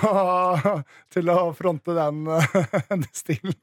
til 1.13 1.33
å 1.33 1.39
fronte 1.57 1.91
den, 1.97 2.21
den 2.93 3.03
stilen. 3.11 3.57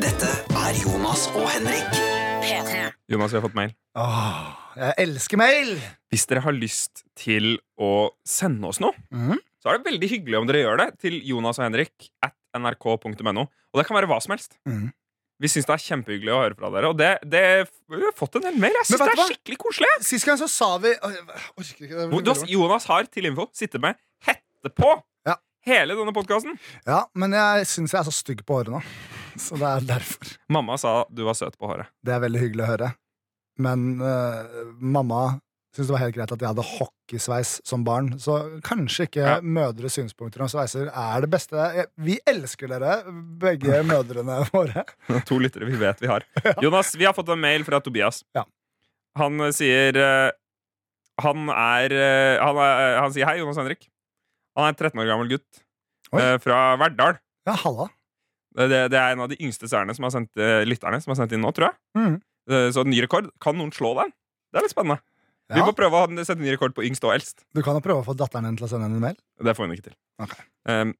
Dette 0.00 0.30
er 0.60 0.78
Jonas 0.82 1.26
og 1.34 1.46
Henrik. 1.50 1.98
P3. 2.44 2.86
Jonas, 3.10 3.32
vi 3.34 3.38
har 3.40 3.44
fått 3.44 3.56
mail. 3.58 3.72
Åh, 3.98 4.40
jeg 4.78 4.94
elsker 5.06 5.40
mail! 5.40 5.72
Hvis 6.10 6.24
dere 6.30 6.42
har 6.44 6.54
lyst 6.56 7.02
til 7.18 7.56
å 7.80 8.10
sende 8.26 8.68
oss 8.70 8.80
noe, 8.82 8.94
Mhm. 9.10 9.38
så 9.60 9.70
er 9.72 9.78
det 9.78 9.90
veldig 9.90 10.08
hyggelig 10.08 10.38
om 10.38 10.46
dere 10.48 10.62
gjør 10.64 10.78
det 10.84 10.88
til 11.02 11.18
Jonas 11.26 11.58
og 11.60 11.66
Henrik 11.66 12.08
at 12.24 12.34
nrk.no. 12.56 13.44
Og 13.46 13.80
det 13.80 13.86
kan 13.88 13.96
være 13.98 14.08
hva 14.10 14.18
som 14.24 14.34
helst. 14.34 14.56
Mm. 14.68 14.88
Vi 15.40 15.48
syns 15.48 15.64
det 15.68 15.72
er 15.72 15.82
kjempehyggelig 15.86 16.32
å 16.34 16.40
høre 16.42 16.56
fra 16.58 16.68
dere. 16.74 16.88
Og 16.92 16.96
det, 17.00 17.10
det 17.24 17.42
vi 17.88 18.00
har 18.02 18.12
fått 18.16 18.34
en 18.36 18.44
del 18.44 18.58
mail. 18.60 18.74
Jeg 18.76 18.84
Men 18.84 18.88
syns 18.90 19.00
det 19.00 19.12
er 19.14 19.20
hva? 19.22 19.28
skikkelig 19.30 19.58
koselig. 19.62 19.92
Sist 20.04 20.26
gang 20.28 20.36
så 20.40 20.48
sa 20.52 20.68
vi 20.82 20.90
orker 21.00 21.86
ikke. 21.86 21.94
Hvor- 22.10 22.20
Jonas, 22.20 22.42
Jonas 22.50 22.88
har 22.90 23.08
til 23.08 23.30
info 23.30 23.46
sittet 23.56 23.80
med 23.80 23.96
hette 24.26 24.72
på 24.76 24.90
Ja. 25.26 25.36
hele 25.64 25.96
denne 25.96 26.12
podkasten. 26.12 26.58
Ja, 26.84 27.06
men 27.14 27.32
jeg 27.32 27.64
syns 27.72 27.92
jeg 27.94 28.00
er 28.02 28.08
så 28.10 28.12
stygg 28.12 28.44
på 28.44 28.58
håret 28.60 28.74
nå. 28.76 28.82
Så 29.40 29.56
det 29.56 29.64
er 29.70 29.80
derfor. 29.96 30.34
Mamma 30.52 30.76
sa 30.76 31.06
du 31.08 31.22
var 31.24 31.32
søt 31.38 31.56
på 31.56 31.68
håret. 31.70 31.86
Det 32.04 32.12
er 32.12 32.20
veldig 32.20 32.40
hyggelig 32.42 32.64
å 32.66 32.70
høre. 32.74 32.88
Men 33.62 34.00
eh, 34.02 34.64
mamma 34.76 35.40
syntes 35.70 35.86
det 35.88 35.94
var 35.94 36.02
helt 36.02 36.14
greit 36.16 36.32
at 36.34 36.40
jeg 36.42 36.50
hadde 36.50 36.64
hockeysveis 36.66 37.50
som 37.66 37.84
barn. 37.86 38.08
Så 38.18 38.36
kanskje 38.66 39.06
ikke 39.06 39.22
Ja. 39.26 39.36
mødres 39.40 39.94
synspunkter 39.98 40.42
om 40.42 40.48
sveiser 40.50 40.88
er 40.90 41.20
det 41.22 41.30
beste. 41.30 41.86
Vi 41.96 42.18
elsker 42.26 42.68
dere, 42.72 42.96
begge 43.38 43.82
mødrene 43.92 44.40
våre. 44.50 44.84
To 45.30 45.38
lyttere 45.38 45.68
vi 45.70 45.78
vet 45.78 46.00
vi 46.02 46.10
har. 46.10 46.26
Jonas, 46.64 46.94
vi 46.98 47.06
har 47.06 47.14
fått 47.14 47.28
en 47.30 47.40
mail 47.40 47.62
fra 47.64 47.80
Tobias. 47.80 48.24
Ja. 48.34 48.44
Han 49.18 49.40
eh, 49.46 49.52
sier 49.54 49.96
eh, 49.96 50.30
han, 51.20 51.48
er, 51.52 51.92
eh, 51.92 52.36
han 52.42 52.56
er 52.64 52.98
Han 53.04 53.12
sier 53.14 53.26
hei, 53.28 53.38
Jonas 53.42 53.58
Henrik. 53.60 53.86
Han 54.56 54.66
er 54.66 54.74
en 54.74 54.78
13 54.80 54.98
år 55.02 55.06
gammel 55.12 55.28
gutt 55.30 55.62
Oi. 56.16 56.22
fra 56.42 56.60
Verdal. 56.80 57.18
Ja, 57.46 57.54
halla. 57.62 57.86
Det, 58.58 58.66
det 58.90 58.98
er 58.98 59.12
en 59.14 59.20
av 59.22 59.28
de 59.30 59.36
yngste 59.38 59.68
seerne 59.70 59.94
som 59.94 60.02
har 60.08 60.10
sendt, 60.10 60.32
lytterne 60.66 60.98
som 61.00 61.12
har 61.12 61.20
sendt 61.20 61.36
inn 61.36 61.44
nå, 61.44 61.52
tror 61.54 61.68
jeg. 61.70 62.16
Eh, 62.50 62.66
Så 62.74 62.82
ny 62.82 62.98
rekord. 63.04 63.28
Kan 63.40 63.54
noen 63.60 63.70
slå 63.70 63.92
den? 64.00 64.10
Det 64.50 64.58
er 64.58 64.66
litt 64.66 64.74
spennende. 64.74 64.98
Vi 65.56 65.62
må 65.66 65.74
prøve 65.76 66.00
å 66.00 66.24
sette 66.24 66.40
ny 66.40 66.52
rekord 66.52 66.74
på 66.76 66.84
yngst 66.86 67.04
og 67.06 67.14
eldst. 67.16 67.44
du 67.56 67.62
kan 67.66 67.78
jo 67.78 67.84
prøve 67.84 68.04
å 68.04 68.06
få 68.06 68.14
datteren 68.18 68.46
din 68.46 68.58
til 68.60 68.68
å 68.68 68.70
sende 68.70 68.90
en 68.90 69.02
mail. 69.02 69.16
Det 69.42 69.56
får 69.56 69.66
hun 69.66 69.74
ikke 69.74 69.88
til. 69.90 69.96
Okay. 70.22 70.44
Um, 70.68 70.94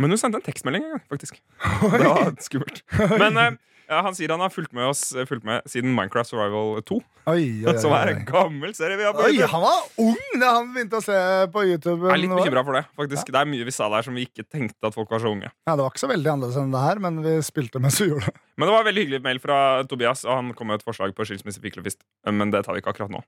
men 0.00 0.14
hun 0.14 0.20
sendte 0.20 0.40
en 0.40 0.46
tekstmelding 0.46 0.86
en 0.86 0.94
gang, 0.96 1.04
faktisk. 1.10 1.38
Det 1.92 2.06
var 2.08 2.32
skummelt. 2.42 2.80
Men 3.20 3.38
eh, 3.38 3.58
ja, 3.88 4.00
han 4.06 4.14
sier 4.16 4.32
han 4.32 4.42
har 4.42 4.52
fulgt 4.52 4.72
med 4.76 4.86
oss 4.88 5.10
eh, 5.14 5.26
fulgt 5.28 5.44
med 5.46 5.64
siden 5.70 5.92
Minecraft 5.96 6.30
Survival 6.30 6.82
2. 6.88 6.98
Oi, 7.32 7.44
oi, 7.66 7.74
Som 7.82 7.94
er 7.96 8.12
en 8.12 8.22
gammel 8.28 8.72
serie 8.76 8.98
vi 8.98 9.06
har 9.06 9.14
på 9.16 9.26
Oi, 9.28 9.36
han 9.52 9.64
var 9.64 9.84
ung 10.02 10.40
da 10.40 10.52
han 10.58 10.70
begynte 10.74 11.00
å 11.00 11.04
se 11.04 11.18
på 11.54 11.64
YouTube. 11.68 12.08
Jeg 12.08 12.14
er 12.14 12.22
litt 12.24 12.34
bekymra 12.34 12.64
for 12.66 12.78
det. 12.78 12.84
faktisk 12.98 13.34
Det 13.34 13.42
er 13.42 13.50
mye 13.52 13.66
vi 13.68 13.74
sa 13.74 13.90
der 13.92 14.06
som 14.06 14.16
vi 14.18 14.26
ikke 14.28 14.46
tenkte 14.46 14.90
at 14.90 14.96
folk 14.96 15.12
var 15.12 15.22
så 15.24 15.34
unge. 15.34 15.50
Ja, 15.50 15.76
det 15.76 15.84
var 15.84 15.92
ikke 15.94 16.04
så 16.04 16.10
veldig 16.12 16.32
annerledes 16.34 16.58
enn 16.62 16.72
det 16.74 16.86
her, 16.86 17.02
men 17.06 17.20
vi 17.26 17.36
spilte 17.46 17.82
mens 17.82 18.00
vi 18.02 18.08
gjorde 18.10 18.30
det. 18.30 18.42
Men 18.56 18.68
det 18.68 18.74
var 18.76 18.88
veldig 18.88 19.06
hyggelig 19.06 19.22
mail 19.24 19.42
fra 19.42 19.58
Tobias, 19.88 20.24
og 20.28 20.34
han 20.38 20.50
kom 20.56 20.68
med 20.72 20.80
et 20.80 20.86
forslag 20.86 21.14
på 21.16 21.26
skilsmisse 21.28 21.62
fiklefist. 21.62 22.02
Men 22.28 22.52
det 22.52 22.64
tar 22.66 22.76
vi 22.76 22.82
ikke 22.82 22.92
akkurat 22.94 23.14
nå. 23.14 23.22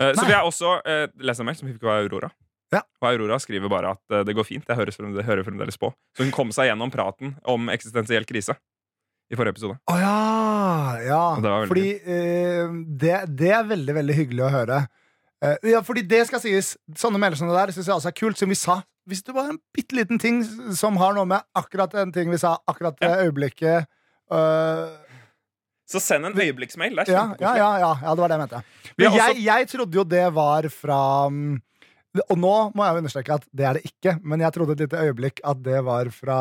Eh, 0.00 0.14
Så 0.16 0.24
vi 0.24 0.32
har 0.36 0.46
også 0.46 0.78
uh, 0.80 1.04
lest 1.20 1.42
en 1.42 1.50
mail 1.50 1.58
som 1.58 1.68
vi 1.68 1.74
fikk 1.76 1.84
av 1.88 2.00
Aurora. 2.04 2.30
Ja. 2.70 2.84
Og 3.02 3.08
Aurora 3.10 3.38
skriver 3.42 3.70
bare 3.70 3.96
at 3.96 4.02
uh, 4.14 4.22
det 4.26 4.34
går 4.38 4.46
fint. 4.46 4.66
Jeg 4.68 4.78
hører 4.78 5.44
fremdeles 5.44 5.78
på. 5.80 5.90
Så 6.16 6.24
hun 6.24 6.32
kom 6.34 6.52
seg 6.54 6.70
gjennom 6.70 6.92
praten 6.94 7.34
om 7.50 7.68
eksistensiell 7.72 8.26
krise. 8.28 8.56
I 9.30 9.36
forrige 9.38 9.54
episode. 9.56 9.76
Å 9.86 9.96
ja! 10.00 10.14
ja. 11.06 11.20
Og 11.38 11.44
det 11.44 11.52
Fordi 11.70 11.88
eh, 12.02 12.72
det, 13.02 13.16
det 13.38 13.52
er 13.54 13.68
veldig, 13.70 13.94
veldig 14.00 14.16
hyggelig 14.16 14.44
å 14.46 14.52
høre. 14.54 14.80
Eh, 15.40 15.56
ja, 15.72 15.80
fordi 15.86 16.02
det 16.10 16.24
skal 16.28 16.42
sies. 16.42 16.72
Sånne 16.98 17.20
mailer 17.22 17.38
som 17.38 17.48
det 17.48 17.54
der 17.56 17.72
syns 17.76 17.86
jeg 17.88 17.94
også 17.96 18.10
er 18.10 18.16
kult. 18.18 18.40
Som 18.40 18.50
vi 18.52 18.58
sa. 18.58 18.80
Hvis 19.08 19.22
det 19.26 19.34
var 19.34 19.48
en 19.52 19.60
bitte 19.74 19.96
liten 19.96 20.18
ting 20.22 20.42
som 20.76 20.98
har 21.00 21.14
noe 21.16 21.26
med 21.30 21.46
akkurat 21.56 21.94
den 21.96 22.10
ting 22.14 22.28
vi 22.30 22.38
sa 22.38 22.56
akkurat 22.68 22.98
det 23.00 23.08
øyeblikket 23.24 23.88
øh, 24.30 24.90
Så 25.88 26.02
send 26.04 26.28
en 26.28 26.36
øyeblikksmail. 26.36 26.98
Det 27.00 27.08
er 27.08 27.14
ja, 27.14 27.22
ja, 27.22 27.24
kjempekoselig. 27.30 27.62
ja, 27.62 27.70
ja, 27.80 27.92
ja, 28.04 28.12
det 28.14 28.22
var 28.22 28.28
det 28.30 28.36
jeg 28.36 28.42
mente. 28.44 28.60
Men 29.00 29.06
jeg, 29.06 29.22
også- 29.24 29.46
jeg 29.46 29.70
trodde 29.72 29.98
jo 29.98 30.04
det 30.04 30.26
var 30.36 30.68
fra 30.74 31.00
Og 32.28 32.36
nå 32.38 32.54
må 32.74 32.84
jeg 32.84 32.92
jo 32.94 33.00
understreke 33.04 33.34
at 33.40 33.48
det 33.54 33.66
er 33.66 33.78
det 33.78 33.82
ikke, 33.88 34.16
men 34.22 34.40
jeg 34.44 34.52
trodde 34.54 34.76
et 34.76 34.84
lite 34.84 35.00
øyeblikk 35.06 35.40
at 35.46 35.64
det 35.64 35.80
var 35.86 36.10
fra 36.14 36.38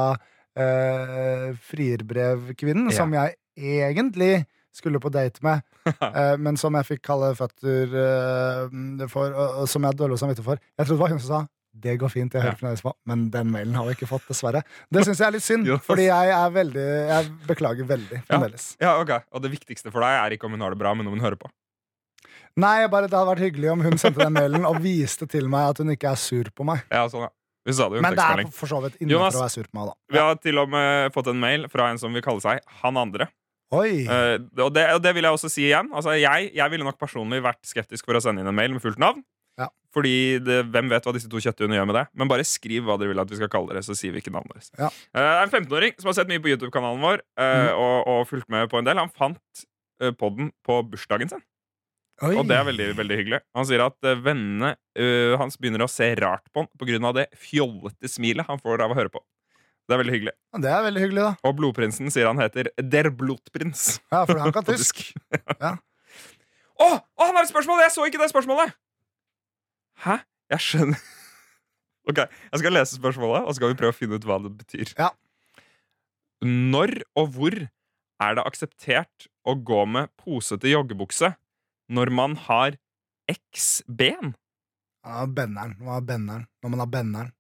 eh, 0.56 1.54
Frierbrevkvinnen, 1.70 2.90
Ja. 2.92 2.96
som 2.98 3.14
jeg 3.14 3.36
egentlig 3.58 4.46
skulle 4.72 5.00
på 5.02 5.10
date 5.12 5.42
med, 5.44 5.62
uh, 5.88 6.38
men 6.46 6.56
som 6.58 6.74
jeg 6.78 6.86
fikk 6.86 7.02
kalde 7.04 7.34
føtter 7.36 7.90
uh, 7.92 9.08
for, 9.12 9.34
og, 9.34 9.64
og 9.64 9.70
som 9.70 9.82
jeg 9.84 9.92
hadde 9.92 10.04
dårlig 10.04 10.20
samvittighet 10.22 10.46
for. 10.46 10.62
Jeg 10.78 10.86
trodde 10.88 10.98
det 10.98 11.04
var 11.04 11.10
hun 11.16 11.20
som 11.24 11.34
sa 11.34 11.48
det 11.80 11.94
går 12.02 12.10
fint, 12.12 12.34
jeg 12.34 12.44
Ja. 12.44 12.52
hører 12.52 12.76
ja. 12.76 12.82
på, 12.82 12.94
men 13.06 13.30
den 13.32 13.52
mailen 13.54 13.76
har 13.78 13.86
vi 13.86 13.94
ikke 13.94 14.08
fått, 14.10 14.26
dessverre. 14.28 14.64
Det 14.92 15.04
syns 15.06 15.20
jeg 15.22 15.28
er 15.28 15.36
litt 15.36 15.46
synd, 15.46 15.68
fordi 15.88 16.08
jeg 16.10 16.32
er 16.34 16.50
veldig 16.52 16.86
Jeg 17.12 17.30
beklager 17.48 17.86
veldig 17.88 18.18
Ja. 18.18 18.26
fremdeles. 18.28 18.66
Ja, 18.82 18.96
ok. 19.02 19.12
Og 19.32 19.42
det 19.44 19.52
viktigste 19.54 19.92
for 19.94 20.02
deg 20.02 20.18
er 20.18 20.36
ikke 20.36 20.46
om 20.50 20.56
hun 20.58 20.62
har 20.66 20.74
det 20.74 20.80
bra, 20.82 20.94
men 20.98 21.08
om 21.08 21.14
hun 21.14 21.22
hører 21.24 21.38
på. 21.40 21.50
Nei, 22.60 22.88
bare 22.92 23.08
det 23.08 23.16
hadde 23.16 23.30
vært 23.30 23.46
hyggelig 23.46 23.70
om 23.72 23.82
hun 23.86 23.98
sendte 24.02 24.24
den 24.26 24.34
mailen 24.36 24.66
og 24.68 24.82
viste 24.84 25.28
til 25.30 25.48
meg 25.48 25.70
at 25.70 25.78
hun 25.84 25.94
ikke 25.94 26.10
er 26.12 26.20
sur 26.20 26.50
på 26.58 26.66
meg. 26.68 26.82
Ja, 26.92 27.06
sånn, 27.08 27.28
ja. 27.30 27.32
Vi 27.68 27.76
sa 27.76 27.90
det 27.90 27.98
jo 27.98 28.00
i 28.00 28.04
en 28.04 28.08
Men 28.08 28.16
det 28.16 28.24
er 28.24 28.40
tekstmelding. 28.40 28.54
for 28.56 28.72
så 28.72 28.80
vidt 28.86 29.02
Jonas, 29.04 29.36
å 29.36 29.44
være 29.44 29.54
sur 29.56 29.68
på 29.68 29.80
meg, 29.80 29.90
da. 29.92 29.98
Vi 30.14 30.22
har 30.24 30.40
til 30.40 30.62
og 30.62 30.72
med 30.72 31.16
fått 31.16 31.32
en 31.32 31.42
mail 31.42 31.68
fra 31.72 31.90
en 31.92 32.00
som 32.02 32.16
vil 32.16 32.24
kalle 32.26 32.44
seg 32.44 32.62
Han 32.84 33.00
andre. 33.02 33.28
Oi! 33.76 34.06
Eh, 34.10 34.38
og, 34.64 34.72
det, 34.74 34.86
og 34.96 35.02
det 35.04 35.12
vil 35.14 35.28
jeg 35.28 35.36
også 35.36 35.52
si 35.52 35.68
igjen. 35.68 35.92
Altså, 35.94 36.16
jeg, 36.18 36.50
jeg 36.58 36.74
ville 36.74 36.88
nok 36.88 36.98
personlig 37.02 37.44
vært 37.46 37.62
skeptisk 37.70 38.08
for 38.08 38.18
å 38.18 38.24
sende 38.24 38.42
inn 38.42 38.50
en 38.50 38.58
mail 38.58 38.74
med 38.74 38.82
fullt 38.82 39.02
navn. 39.02 39.22
Ja. 39.60 39.68
Fordi 39.94 40.40
det, 40.42 40.62
hvem 40.74 40.90
vet 40.90 41.06
hva 41.06 41.14
disse 41.14 41.30
to 41.30 41.42
kjøttduene 41.44 41.78
gjør 41.78 41.90
med 41.90 42.00
det. 42.00 42.06
Men 42.18 42.32
bare 42.32 42.48
skriv 42.48 42.88
hva 42.88 42.98
dere 42.98 43.14
vil 43.14 43.22
at 43.22 43.30
vi 43.30 43.38
skal 43.38 43.52
kalle 43.52 43.74
dere, 43.74 43.84
så 43.86 43.98
sier 43.98 44.16
vi 44.16 44.24
ikke 44.24 44.34
navnet 44.34 44.56
deres. 44.56 44.72
Ja. 44.80 44.90
Eh, 44.90 45.20
det 45.22 45.36
er 45.36 45.44
en 45.44 45.54
15-åring 45.54 45.98
som 46.00 46.10
har 46.10 46.18
sett 46.18 46.32
mye 46.32 46.42
på 46.42 46.50
YouTube-kanalen 46.54 47.04
vår 47.04 47.22
eh, 47.44 47.72
og, 47.76 48.10
og 48.10 48.26
fulgt 48.32 48.50
med 48.54 48.72
på 48.72 48.82
en 48.82 48.90
del. 48.90 49.02
Han 49.02 49.14
fant 49.14 49.66
uh, 50.02 50.12
podden 50.18 50.54
på 50.66 50.82
bursdagen 50.90 51.30
sin. 51.32 51.44
Oi. 52.20 52.34
Og 52.36 52.48
det 52.50 52.56
er 52.58 52.66
veldig 52.68 52.88
veldig 52.98 53.18
hyggelig. 53.22 53.40
Han 53.56 53.68
sier 53.68 53.84
at 53.86 54.08
eh, 54.08 54.18
vennene 54.20 54.74
uh, 54.76 55.36
hans 55.40 55.56
begynner 55.60 55.86
å 55.86 55.92
se 55.92 56.10
rart 56.20 56.50
på 56.52 56.66
han 56.66 56.70
pga. 56.80 57.12
det 57.16 57.28
fjollete 57.40 58.12
smilet 58.12 58.48
han 58.50 58.60
får 58.60 58.84
av 58.84 58.92
å 58.92 58.98
høre 58.98 59.14
på. 59.14 59.22
Det 59.90 59.96
er 59.96 60.02
veldig 60.04 60.14
hyggelig. 60.14 60.34
Ja, 60.54 60.60
Det 60.62 60.74
er 60.74 60.84
veldig 60.86 61.04
hyggelig, 61.06 61.22
da. 61.26 61.32
Og 61.50 61.56
blodprinsen 61.58 62.12
sier 62.14 62.28
han 62.30 62.42
heter 62.42 62.70
Der 62.78 63.10
Blodprins. 63.10 63.86
Ja, 64.12 64.26
for 64.30 64.38
han 64.38 64.54
kan 64.54 64.68
tysk. 64.68 65.02
Ja. 65.64 65.78
Å, 66.80 66.86
oh, 66.86 67.00
han 67.26 67.36
har 67.36 67.44
et 67.44 67.50
spørsmål! 67.50 67.82
Jeg 67.84 67.92
så 67.92 68.06
ikke 68.08 68.22
det 68.22 68.30
spørsmålet! 68.32 68.76
Hæ? 70.06 70.22
Jeg 70.54 70.64
skjønner 70.64 71.02
Ok, 72.10 72.22
jeg 72.22 72.62
skal 72.62 72.74
lese 72.74 72.96
spørsmålet, 72.96 73.44
og 73.44 73.52
så 73.52 73.58
skal 73.58 73.74
vi 73.74 73.80
prøve 73.82 73.92
å 73.92 73.98
finne 73.98 74.18
ut 74.18 74.24
hva 74.26 74.38
det 74.46 74.54
betyr. 74.62 74.94
Ja. 74.98 75.10
Når 76.46 77.02
og 77.20 77.36
hvor 77.36 77.58
er 77.60 78.38
det 78.38 78.46
akseptert 78.48 79.28
å 79.48 79.58
gå 79.58 79.84
med 79.90 80.10
posete 80.22 80.72
joggebukse 80.72 81.34
når 81.90 82.14
man 82.14 82.38
har 82.48 82.78
X-ben? 83.30 84.34
Ja, 85.06 85.26
benneren. 85.26 85.76
Man 85.80 85.94
har 85.96 86.02
benneren. 86.06 86.48
Når 86.64 86.74
man 86.76 86.84
har 86.84 86.90
benneren. 86.92 87.32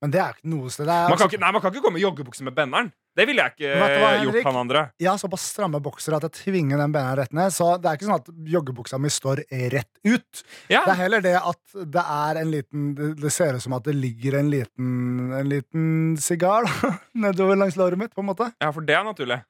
Men 0.00 0.12
det 0.14 0.20
er 0.22 0.32
ikke 0.32 0.48
noe 0.48 0.70
sted. 0.72 0.88
Det 0.88 0.94
er 0.96 1.10
Man 1.12 1.18
kan, 1.20 1.28
ikke, 1.28 1.40
nei, 1.42 1.50
man 1.52 1.60
kan 1.60 1.74
ikke 1.74 1.84
gå 1.84 1.90
med 1.92 2.00
joggebukse 2.00 2.44
med 2.46 2.54
benneren. 2.56 2.88
Det 3.18 3.24
ville 3.26 3.42
jeg 3.42 3.52
ikke 3.56 3.70
hva, 3.74 3.88
gjort, 3.90 4.20
Henrik? 4.22 4.46
han 4.46 4.56
andre. 4.60 4.82
Jeg 5.02 5.08
har 5.10 5.18
såpass 5.20 5.42
stramme 5.50 5.80
boksere 5.82 6.20
at 6.20 6.24
jeg 6.28 6.34
tvinger 6.38 6.78
den 6.80 6.92
benneren 6.94 7.18
rett 7.18 7.34
ned. 7.36 7.52
Så 7.52 7.66
det 7.82 7.90
er 7.90 7.98
ikke 7.98 8.06
sånn 8.06 8.20
at 8.22 8.30
joggebuksa 8.54 9.00
mi 9.02 9.10
står 9.12 9.42
rett 9.74 9.90
ut. 10.06 10.42
Ja. 10.70 10.84
Det 10.86 10.94
er 10.94 11.00
heller 11.02 11.24
det 11.26 11.34
at 11.36 11.76
det 11.98 12.04
er 12.16 12.40
en 12.40 12.54
liten 12.54 12.86
Det, 12.96 13.10
det 13.20 13.32
ser 13.34 13.58
ut 13.58 13.64
som 13.66 13.74
at 13.76 13.84
det 13.84 13.96
ligger 13.98 14.38
en 14.38 14.48
liten 14.54 15.34
En 15.36 15.50
liten 15.50 15.90
sigar 16.22 16.70
nedover 17.26 17.58
langs 17.60 17.76
låret 17.76 18.00
mitt, 18.00 18.14
på 18.14 18.22
en 18.24 18.30
måte. 18.30 18.48
ja, 18.62 18.70
for 18.72 18.86
det 18.86 18.94
er 18.96 19.04
naturlig. 19.04 19.42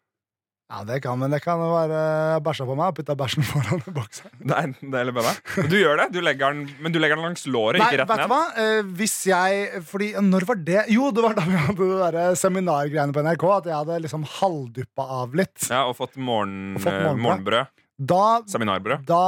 Ja, 0.70 0.84
det 0.86 1.00
kan, 1.02 1.18
men 1.18 1.32
det 1.34 1.40
kan 1.42 1.58
være 1.58 2.00
bæsja 2.46 2.62
på 2.68 2.76
meg 2.78 2.92
og 2.92 2.98
putta 3.00 3.16
bæsjen 3.18 3.42
foran 3.42 3.80
bokseren. 3.96 4.30
Nei, 4.46 4.60
det 4.78 5.00
er 5.00 5.10
benneren. 5.10 5.40
Men 5.56 5.70
Du 5.72 5.74
gjør 5.80 5.98
det, 5.98 6.06
du 6.14 6.20
den, 6.22 6.60
men 6.78 6.94
du 6.94 7.00
legger 7.02 7.18
den 7.18 7.26
langs 7.26 7.42
låret, 7.50 7.80
Nei, 7.82 7.88
ikke 7.90 7.98
rett 8.04 8.12
vet 8.12 8.20
du 8.20 8.22
ned. 8.22 8.30
hva? 8.30 8.40
Eh, 8.62 8.92
hvis 9.00 9.16
jeg 9.26 9.82
Fordi 9.90 10.12
Når 10.22 10.46
var 10.46 10.60
det? 10.70 10.84
Jo, 10.94 11.10
det 11.10 11.24
var 11.26 11.34
da 11.34 11.42
vi 11.48 11.58
hadde 11.58 11.88
det 11.90 12.12
der 12.14 12.38
seminargreiene 12.38 13.16
på 13.16 13.24
NRK. 13.26 13.44
At 13.56 13.66
jeg 13.72 13.78
hadde 13.80 13.98
liksom 14.06 14.24
halvduppa 14.38 15.08
av 15.20 15.34
litt. 15.42 15.58
Ja, 15.66 15.82
og 15.90 15.98
fått, 15.98 16.14
morgen, 16.16 16.76
Og 16.78 16.84
fått 16.86 16.94
eh, 16.94 17.02
morgenbrød. 17.02 17.26
morgenbrød. 17.26 17.76
Da, 18.00 18.40
Seminarbrød. 18.48 19.02
da, 19.04 19.24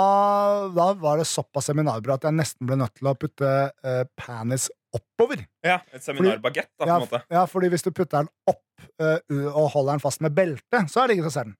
da 0.73 0.87
var 0.97 1.19
det 1.21 1.27
såpass 1.29 1.67
seminarbrød 1.69 2.15
at 2.23 2.31
jeg 2.31 2.39
nesten 2.39 2.71
ble 2.71 2.79
nødt 2.81 2.95
til 2.97 3.11
å 3.11 3.13
putte 3.21 3.51
uh, 3.69 4.05
penis 4.17 4.71
oppover. 4.95 5.47
Ja, 5.65 5.81
Et 5.93 6.03
seminarbagett, 6.05 6.69
da, 6.79 6.85
på 6.85 6.89
Ja, 6.89 6.95
en 6.99 7.07
måte. 7.07 7.23
ja, 7.31 7.47
fordi 7.47 7.69
hvis 7.73 7.83
du 7.87 7.91
putter 7.91 8.23
den 8.25 8.29
opp 8.47 8.63
uh, 9.01 9.19
og 9.57 9.71
holder 9.75 9.93
den 9.97 10.01
fast 10.05 10.21
med 10.21 10.35
belte, 10.37 10.83
så 10.89 11.03
er 11.03 11.09
det 11.09 11.17
ingen 11.19 11.31
som 11.31 11.37
ser 11.41 11.45
den. 11.51 11.57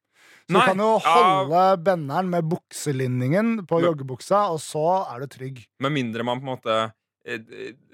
Så 0.51 0.57
Nei, 0.57 0.61
du 0.61 0.67
kan 0.73 0.81
jo 0.83 0.91
ja. 0.99 1.13
holde 1.15 1.63
benneren 1.87 2.29
med 2.33 2.49
bukselinningen 2.51 3.67
på 3.67 3.79
Men- 3.79 3.85
joggebuksa, 3.91 4.51
og 4.51 4.59
så 4.61 4.83
er 5.15 5.21
du 5.21 5.27
trygg. 5.31 5.63
Med 5.81 5.93
mindre 5.95 6.25
man 6.27 6.41
på 6.41 6.47
en 6.49 6.57
måte 6.57 6.77
eh, 7.25 7.39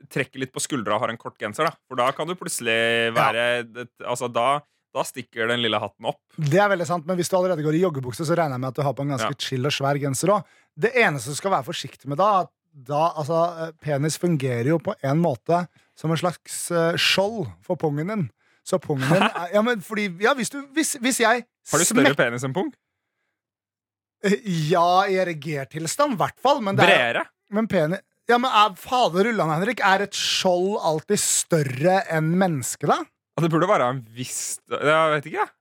trekker 0.08 0.40
litt 0.40 0.52
på 0.54 0.60
skuldra 0.64 0.96
og 0.96 1.00
har 1.04 1.10
en 1.12 1.18
kort 1.20 1.36
genser. 1.38 1.64
da 1.68 1.74
For 1.88 1.96
da 2.00 2.10
kan 2.16 2.26
du 2.26 2.34
plutselig 2.34 3.12
være 3.14 3.44
et, 3.60 3.90
Altså, 4.00 4.30
da, 4.32 4.60
da 4.94 5.02
stikker 5.04 5.46
den 5.52 5.60
lille 5.60 5.78
hatten 5.78 6.06
opp. 6.08 6.20
Det 6.38 6.58
er 6.58 6.68
veldig 6.72 6.86
sant, 6.88 7.04
men 7.06 7.16
hvis 7.20 7.28
du 7.28 7.36
allerede 7.36 7.62
går 7.62 7.76
i 7.76 7.82
joggebukse, 7.84 8.24
så 8.24 8.34
regner 8.34 8.56
jeg 8.56 8.60
med 8.64 8.68
at 8.72 8.74
du 8.80 8.82
har 8.82 8.94
på 8.96 9.02
en 9.04 9.12
ganske 9.16 9.34
Ja. 9.36 9.38
chill 9.38 9.66
og 9.68 9.72
svær 9.76 10.00
genser 10.00 10.32
òg. 10.32 10.44
Det 10.78 10.94
eneste 10.96 11.28
du 11.30 11.36
skal 11.36 11.50
være 11.52 11.64
forsiktig 11.68 12.08
med 12.08 12.16
da, 12.18 12.40
at 12.46 12.50
da 12.86 13.08
altså, 13.18 13.38
eh, 13.66 13.70
penis 13.82 14.18
fungerer 14.20 14.68
jo 14.70 14.78
på 14.82 14.94
en 15.02 15.18
måte 15.22 15.64
som 15.98 16.12
en 16.14 16.20
slags 16.20 16.58
eh, 16.70 16.94
skjold 17.00 17.48
for 17.66 17.80
pungen 17.80 18.12
din. 18.12 18.26
Så 18.66 18.78
pungen 18.82 19.08
din 19.10 19.22
er, 19.28 19.48
Ja, 19.56 19.62
men 19.64 19.80
fordi 19.82 20.10
Ja, 20.22 20.34
hvis 20.36 20.50
du 20.52 20.60
Hvis, 20.76 20.94
hvis 21.00 21.20
jeg 21.22 21.46
Har 21.72 21.80
du 21.80 21.84
større 21.88 22.14
penis 22.18 22.44
enn 22.44 22.52
pung? 22.56 22.68
Eh, 24.24 24.38
Ja, 24.70 25.06
i 25.08 25.16
erigert-tilstand, 25.22 26.16
i 26.16 26.20
hvert 26.20 26.38
fall. 26.42 26.60
Men, 26.64 26.76
det 26.78 26.84
er, 26.86 26.94
Bredere? 26.94 27.26
men 27.54 27.68
penis 27.70 28.04
ja, 28.28 28.36
men 28.36 28.52
er, 28.52 28.74
Fader 28.76 29.24
ullan, 29.30 29.48
Henrik. 29.54 29.80
Er 29.80 30.02
et 30.04 30.12
skjold 30.12 30.74
alltid 30.84 31.16
større 31.22 32.02
enn 32.12 32.34
mennesket, 32.36 32.84
da? 32.90 32.98
Det 33.40 33.48
burde 33.48 33.68
være 33.70 33.86
en 33.94 34.02
viss 34.12 34.58
Jeg 34.68 35.14
vet 35.14 35.28
ikke, 35.30 35.46
jeg. 35.46 35.52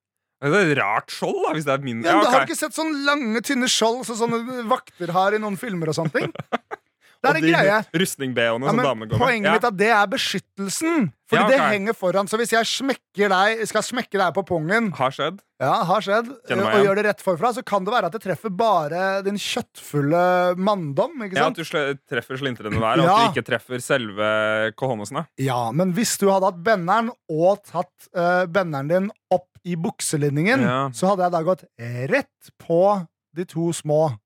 Det 0.44 0.52
er 0.60 0.72
et 0.74 0.78
rart 0.82 1.14
skjold, 1.16 1.38
da, 1.46 1.54
hvis 1.56 1.66
det 1.66 1.72
er 1.74 1.86
mindre. 1.86 2.10
Ja, 2.12 2.18
men 2.18 2.28
Ja, 2.28 2.34
Har 2.34 2.44
du 2.44 2.52
ikke 2.52 2.60
sett 2.60 2.76
sånne 2.76 3.00
lange, 3.08 3.40
tynne 3.48 3.70
skjold 3.72 4.04
som 4.10 4.20
sånne 4.20 4.66
vakter 4.70 5.16
har 5.16 5.34
i 5.34 5.40
noen 5.42 5.56
filmer 5.58 5.94
og 5.94 5.96
sånne 5.98 6.14
ting? 6.14 6.36
Det 7.18 7.30
Og 7.30 7.36
er 7.36 7.38
en 7.38 7.44
de 7.44 7.52
greie. 7.52 7.78
Rustning-BH-ene 7.98 8.64
Ja, 8.64 8.70
som 8.70 8.76
men 8.78 8.86
damene 8.86 9.08
går 9.10 9.18
med. 9.18 9.28
poenget 9.28 9.52
mitt 9.58 9.64
er 9.64 9.68
at 9.68 9.78
det 9.78 9.90
er 9.90 10.08
beskyttelsen. 10.08 11.12
Fordi 11.28 11.42
Ja, 11.42 11.48
det 11.50 11.60
henger 11.60 11.94
foran. 11.98 12.28
Så 12.30 12.38
hvis 12.40 12.52
jeg 12.54 12.64
smekker 12.66 13.28
deg, 13.34 13.64
skal 13.68 13.82
smekke 13.84 14.16
deg 14.22 14.34
på 14.34 14.44
pungen, 14.48 14.92
Har 14.96 15.12
skjedd. 15.12 15.40
ja, 15.60 15.84
har 15.84 16.00
skjedd, 16.02 16.30
og 16.30 16.78
gjør 16.86 16.96
det 16.96 17.06
rett 17.06 17.22
forfra, 17.26 17.52
så 17.54 17.66
kan 17.66 17.84
det 17.84 17.92
være 17.92 18.06
at 18.06 18.12
det 18.14 18.22
treffer 18.24 18.50
bare 18.56 19.22
din 19.26 19.36
kjøttfulle 19.36 20.56
manndom. 20.58 21.18
Ikke 21.26 21.36
Ja. 21.36 21.48
At 21.48 21.56
du 21.56 21.64
treffer 21.64 22.38
slintrene 22.40 22.80
der, 22.80 23.02
og 23.02 23.06
Ja. 23.06 23.16
at 23.28 23.34
du 23.34 23.42
ikke 23.42 23.48
treffer 23.50 23.82
selve 23.82 24.72
kohonosene. 24.76 25.28
Ja, 25.38 25.72
men 25.72 25.94
hvis 25.94 26.18
du 26.18 26.30
hadde 26.30 26.46
hatt 26.52 26.64
benneren 26.64 27.12
og 27.30 27.64
tatt 27.66 28.08
uh, 28.16 28.46
benneren 28.46 28.88
din 28.88 29.12
opp 29.32 29.48
i 29.66 29.76
bukselinningen, 29.76 30.62
Ja. 30.62 30.90
så 30.94 31.10
hadde 31.10 31.24
jeg 31.24 31.32
da 31.32 31.44
gått 31.44 31.64
rett 32.10 32.52
på 32.60 33.08
de 33.36 33.44
to 33.46 33.72
små. 33.74 34.18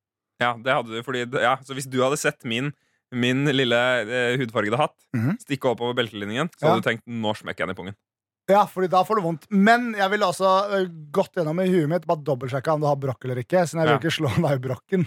Ja, 0.42 0.54
det 0.58 0.74
hadde 0.74 0.90
du, 0.96 1.02
fordi 1.06 1.26
ja, 1.40 1.56
Så 1.64 1.76
hvis 1.78 1.88
du 1.90 2.00
hadde 2.04 2.18
sett 2.20 2.44
min 2.50 2.72
Min 3.14 3.44
lille 3.52 3.76
eh, 4.08 4.38
hudfargede 4.40 4.78
hatt 4.80 4.96
Mhm. 5.14 5.34
stikke 5.44 5.68
opp 5.74 5.82
over 5.84 5.94
beltelinjen, 5.98 6.48
så 6.56 6.64
Ja. 6.64 6.68
hadde 6.72 6.82
du 6.84 6.88
tenkt 6.90 7.04
'nå 7.08 7.34
smekker 7.36 7.66
jeg 7.66 7.68
den 7.68 7.76
i 7.76 7.80
pungen'. 7.92 7.96
Ja, 8.50 8.66
fordi 8.66 8.88
da 8.90 9.04
får 9.04 9.16
du 9.18 9.22
vondt. 9.22 9.46
Men 9.52 9.94
jeg 9.94 10.10
ville 10.12 10.24
også 10.26 10.48
eh, 10.74 10.86
gått 11.12 11.34
gjennom 11.36 11.60
i 11.60 11.68
huet 11.68 11.90
mitt, 11.90 12.06
bare 12.08 12.24
dobbeltsjekka 12.24 12.74
om 12.74 12.80
du 12.82 12.88
har 12.88 12.96
brokk 12.96 13.24
eller 13.26 13.36
ikke. 13.44 13.68
Siden 13.68 13.84
jeg 13.84 13.88
vil 13.88 14.00
Ja. 14.00 14.00
ikke 14.00 14.16
slå 14.16 14.30
deg 14.48 14.64
i 14.64 14.68
brokken. 14.68 15.04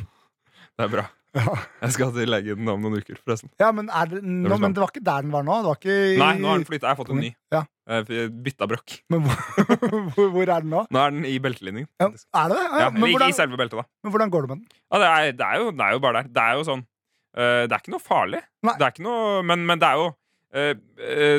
Det 0.79 0.85
er 0.85 0.88
bra. 0.88 1.07
Ja. 1.35 1.55
Jeg 1.83 1.92
skal 1.92 2.12
til 2.12 2.29
legen 2.29 2.68
om 2.68 2.83
noen 2.83 2.99
uker, 3.01 3.16
forresten. 3.27 3.49
Ja, 3.59 3.73
men, 3.73 3.88
er 3.88 4.07
det, 4.07 4.23
nå, 4.23 4.49
det, 4.51 4.61
men 4.61 4.73
det 4.73 4.81
var 4.85 4.88
ikke 4.92 5.03
der 5.03 5.23
den 5.23 5.33
var 5.33 5.42
nå? 5.42 5.57
Det 5.62 5.66
var 5.66 5.79
ikke 5.81 6.18
Nei, 6.18 6.38
nå 6.38 6.47
har 6.47 6.59
den 6.61 6.64
flytta. 6.68 6.87
Jeg 6.87 6.97
har 6.97 7.01
fått 7.05 7.11
en 7.11 7.20
ny. 7.25 7.35
Ja. 7.51 7.64
Eh, 7.85 8.31
Bytta 8.44 8.66
brokk. 8.68 8.97
Men 9.12 9.25
hvor, 9.27 10.31
hvor, 10.33 10.42
er 10.47 10.64
den 10.64 10.73
nå? 10.73 10.85
Nå 10.88 11.01
er 11.03 11.12
den 11.12 11.27
i 11.29 11.35
beltelinjen. 11.42 11.88
Ja, 12.01 12.09
er 12.09 12.53
det 12.53 12.57
det? 12.57 12.64
Ja, 12.64 12.81
Ja, 12.87 12.88
men, 12.94 13.05
hvordan, 13.11 13.29
i 13.29 13.37
selve 13.37 13.61
beltet, 13.61 13.77
da. 13.83 13.85
men 14.05 14.14
hvordan 14.14 14.33
går 14.33 14.47
det 14.47 14.51
med 14.53 14.62
den? 14.62 14.81
Ja, 14.88 15.01
det, 15.03 15.11
er, 15.11 15.37
det, 15.37 15.49
er 15.49 15.61
jo, 15.61 15.70
det 15.75 15.85
er 15.85 15.97
jo 15.97 16.03
bare 16.07 16.23
der. 16.23 16.31
Det 16.33 16.44
er 16.44 16.59
jo 16.59 16.64
sånn 16.70 16.85
uh, 16.85 17.62
Det 17.66 17.77
er 17.77 17.83
ikke 17.83 17.94
noe 17.94 18.05
farlig. 18.05 18.40
Nei. 18.64 18.77
Det 18.81 18.88
er 18.88 18.97
ikke 18.97 19.07
noe 19.07 19.44
Men, 19.44 19.66
men 19.68 19.83
det 19.83 19.90
er 19.90 20.01
jo 20.01 20.09
eh, 20.57 20.73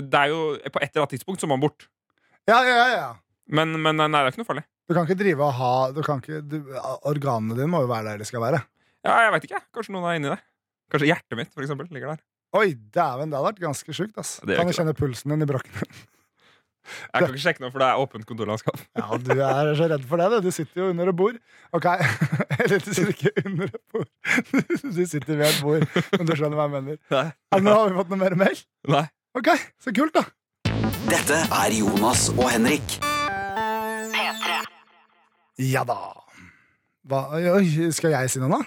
Det 0.06 0.22
er 0.22 0.30
jo 0.30 0.40
På 0.70 0.82
et 0.84 0.92
eller 0.92 1.06
annet 1.06 1.16
tidspunkt 1.16 1.42
så 1.42 1.50
må 1.50 1.58
man 1.58 1.66
bort. 1.66 1.88
Ja, 2.46 2.62
ja, 2.68 2.88
ja. 2.94 3.10
Men, 3.50 3.74
men 3.82 3.98
nei, 3.98 4.10
det 4.14 4.22
er 4.22 4.34
ikke 4.34 4.44
noe 4.44 4.52
farlig. 4.54 4.66
Du 4.86 4.94
kan 4.94 5.08
ikke 5.08 5.18
drive 5.18 5.42
og 5.48 5.58
ha 5.58 5.74
du 5.96 6.02
kan 6.06 6.22
ikke, 6.22 6.44
du, 6.46 6.60
Organene 7.10 7.58
dine 7.58 7.72
må 7.74 7.82
jo 7.82 7.90
være 7.90 8.12
der 8.12 8.22
de 8.22 8.30
skal 8.30 8.44
være. 8.44 8.62
Ja, 9.06 9.18
jeg 9.26 9.34
veit 9.34 9.48
ikke. 9.50 9.62
Kanskje 9.74 9.94
noen 9.98 10.10
er 10.12 10.20
inni 10.20 10.30
der. 10.30 10.42
Kanskje 10.94 11.10
hjertet 11.10 11.40
mitt, 11.40 11.54
for 11.54 11.66
eksempel, 11.66 11.90
ligger 11.94 12.14
der. 12.14 12.22
Oi, 12.56 12.74
dæven, 12.74 13.32
det 13.32 13.38
hadde 13.38 13.48
vært 13.50 13.64
ganske 13.64 13.96
sjukt. 13.98 14.14
Kan 14.14 14.46
du 14.46 14.54
kjenne 14.54 14.76
kjenne 14.78 14.94
pulsen 14.98 15.34
din 15.34 15.46
i 15.46 15.50
brokken? 15.50 15.82
Jeg 16.86 17.24
kan 17.24 17.34
ikke 17.34 17.44
sjekke 17.44 17.64
noe, 17.64 17.72
for 17.74 17.82
det 17.82 17.88
er 17.88 18.02
åpent 18.04 18.28
kontorlandskap. 18.30 18.80
Ja, 19.00 19.18
du 19.18 19.32
er 19.36 19.72
så 19.78 19.88
redd 19.92 20.06
for 20.10 20.22
det, 20.22 20.28
du. 20.34 20.48
Du 20.48 20.56
sitter 20.56 20.84
jo 20.84 20.90
under 20.94 21.12
et 21.12 21.18
bord. 21.18 21.40
Ok, 21.76 21.88
Eller 22.62 22.80
du 22.84 22.92
sitter 22.92 23.12
ikke 23.14 23.34
under 23.46 23.72
et 23.72 23.84
bord. 23.94 24.10
Du 24.96 25.04
sitter 25.06 25.36
ved 25.36 25.46
et 25.50 25.62
bord, 25.66 25.86
men 26.16 26.30
du 26.30 26.34
skjønner 26.38 26.60
hva 26.60 26.68
jeg 26.70 26.76
mener. 26.78 27.00
Nei. 27.14 27.28
Nå 27.66 27.78
har 27.80 27.92
vi 27.92 28.00
fått 28.00 28.14
noe 28.14 28.22
mer 28.22 28.38
mail? 28.40 28.62
Nei. 28.96 29.06
Ok, 29.36 29.52
så 29.84 29.94
kult, 29.96 30.16
da. 30.16 30.26
Dette 31.10 31.42
er 31.54 31.74
Jonas 31.76 32.30
og 32.36 32.48
Henrik. 32.50 33.00
P3. 34.16 34.60
Ja 35.72 35.84
da. 35.88 36.00
Hva, 37.06 37.26
skal 37.94 38.16
jeg 38.16 38.32
si 38.34 38.42
noe 38.42 38.56
da? 38.56 38.62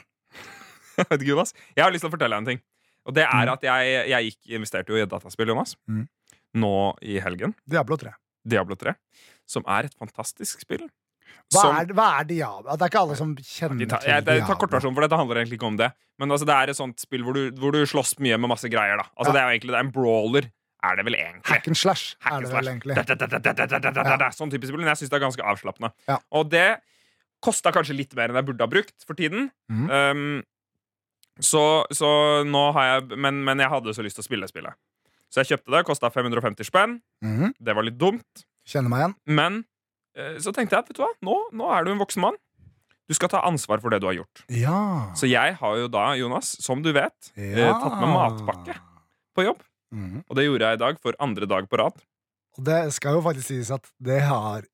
Jeg 0.98 1.06
vet 1.10 1.22
ikke, 1.22 1.32
Jonas. 1.32 1.54
Jeg 1.76 1.84
har 1.84 1.94
lyst 1.94 2.04
til 2.04 2.10
å 2.10 2.14
fortelle 2.14 2.36
deg 2.36 2.42
en 2.44 2.50
ting. 2.52 2.62
Og 3.08 3.14
det 3.16 3.24
er 3.24 3.50
at 3.54 3.64
jeg, 3.64 3.92
jeg 4.12 4.28
gikk 4.28 4.54
investerte 4.58 4.92
jo 4.92 4.98
i 4.98 5.02
et 5.04 5.10
dataspill, 5.10 5.48
Jonas. 5.54 5.74
Mm 5.88 6.04
nå 6.58 6.76
i 7.02 7.20
helgen. 7.22 7.54
Diablo 7.68 7.98
3. 8.00 8.14
Diablo 8.48 8.78
3 8.78 8.94
som 9.48 9.64
er 9.68 9.88
et 9.88 9.96
fantastisk 9.98 10.62
spill. 10.64 10.84
Hva, 11.48 11.62
som, 11.62 11.72
er, 11.72 11.92
hva 11.96 12.08
er 12.20 12.28
Diablo? 12.28 12.74
Det 12.76 12.84
er 12.84 12.92
ikke 12.92 13.00
alle 13.06 13.16
som 13.16 13.32
kjenner 13.36 13.88
ta, 13.88 14.00
jeg, 14.04 14.04
til 14.04 14.12
Diablo. 14.12 14.36
Jeg 14.36 14.46
tar 14.50 14.60
kortversjonen, 14.60 14.96
for 14.98 15.06
dette 15.06 15.20
handler 15.20 15.40
egentlig 15.40 15.58
ikke 15.58 15.70
om 15.70 15.78
det. 15.80 15.88
Men 16.20 16.34
altså, 16.34 16.48
det 16.48 16.56
er 16.56 16.72
et 16.72 16.78
sånt 16.78 17.04
spill 17.04 17.24
hvor 17.24 17.36
du, 17.36 17.42
hvor 17.60 17.74
du 17.74 17.80
slåss 17.88 18.16
mye 18.24 18.36
med 18.40 18.52
masse 18.52 18.68
greier. 18.72 19.00
da 19.00 19.06
Altså 19.16 19.32
ja. 19.32 19.34
Det 19.36 19.40
er 19.40 19.46
jo 19.46 19.56
egentlig 19.56 19.74
det 19.74 19.78
er 19.78 19.86
en 19.86 19.94
brawler. 19.94 20.50
Er 20.88 20.98
det 20.98 21.04
vel 21.08 21.16
egentlig 21.18 21.48
Hack 21.48 21.64
Sånn 24.36 24.52
type 24.52 24.68
spill. 24.68 24.82
Men 24.82 24.92
jeg 24.92 25.00
syns 25.00 25.14
det 25.14 25.18
er 25.18 25.24
ganske 25.24 25.48
avslappende. 25.54 25.90
Ja. 26.10 26.20
Og 26.36 26.52
det 26.52 26.68
kosta 27.44 27.72
kanskje 27.74 27.96
litt 27.96 28.14
mer 28.18 28.30
enn 28.30 28.38
jeg 28.40 28.50
burde 28.50 28.66
ha 28.66 28.70
brukt 28.70 28.96
for 29.06 29.18
tiden. 29.18 29.48
Mm. 29.70 29.88
Um, 29.88 30.38
så, 31.38 31.64
så, 31.94 32.08
nå 32.46 32.62
har 32.74 32.88
jeg 32.88 33.18
men, 33.18 33.44
men 33.46 33.62
jeg 33.62 33.70
hadde 33.70 33.94
så 33.94 34.02
lyst 34.04 34.18
til 34.18 34.26
å 34.26 34.28
spille 34.28 34.50
spillet. 34.50 34.74
Så 35.28 35.42
jeg 35.42 35.52
kjøpte 35.52 35.74
det. 35.76 35.84
Kosta 35.88 36.10
550 36.12 36.68
spenn. 36.68 36.98
Mhm. 37.24 37.54
Det 37.60 37.76
var 37.76 37.86
litt 37.86 37.98
dumt. 38.00 38.44
Kjenner 38.68 38.92
meg 38.92 39.02
igjen. 39.04 39.16
Men 39.38 39.58
eh, 40.16 40.36
så 40.42 40.52
tenkte 40.56 40.76
jeg 40.76 40.88
vet 40.88 40.98
du 40.98 41.02
hva, 41.04 41.10
nå, 41.24 41.38
nå 41.56 41.72
er 41.72 41.84
du 41.86 41.92
en 41.94 42.00
voksen 42.02 42.24
mann. 42.24 42.38
Du 43.08 43.16
skal 43.16 43.30
ta 43.32 43.40
ansvar 43.48 43.80
for 43.80 43.92
det 43.92 44.02
du 44.04 44.08
har 44.10 44.18
gjort. 44.18 44.42
Ja. 44.52 44.80
Så 45.16 45.28
jeg 45.30 45.56
har 45.60 45.76
jo 45.80 45.88
da, 45.88 46.10
Jonas, 46.20 46.50
som 46.60 46.82
du 46.84 46.90
vet, 46.92 47.32
eh, 47.36 47.56
ja. 47.56 47.72
tatt 47.80 47.96
med 48.02 48.12
matpakke 48.12 48.76
på 49.36 49.46
jobb. 49.46 49.62
Mhm. 49.94 50.24
Og 50.28 50.36
det 50.36 50.44
gjorde 50.44 50.68
jeg 50.68 50.76
i 50.80 50.82
dag 50.84 50.98
for 51.00 51.16
andre 51.24 51.48
dag 51.48 51.68
på 51.68 51.80
rad. 51.80 52.02
Og 52.58 52.64
det 52.66 52.80
skal 52.92 53.16
jo 53.16 53.22
faktisk 53.24 53.48
sies 53.48 53.70
at 53.72 53.86
det 54.02 54.20
har 54.26 54.66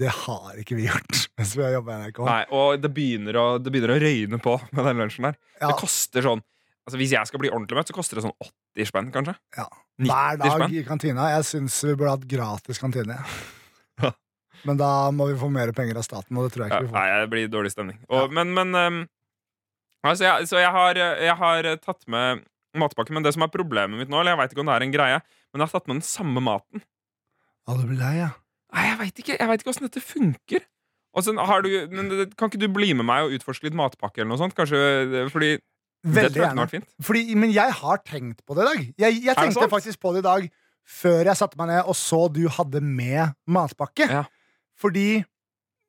det 0.00 0.08
har 0.08 0.56
ikke 0.56 0.78
vi 0.78 0.86
gjort 0.86 1.26
mens 1.36 1.50
vi 1.58 1.64
har 1.64 1.74
jobba 1.74 1.92
i 1.96 2.04
NRK. 2.06 2.20
Nei, 2.24 2.42
og 2.56 2.80
det 2.80 2.90
begynner, 2.96 3.36
å, 3.36 3.46
det 3.60 3.72
begynner 3.72 3.92
å 3.96 4.00
røyne 4.00 4.38
på 4.40 4.54
med 4.70 4.86
den 4.88 5.02
lunsjen 5.02 5.26
der. 5.28 5.36
Ja. 5.58 5.68
Det 5.68 5.76
koster 5.82 6.24
sånn 6.24 6.44
Altså 6.88 6.96
Hvis 6.96 7.12
jeg 7.12 7.28
skal 7.28 7.38
bli 7.42 7.50
ordentlig 7.52 7.76
møtt, 7.76 7.90
så 7.90 7.94
koster 7.94 8.16
det 8.18 8.22
sånn 8.24 8.32
80 8.76 8.88
spenn, 8.90 9.08
kanskje. 9.14 9.34
Ja. 9.56 9.66
Hver 10.00 10.38
dag 10.40 10.54
spenn. 10.56 10.74
i 10.74 10.84
kantina. 10.86 11.30
Jeg 11.36 11.46
syns 11.48 11.78
vi 11.84 11.94
burde 11.94 12.16
hatt 12.16 12.28
gratis 12.30 12.82
kantine. 12.82 13.18
Ja. 14.00 14.14
Men 14.64 14.78
da 14.80 15.10
må 15.12 15.26
vi 15.28 15.34
få 15.36 15.50
mer 15.52 15.68
penger 15.76 15.98
av 16.00 16.04
staten, 16.06 16.36
og 16.36 16.46
det 16.46 16.54
tror 16.54 16.62
jeg 16.64 16.70
Ja, 16.72 16.78
ikke 16.80 16.88
vi 16.88 16.94
nei, 16.96 17.20
det 17.20 17.28
blir 17.32 17.48
dårlig 17.52 17.70
stemning. 17.74 17.98
Og, 18.08 18.32
Men, 18.32 18.54
men 18.56 18.70
um, 18.76 18.98
Altså, 20.00 20.24
jeg, 20.24 20.46
så 20.48 20.56
jeg 20.62 20.70
har, 20.72 20.96
jeg 20.96 21.34
har 21.36 21.68
tatt 21.84 22.06
med 22.08 22.40
matpakke, 22.80 23.12
men 23.12 23.24
det 23.26 23.34
som 23.36 23.44
er 23.44 23.52
problemet 23.52 24.00
mitt 24.00 24.08
nå, 24.08 24.20
eller 24.22 24.32
jeg 24.32 24.40
veit 24.40 24.54
ikke 24.54 24.62
om 24.64 24.70
det 24.70 24.76
er 24.78 24.86
en 24.86 24.94
greie, 24.94 25.18
men 25.52 25.60
jeg 25.60 25.66
har 25.68 25.74
tatt 25.74 25.90
med 25.90 25.98
den 25.98 26.06
samme 26.08 26.40
maten. 26.44 26.84
Ja, 27.68 27.76
du 27.76 27.84
blir 27.84 28.00
lei, 28.00 28.14
ja. 28.22 28.30
Nei, 28.72 28.84
jeg 28.86 28.98
veit 29.00 29.20
ikke 29.24 29.36
Jeg 29.36 29.50
vet 29.50 29.62
ikke 29.64 29.72
åssen 29.74 29.88
dette 29.88 30.02
funker. 30.04 30.64
Og 31.10 31.26
så 31.26 31.34
har 31.50 31.64
du, 31.66 31.70
men 31.90 32.10
kan 32.38 32.48
ikke 32.48 32.62
du 32.62 32.68
bli 32.72 32.92
med 32.94 33.08
meg 33.08 33.26
og 33.26 33.34
utforske 33.34 33.66
litt 33.66 33.76
matpakke 33.76 34.22
eller 34.22 34.30
noe 34.32 34.40
sånt? 34.40 34.54
Kanskje, 34.56 35.26
fordi 35.34 35.56
det 36.00 36.14
Veldig 36.16 36.32
tror 36.32 36.42
jeg 36.44 36.50
kunne 36.54 36.64
vært 36.64 36.74
fint. 36.76 36.88
Fordi, 37.04 37.22
men 37.36 37.50
jeg 37.52 37.74
har 37.80 38.00
tenkt 38.08 38.44
på 38.48 38.56
det 38.56 38.62
i 38.64 38.68
dag. 38.70 38.84
Jeg, 39.04 39.18
jeg 39.26 39.36
tenkte 39.36 39.60
sant? 39.60 39.72
faktisk 39.74 40.00
på 40.00 40.14
det 40.14 40.22
i 40.22 40.28
dag 40.28 40.46
før 40.90 41.28
jeg 41.28 41.38
satte 41.38 41.58
meg 41.60 41.68
ned 41.70 41.90
og 41.92 41.96
så 41.98 42.22
du 42.32 42.40
hadde 42.50 42.80
med 42.82 43.34
matpakke. 43.46 44.08
Ja. 44.10 44.24
Fordi 44.80 45.20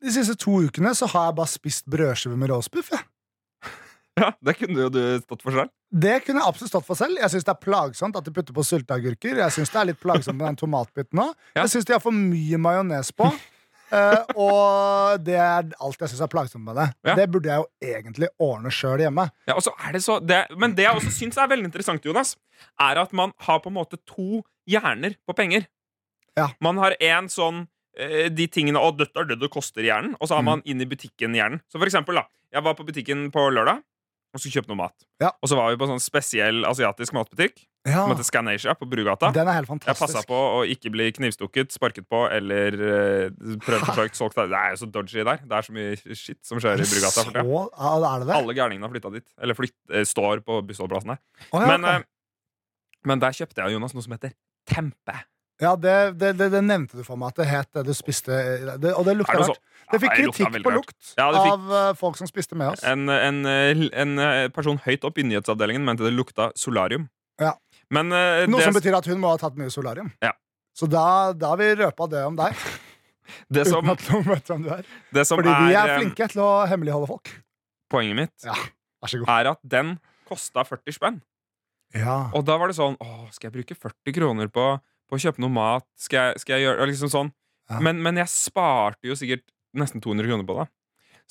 de 0.02 0.12
siste 0.14 0.36
to 0.42 0.58
ukene 0.68 0.92
så 0.98 1.08
har 1.14 1.30
jeg 1.30 1.38
bare 1.40 1.52
spist 1.52 1.88
brødskive 1.90 2.38
med 2.38 2.52
roastbiff. 2.54 2.92
Ja. 2.94 3.02
Ja, 4.20 4.34
Det 4.44 4.58
kunne 4.60 4.76
jo 4.76 4.90
du 4.92 5.00
stått 5.24 5.40
for 5.46 5.56
selv. 5.56 5.70
Det 5.88 6.18
kunne 6.26 6.42
jeg 6.42 6.52
absolutt 6.52 6.72
stått 6.74 6.86
for 6.86 7.00
selv. 7.00 7.16
Jeg 7.16 7.32
syns 7.32 7.46
det 7.48 7.54
er 7.54 7.62
plagsomt 7.64 8.18
at 8.20 8.26
de 8.28 8.34
putter 8.36 8.54
på 8.54 8.66
sylteagurker. 8.68 9.40
Jeg 9.40 9.56
syns 9.56 9.72
det 9.72 9.80
er 9.80 9.88
litt 9.88 10.02
plagsomt 10.04 10.36
med 10.36 10.50
den 10.50 10.60
tomatbiten 10.60 11.22
òg. 11.24 11.32
Ja. 11.56 11.62
Jeg 11.64 11.72
syns 11.72 11.88
de 11.88 11.96
har 11.96 12.04
for 12.04 12.12
mye 12.12 12.60
majones 12.60 13.14
på. 13.16 13.30
Eh, 13.92 14.22
og 14.40 15.24
det 15.26 15.36
er 15.36 15.66
alt 15.84 16.00
jeg 16.00 16.10
syns 16.14 16.22
er 16.24 16.32
plagsomt 16.32 16.64
med 16.64 16.78
det. 16.80 16.86
Ja. 17.08 17.16
Det 17.20 17.26
burde 17.34 17.50
jeg 17.52 17.60
jo 17.60 17.68
egentlig 17.94 18.30
ordne 18.40 18.72
sjøl 18.72 19.04
hjemme. 19.04 19.26
Ja, 19.50 19.58
og 19.58 19.64
så 19.66 19.74
det 19.92 20.02
så 20.06 20.20
det, 20.24 20.46
Men 20.58 20.76
det 20.78 20.86
jeg 20.88 20.96
også 20.96 21.12
syns 21.12 21.38
er 21.38 21.48
veldig 21.52 21.68
interessant, 21.68 22.06
Jonas, 22.08 22.36
er 22.80 23.02
at 23.02 23.12
man 23.14 23.34
har 23.48 23.60
på 23.60 23.68
en 23.72 23.78
måte 23.80 24.00
to 24.08 24.44
hjerner 24.70 25.16
på 25.28 25.36
penger. 25.36 25.68
Ja. 26.38 26.50
Man 26.64 26.78
har 26.80 26.96
én 27.02 27.28
sånn 27.28 27.66
eh, 28.00 28.30
de 28.32 28.46
tingene 28.48 28.80
Og 28.80 28.98
dette 29.02 29.20
er 29.20 29.26
det 29.28 29.40
det 29.42 29.50
koster 29.52 29.84
hjernen, 29.84 30.14
Og 30.22 30.30
så 30.30 30.36
har 30.38 30.44
Mm. 30.44 30.46
man 30.54 30.62
inn 30.66 30.80
i 30.82 30.86
butikken-hjernen. 30.86 31.60
Så 31.68 31.78
for 31.78 31.86
eksempel, 31.86 32.16
da. 32.16 32.24
Jeg 32.54 32.64
var 32.64 32.74
på 32.76 32.86
butikken 32.88 33.30
på 33.32 33.50
lørdag 33.52 33.82
og 34.32 34.40
skulle 34.40 34.56
kjøpe 34.56 34.72
noe 34.72 34.80
mat. 34.80 35.06
Ja. 35.22 35.34
Og 35.44 35.50
så 35.52 35.58
var 35.60 35.72
vi 35.72 35.78
på 35.82 35.86
en 35.88 35.94
sånn 35.98 36.04
spesiell 36.04 36.64
asiatisk 36.68 37.14
matbutikk 37.18 37.58
Ja, 37.84 38.04
som 38.04 38.14
heter 38.14 38.28
Scanasia 38.28 38.76
på 38.78 38.88
Brugata. 38.88 39.32
Den 39.36 39.50
er 39.50 39.58
helt 39.58 39.68
Jeg 39.68 39.72
fantastisk. 39.74 40.02
passa 40.06 40.22
på 40.30 40.38
å 40.38 40.62
ikke 40.70 40.92
bli 40.94 41.10
knivstukket, 41.18 41.74
sparket 41.76 42.08
på 42.08 42.22
eller 42.32 42.78
uh, 42.80 43.58
prøvforsøkt 43.66 44.16
solgt. 44.20 44.40
Det 44.40 44.60
er 44.62 44.76
jo 44.76 44.80
så 44.84 44.90
dodgy 44.94 45.26
der. 45.28 45.42
Det 45.44 45.58
er 45.58 45.68
så 45.68 45.76
mye 45.76 46.16
shit 46.16 46.40
som 46.48 46.62
skjer 46.64 46.80
i 46.80 46.88
Brugata. 46.88 47.26
Så, 47.26 47.28
er 47.34 48.24
det 48.24 48.30
det? 48.30 48.38
Alle 48.38 48.56
gærningene 48.56 48.88
har 48.88 48.94
flytta 48.94 49.14
dit. 49.18 49.28
Eller 49.42 49.58
flytt, 49.58 49.76
eh, 49.92 50.06
står 50.08 50.46
på 50.48 50.62
bussholdeplassen 50.70 51.16
her. 51.16 51.22
Oh, 51.52 51.60
ja, 51.60 51.68
Men, 51.74 51.88
okay. 51.90 52.06
eh, 52.06 53.08
men 53.12 53.24
der 53.24 53.36
kjøpte 53.36 53.66
jeg 53.66 53.76
Jonas 53.76 53.98
noe 53.98 54.06
som 54.06 54.16
heter 54.16 54.36
Tempe. 54.70 55.18
Ja, 55.62 55.76
det, 55.78 55.96
det, 56.18 56.32
det, 56.40 56.48
det 56.56 56.62
nevnte 56.66 56.98
du 56.98 57.04
for 57.06 57.20
meg, 57.22 57.36
at 57.36 57.42
det 57.42 57.48
het 57.50 57.70
det 57.78 57.86
du 57.86 57.94
spiste. 57.96 58.34
Det, 58.82 58.94
og 58.98 59.06
det 59.06 59.18
lukta 59.20 59.38
Er 59.38 59.44
rart. 59.52 59.62
Det 59.92 60.00
fikk 60.00 60.14
kritikk 60.16 60.62
på 60.64 60.72
lukt 60.72 61.10
Ja, 61.20 61.28
av 61.28 61.74
eh, 61.76 61.90
folk 62.00 62.16
som 62.18 62.30
spiste 62.30 62.56
med 62.58 62.74
oss. 62.74 62.84
En, 62.88 63.10
en, 63.12 63.42
eh, 63.50 63.82
en 64.02 64.22
eh, 64.24 64.46
person 64.56 64.80
høyt 64.86 65.04
opp 65.08 65.20
i 65.20 65.26
nyhetsavdelingen 65.28 65.84
mente 65.86 66.08
det 66.08 66.14
lukta 66.16 66.50
solarium. 66.58 67.10
Ja. 67.42 67.56
Men 67.92 68.14
uh, 68.16 68.46
Noe 68.48 68.64
som 68.64 68.76
betyr 68.76 68.96
at 68.96 69.08
hun 69.12 69.20
må 69.20 69.34
ha 69.34 69.40
tatt 69.42 69.58
mye 69.60 69.72
solarium. 69.74 70.12
Ja. 70.24 70.32
Så 70.78 70.88
da, 70.88 71.34
da 71.36 71.52
har 71.54 71.60
vi 71.60 71.72
røpa 71.82 72.08
det 72.12 72.22
om 72.24 72.38
deg, 72.40 72.56
det, 73.54 73.66
som, 73.68 73.84
uten 73.84 73.94
at 73.98 74.06
noen 74.14 74.30
vet 74.30 74.54
hvem 74.54 74.64
du 74.64 74.70
er. 74.78 74.86
det 75.12 75.26
som 75.28 75.42
Fordi 75.42 75.52
vi 75.52 75.76
er, 75.76 75.82
er 75.82 75.96
eh, 75.98 76.00
flinke 76.00 76.30
til 76.32 76.44
å 76.46 76.52
hemmeligholde 76.72 77.10
folk. 77.12 77.34
poenget 77.92 78.18
mitt, 78.22 78.48
Ja, 78.48 78.56
er 79.36 79.52
at 79.52 79.60
den 79.68 79.98
kosta 80.30 80.64
40 80.64 80.96
spenn. 80.96 81.20
Ja. 81.92 82.32
Og 82.38 82.46
da 82.48 82.56
var 82.56 82.72
det 82.72 82.78
sånn 82.78 82.96
Åh, 83.04 83.26
skal 83.36 83.50
jeg 83.50 83.56
bruke 83.58 83.76
40 83.76 84.16
kroner 84.16 84.48
på, 84.48 84.64
på 85.12 85.20
å 85.20 85.24
kjøpe 85.28 85.44
noe 85.44 85.52
mat? 85.54 85.86
Skal 86.00 86.32
jeg, 86.32 86.42
skal 86.46 86.58
jeg 86.58 86.70
gjøre 86.70 86.88
liksom 86.94 87.12
sånn 87.12 87.34
Ja. 87.72 87.80
men, 87.84 88.00
men 88.04 88.18
jeg 88.24 88.32
sparte 88.32 89.08
jo 89.08 89.16
sikkert 89.20 89.46
nesten 89.78 90.02
200 90.04 90.28
kroner 90.32 90.48
på 90.48 90.56
det. 90.62 90.66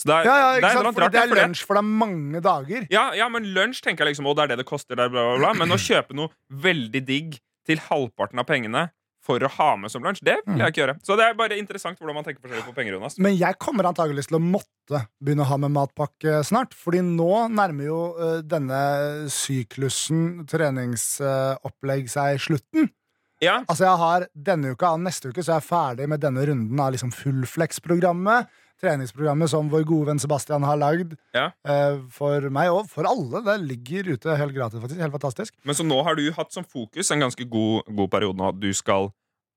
Så 0.00 0.08
det 0.08 0.14
er, 0.20 0.28
Ja, 0.30 0.36
ja, 0.40 0.52
det 0.54 0.60
ikke 0.62 0.76
sant? 0.78 0.96
Fordi 0.96 1.10
det 1.12 1.20
er 1.26 1.34
lunsj 1.42 1.64
for 1.68 1.76
deg 1.76 1.84
mange 2.04 2.40
dager. 2.40 2.86
Ja, 2.92 3.02
ja, 3.16 3.26
men 3.28 3.50
lunsj 3.56 3.82
tenker 3.84 4.06
jeg 4.06 4.14
liksom 4.14 4.30
Å, 4.30 4.32
det 4.38 4.46
er 4.46 4.52
det 4.54 4.62
det 4.62 4.68
koster 4.70 4.96
der, 4.96 5.10
bla, 5.12 5.26
bla, 5.28 5.36
bla. 5.42 5.50
Men 5.60 5.76
å 5.76 5.80
kjøpe 5.88 6.16
noe 6.16 6.32
veldig 6.48 7.02
digg 7.04 7.36
til 7.68 7.82
halvparten 7.90 8.40
av 8.40 8.48
pengene 8.48 8.86
for 9.20 9.36
å 9.44 9.50
ha 9.52 9.66
med 9.76 9.92
som 9.92 10.00
lunsj, 10.02 10.22
det 10.24 10.38
vil 10.46 10.62
jeg 10.64 10.72
ikke 10.72 10.80
gjøre. 10.80 10.94
Så 11.04 11.14
det 11.20 11.26
er 11.28 11.34
bare 11.36 11.58
interessant 11.60 11.98
hvordan 12.00 12.16
man 12.16 12.24
tenker 12.24 12.40
forskjellig 12.40 12.64
på 12.64 12.72
penger, 12.78 12.94
Jonas. 12.96 13.18
Men 13.20 13.36
jeg 13.36 13.58
kommer 13.60 13.90
antakeligvis 13.90 14.30
til 14.30 14.38
å 14.38 14.40
måtte 14.42 15.02
begynne 15.20 15.44
å 15.44 15.50
ha 15.50 15.58
med 15.60 15.74
matpakke 15.76 16.38
snart. 16.48 16.72
Fordi 16.74 17.02
nå 17.04 17.28
nærmer 17.52 17.84
jo 17.84 17.98
eh, 18.16 18.38
denne 18.48 18.80
syklusen 19.30 20.46
treningsopplegg 20.48 22.08
seg 22.10 22.40
slutten. 22.42 22.88
Ja, 23.40 23.60
Altså 23.68 23.86
jeg 23.86 23.96
har 24.02 24.26
Denne 24.36 24.72
uka 24.74 24.90
og 24.94 25.00
neste 25.00 25.30
uke 25.32 25.40
så 25.42 25.54
er 25.54 25.60
jeg 25.62 25.68
ferdig 25.70 26.08
med 26.12 26.20
denne 26.20 26.42
runden 26.46 26.80
av 26.80 26.92
liksom 26.92 27.12
Fullflex-programmet. 27.16 28.48
Treningsprogrammet 28.80 29.50
som 29.52 29.68
vår 29.68 29.82
gode 29.88 30.06
venn 30.08 30.20
Sebastian 30.22 30.64
har 30.64 30.76
lagd 30.80 31.14
Ja. 31.36 31.50
eh, 31.68 31.98
for 32.10 32.40
meg 32.52 32.70
og 32.72 32.86
for 32.88 33.04
alle. 33.08 33.42
Det 33.44 33.56
ligger 33.60 34.12
ute 34.14 34.36
helt 34.36 34.54
gratis, 34.56 34.80
faktisk. 34.80 35.00
Helt 35.00 35.12
fantastisk. 35.12 35.54
Men 35.64 35.74
så 35.76 35.84
nå 35.84 36.02
har 36.04 36.14
du 36.16 36.30
hatt 36.32 36.52
som 36.52 36.64
fokus 36.64 37.10
en 37.12 37.20
ganske 37.20 37.44
god, 37.48 37.84
god 37.94 38.10
periode 38.10 38.36
nå 38.40 38.48
at 38.48 38.60
du 38.60 38.70
skal 38.72 39.10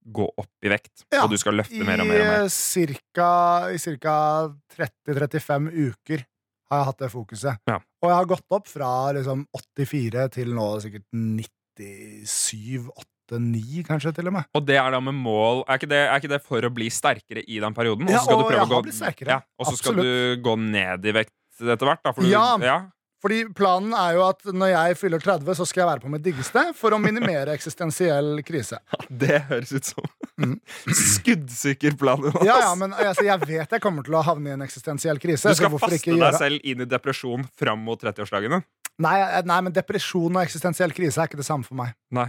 gå 0.06 0.26
opp 0.38 0.50
i 0.64 0.68
vekt. 0.68 1.06
Ja, 1.16 1.24
og 1.24 1.30
du 1.32 1.38
skal 1.40 1.56
løfte 1.56 1.80
mer 1.88 2.02
og 2.04 2.08
mer 2.08 2.20
og 2.20 2.28
mer. 2.28 2.44
eh, 2.44 2.48
cirka, 2.52 3.72
i 3.72 3.78
cirka 3.80 4.52
30-35 4.76 5.72
uker 5.72 6.26
har 6.72 6.80
jeg 6.82 6.86
hatt 6.90 7.00
det 7.00 7.12
fokuset. 7.14 7.58
Ja. 7.70 7.78
Og 8.04 8.10
jeg 8.10 8.18
har 8.18 8.26
gått 8.26 8.46
opp 8.52 8.68
fra 8.68 8.90
liksom 9.16 9.46
84 9.56 10.28
til 10.36 10.52
nå 10.56 10.68
sikkert 10.84 11.06
97, 11.14 12.90
89 13.32 13.84
kanskje, 13.88 14.14
til 14.18 14.30
og 14.30 14.36
med. 14.38 14.50
Og 14.58 14.66
det 14.68 14.78
er 14.80 14.90
da 14.92 15.00
med 15.04 15.16
mål 15.16 15.64
Er 15.68 15.80
ikke 15.80 15.90
det, 15.92 16.02
er 16.08 16.20
ikke 16.20 16.34
det 16.34 16.42
for 16.44 16.66
å 16.68 16.72
bli 16.74 16.90
sterkere 16.94 17.44
i 17.48 17.62
den 17.64 17.76
perioden? 17.76 18.10
Ja, 18.12 18.20
så 18.20 18.26
skal 18.28 18.42
du 18.42 18.44
og 18.44 18.52
å 18.52 18.82
gå-. 18.82 19.30
Ja, 19.30 19.40
og 19.60 19.70
så 19.70 19.78
skal 19.80 20.02
du 20.02 20.42
gå 20.44 20.58
ned 20.60 21.08
i 21.08 21.16
vekt 21.16 21.34
etter 21.62 21.88
hvert? 21.88 22.04
Da, 22.04 22.12
for 22.14 22.26
du, 22.26 22.30
Ja. 22.34 22.58
ja. 22.64 22.82
Fordi 23.24 23.46
planen 23.56 23.94
er 23.96 24.18
jo 24.18 24.26
at 24.28 24.42
når 24.52 24.74
jeg 24.74 24.98
fyller 25.00 25.22
30, 25.24 25.56
så 25.56 25.64
skal 25.64 25.82
jeg 25.86 25.90
være 25.94 26.04
på 26.04 26.10
mitt 26.12 26.26
diggeste 26.26 26.64
for 26.76 26.92
å 26.92 27.00
minimere 27.00 27.54
eksistensiell 27.58 28.42
krise. 28.44 28.82
Det 29.08 29.46
høres 29.52 29.72
ut 29.78 29.94
som 29.94 30.12
Mm. 30.34 30.56
skuddsikker 30.98 31.94
plan. 31.94 32.24
Ja, 32.42 32.56
ja, 32.58 32.72
men 32.76 32.90
altså, 32.98 33.22
jeg 33.22 33.38
vet 33.46 33.76
jeg 33.76 33.82
kommer 33.84 34.02
til 34.04 34.16
å 34.18 34.24
havne 34.26 34.50
i 34.50 34.54
en 34.56 34.64
eksistensiell 34.66 35.20
krise. 35.22 35.54
Du 35.54 35.60
skal 35.60 35.70
faste 35.78 36.10
deg 36.10 36.38
selv 36.40 36.66
inn 36.66 36.82
i 36.82 36.88
depresjon 36.90 37.46
fram 37.54 37.84
mot 37.86 38.02
30-årsdagen 38.02 38.64
nei, 39.02 39.18
nei, 39.46 39.60
men 39.66 39.74
depresjon 39.74 40.36
og 40.36 40.42
eksistensiell 40.44 40.94
krise 40.96 41.22
er 41.22 41.30
ikke 41.30 41.40
det 41.40 41.48
samme 41.48 41.66
for 41.68 41.78
meg. 41.80 41.94
Nei. 42.14 42.28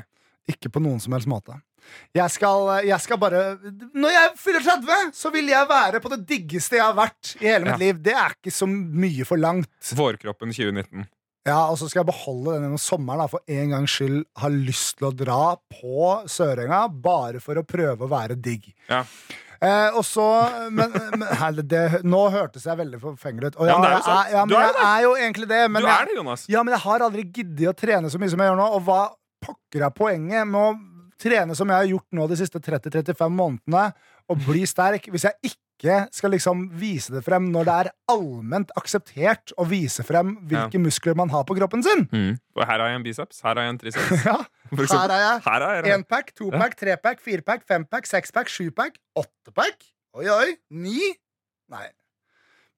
Ikke 0.51 0.69
på 0.73 0.83
noen 0.85 1.01
som 1.01 1.15
helst 1.17 1.29
måte. 1.31 1.57
Jeg 2.17 2.31
skal, 2.33 2.67
jeg 2.89 2.97
skal 3.05 3.19
bare 3.21 3.41
Når 3.93 4.13
jeg 4.15 4.31
fyller 4.41 4.63
30, 4.65 5.11
så 5.13 5.31
vil 5.33 5.51
jeg 5.53 5.69
være 5.69 6.01
på 6.01 6.09
det 6.15 6.23
diggeste 6.31 6.79
jeg 6.79 6.85
har 6.85 6.95
vært 6.97 7.35
i 7.43 7.47
hele 7.51 7.65
mitt 7.67 7.75
Ja. 7.75 7.81
liv. 7.83 7.99
Det 8.03 8.15
er 8.17 8.33
ikke 8.39 8.53
så 8.53 8.67
mye 8.71 9.25
forlangt. 9.29 9.93
Vårkroppen 9.97 10.53
2019. 10.53 11.07
Ja, 11.47 11.67
Og 11.69 11.77
så 11.77 11.89
skal 11.91 12.01
jeg 12.05 12.09
beholde 12.09 12.55
den 12.55 12.63
gjennom 12.65 12.81
sommeren. 12.81 13.19
Da, 13.21 13.27
for 13.29 13.41
en 13.53 13.71
gangs 13.75 13.91
skyld 13.99 14.25
har 14.41 14.51
lyst 14.51 14.97
til 14.97 15.09
å 15.11 15.17
dra 15.17 15.57
på 15.77 16.07
Sørenga 16.27 16.87
bare 16.89 17.41
for 17.45 17.61
å 17.61 17.65
prøve 17.69 18.07
å 18.07 18.09
være 18.09 18.37
digg. 18.41 18.71
Ja. 18.89 19.03
Eh, 19.61 19.91
og 19.97 20.05
så 20.05 20.25
Men, 20.73 20.91
men 21.17 21.29
her, 21.41 21.53
det, 21.63 21.83
nå 22.05 22.23
hørtes 22.33 22.65
jeg 22.65 22.77
veldig 22.81 23.01
forfengelig 23.01 23.53
ut. 23.53 23.57
Og 23.61 23.69
Ja, 23.69 23.77
men 23.79 23.91
det 23.91 23.93
er 23.93 24.01
jo 24.01 24.15
jeg 24.17 24.33
ja, 24.33 24.45
men 24.45 24.49
Du 24.49 24.57
er 24.57 24.65
jeg 24.65 24.75
det. 24.79 24.87
er 24.89 25.03
jo 25.05 25.13
egentlig 25.17 25.49
det. 25.53 25.61
Men 25.71 25.83
du 25.83 25.89
er 25.89 26.05
det, 26.09 26.17
Jonas. 26.17 26.47
ja, 26.49 26.63
men 26.65 26.73
jeg 26.73 26.81
har 26.81 27.05
aldri 27.11 27.25
giddet 27.29 27.69
å 27.69 27.77
trene 27.77 28.09
så 28.13 28.19
mye 28.19 28.33
som 28.33 28.41
jeg 28.41 28.49
gjør 28.51 28.57
nå. 28.61 28.71
Og 28.79 28.83
hva 28.89 29.03
pokker 29.45 29.85
er 29.87 29.95
poenget 29.95 30.49
med 30.51 30.61
å 30.61 30.73
trene 31.21 31.55
som 31.57 31.71
jeg 31.71 31.79
har 31.79 31.91
gjort 31.93 32.17
nå 32.17 32.27
de 32.31 32.39
siste 32.39 32.61
30-35 32.63 33.37
månedene, 33.37 33.85
og 34.33 34.41
bli 34.47 34.65
sterk, 34.69 35.07
hvis 35.13 35.27
jeg 35.29 35.53
ikke 35.53 35.97
skal 36.15 36.33
liksom 36.33 36.69
vise 36.81 37.13
det 37.13 37.21
frem 37.27 37.51
når 37.53 37.67
det 37.69 37.75
er 37.83 37.91
allment 38.15 38.71
akseptert 38.79 39.53
å 39.61 39.67
vise 39.69 40.05
frem 40.07 40.35
hvilke 40.49 40.81
muskler 40.81 41.17
man 41.19 41.33
har 41.35 41.45
på 41.49 41.57
kroppen 41.59 41.83
sin? 41.85 42.07
Mm. 42.13 42.39
Og 42.57 42.63
her 42.65 42.81
har 42.81 42.93
jeg 42.93 43.01
en 43.01 43.05
biceps. 43.05 43.43
Her 43.45 43.59
har 43.59 43.67
jeg 43.67 43.75
en 43.75 43.83
triceps. 43.83 44.25
Ja, 44.29 44.39
Her 45.45 45.67
har 45.67 45.77
jeg. 45.77 45.93
Énpack, 45.95 46.33
topack, 46.39 46.79
trepack, 46.81 47.21
firepack, 47.23 47.67
fempack, 47.69 48.09
sekspack, 48.09 48.49
sjupack, 48.51 48.97
åttepack. 49.19 49.85
Oi, 50.17 50.25
oi. 50.31 50.57
Ni? 50.71 51.13
Nei. 51.71 51.87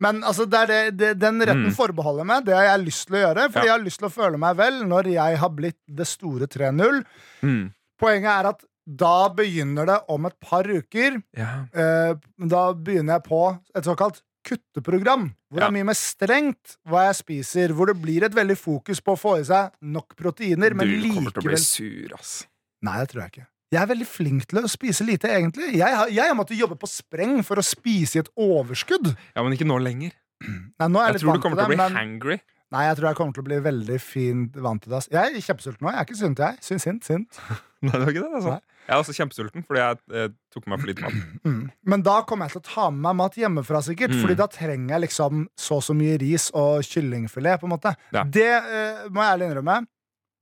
Men 0.01 0.23
altså, 0.29 0.45
det 0.45 0.67
det, 0.69 0.81
det, 0.99 1.11
den 1.19 1.39
retten 1.41 1.71
Mm. 1.71 1.75
forbeholder 1.77 2.21
jeg 2.21 2.27
meg. 2.27 2.45
Det 2.45 2.55
har 2.55 2.65
jeg 2.69 2.85
lyst 2.85 3.07
til 3.09 3.17
å 3.17 3.23
gjøre. 3.25 3.45
Fordi 3.53 3.65
Ja. 3.67 3.73
jeg 3.73 3.79
har 3.79 3.85
lyst 3.87 3.99
til 4.03 4.09
å 4.09 4.13
føle 4.13 4.39
meg 4.39 4.57
vel 4.57 4.83
når 4.85 5.05
jeg 5.15 5.39
har 5.39 5.49
blitt 5.51 5.79
det 5.89 6.07
store 6.07 6.47
3-0. 6.47 7.03
Mm. 7.43 7.73
Poenget 7.99 8.31
er 8.35 8.49
at 8.51 8.65
da 8.87 9.29
begynner 9.35 9.87
det 9.87 9.99
om 10.09 10.27
et 10.27 10.37
par 10.41 10.65
uker. 10.65 11.23
Ja. 11.35 11.65
Eh, 11.75 12.15
da 12.47 12.73
begynner 12.75 13.17
jeg 13.17 13.25
på 13.25 13.41
et 13.75 13.85
såkalt 13.85 14.21
kutteprogram. 14.47 15.31
Hvor 15.51 15.59
det 15.59 15.67
er 15.67 15.73
mye 15.75 15.87
mer 15.89 15.95
strengt 15.99 16.77
hva 16.87 17.07
jeg 17.09 17.17
spiser. 17.25 17.73
Hvor 17.75 17.87
det 17.91 17.97
blir 18.03 18.23
et 18.29 18.35
veldig 18.37 18.57
fokus 18.59 19.01
på 19.01 19.17
å 19.17 19.19
få 19.19 19.41
i 19.41 19.45
seg 19.49 19.73
nok 19.83 20.15
proteiner. 20.15 20.75
Men 20.77 20.87
du 20.93 21.09
kommer 21.15 21.33
til 21.33 21.43
å 21.43 21.49
bli 21.49 21.57
sur, 21.57 22.15
ass. 22.15 22.47
Nei, 22.83 22.99
det 23.01 23.09
tror 23.11 23.23
jeg 23.25 23.33
ikke. 23.33 23.47
Jeg 23.75 23.81
er 23.83 23.89
veldig 23.91 24.07
flink 24.07 24.45
til 24.47 24.61
å 24.63 24.69
spise 24.71 25.05
lite, 25.07 25.31
egentlig. 25.35 25.73
Jeg 25.75 25.97
har, 25.99 26.11
jeg 26.13 26.31
har 26.31 26.37
måttet 26.39 26.59
jobbe 26.59 26.77
på 26.79 26.87
spreng 26.91 27.41
for 27.47 27.59
å 27.59 27.65
spise 27.67 28.21
i 28.21 28.23
et 28.23 28.31
overskudd. 28.39 29.11
Ja, 29.35 29.43
men 29.43 29.57
ikke 29.57 29.67
nå 29.67 29.81
lenger. 29.83 30.15
Nei, 30.45 30.87
nå 30.87 31.01
er 31.01 31.09
jeg, 31.09 31.17
Jeg 31.17 31.17
litt 31.17 31.25
tror 31.25 31.27
du 31.27 31.33
vant 31.33 31.43
kommer 31.47 31.59
til 31.59 31.67
å 31.67 31.73
bli 31.73 31.81
men 31.81 31.99
hangry. 31.99 32.39
Nei, 32.75 32.83
jeg 32.89 32.99
tror 32.99 33.09
jeg 33.09 33.19
kommer 33.19 33.35
til 33.35 33.43
å 33.45 33.47
bli 33.47 33.59
veldig 33.63 33.97
fint 34.03 34.57
vant 34.63 34.83
til 34.83 34.91
det. 34.93 34.99
ass. 34.99 35.11
Jeg 35.11 35.35
er 35.35 35.45
kjempesulten 35.49 35.87
nå. 35.87 35.93
Jeg 35.95 36.01
er 36.03 36.07
ikke 36.09 36.19
sunt, 36.19 36.43
jeg. 36.43 36.63
Syns 36.67 36.87
sint, 36.87 37.07
sint. 37.07 37.39
Nei, 37.87 37.93
det 37.93 38.01
var 38.03 38.11
ikke 38.15 38.25
det, 38.25 38.33
altså. 38.41 38.55
Nei. 38.57 38.77
Jeg 38.87 38.95
er 38.95 39.03
også 39.03 39.15
kjempesulten 39.17 39.65
fordi 39.67 39.81
jeg 39.83 39.99
eh, 40.15 40.29
tok 40.55 40.67
meg 40.71 40.83
for 40.83 40.91
lite 40.91 41.05
mat. 41.07 41.17
Mm. 41.47 41.61
Men 41.87 42.03
da 42.03 42.17
kommer 42.27 42.47
jeg 42.47 42.57
til 42.57 42.63
å 42.63 42.67
ta 42.67 42.87
med 42.91 43.03
meg 43.07 43.19
mat 43.21 43.37
hjemmefra, 43.39 43.83
sikkert. 43.87 44.15
Mm. 44.15 44.23
Fordi 44.23 44.39
da 44.39 44.47
trenger 44.51 44.95
jeg 44.95 45.05
liksom 45.07 45.45
så 45.59 45.79
og 45.79 45.85
så 45.87 45.95
mye 45.95 46.17
ris 46.23 46.49
og 46.59 46.87
kyllingfilet, 46.87 47.63
på 47.63 47.69
en 47.69 47.75
måte. 47.77 47.93
Ja. 48.15 48.25
Det 48.27 48.49
eh, 48.51 49.05
må 49.15 49.23
jeg 49.23 49.37
ærlig 49.37 49.51
innrømme. 49.51 49.77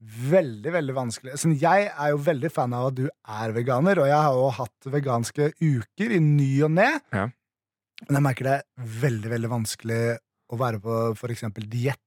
Veldig, 0.04 0.72
veldig 0.74 0.94
vanskelig. 0.96 1.38
Så 1.40 1.50
jeg 1.56 1.88
er 1.88 2.12
jo 2.12 2.20
veldig 2.26 2.50
fan 2.52 2.74
av 2.76 2.90
at 2.90 2.98
du 2.98 3.06
er 3.08 3.54
veganer, 3.56 4.02
og 4.02 4.10
jeg 4.10 4.20
har 4.26 4.36
jo 4.36 4.50
hatt 4.58 4.90
veganske 4.92 5.50
uker 5.62 6.16
i 6.16 6.20
ny 6.22 6.50
og 6.66 6.74
ne. 6.76 6.90
Ja. 7.14 7.28
Men 8.04 8.18
jeg 8.18 8.26
merker 8.26 8.48
det 8.48 8.56
er 8.58 8.88
veldig, 9.04 9.30
veldig 9.32 9.52
vanskelig 9.52 10.00
å 10.52 10.58
være 10.60 10.80
på 10.84 11.30
eksempel 11.32 11.68
diett. 11.70 12.00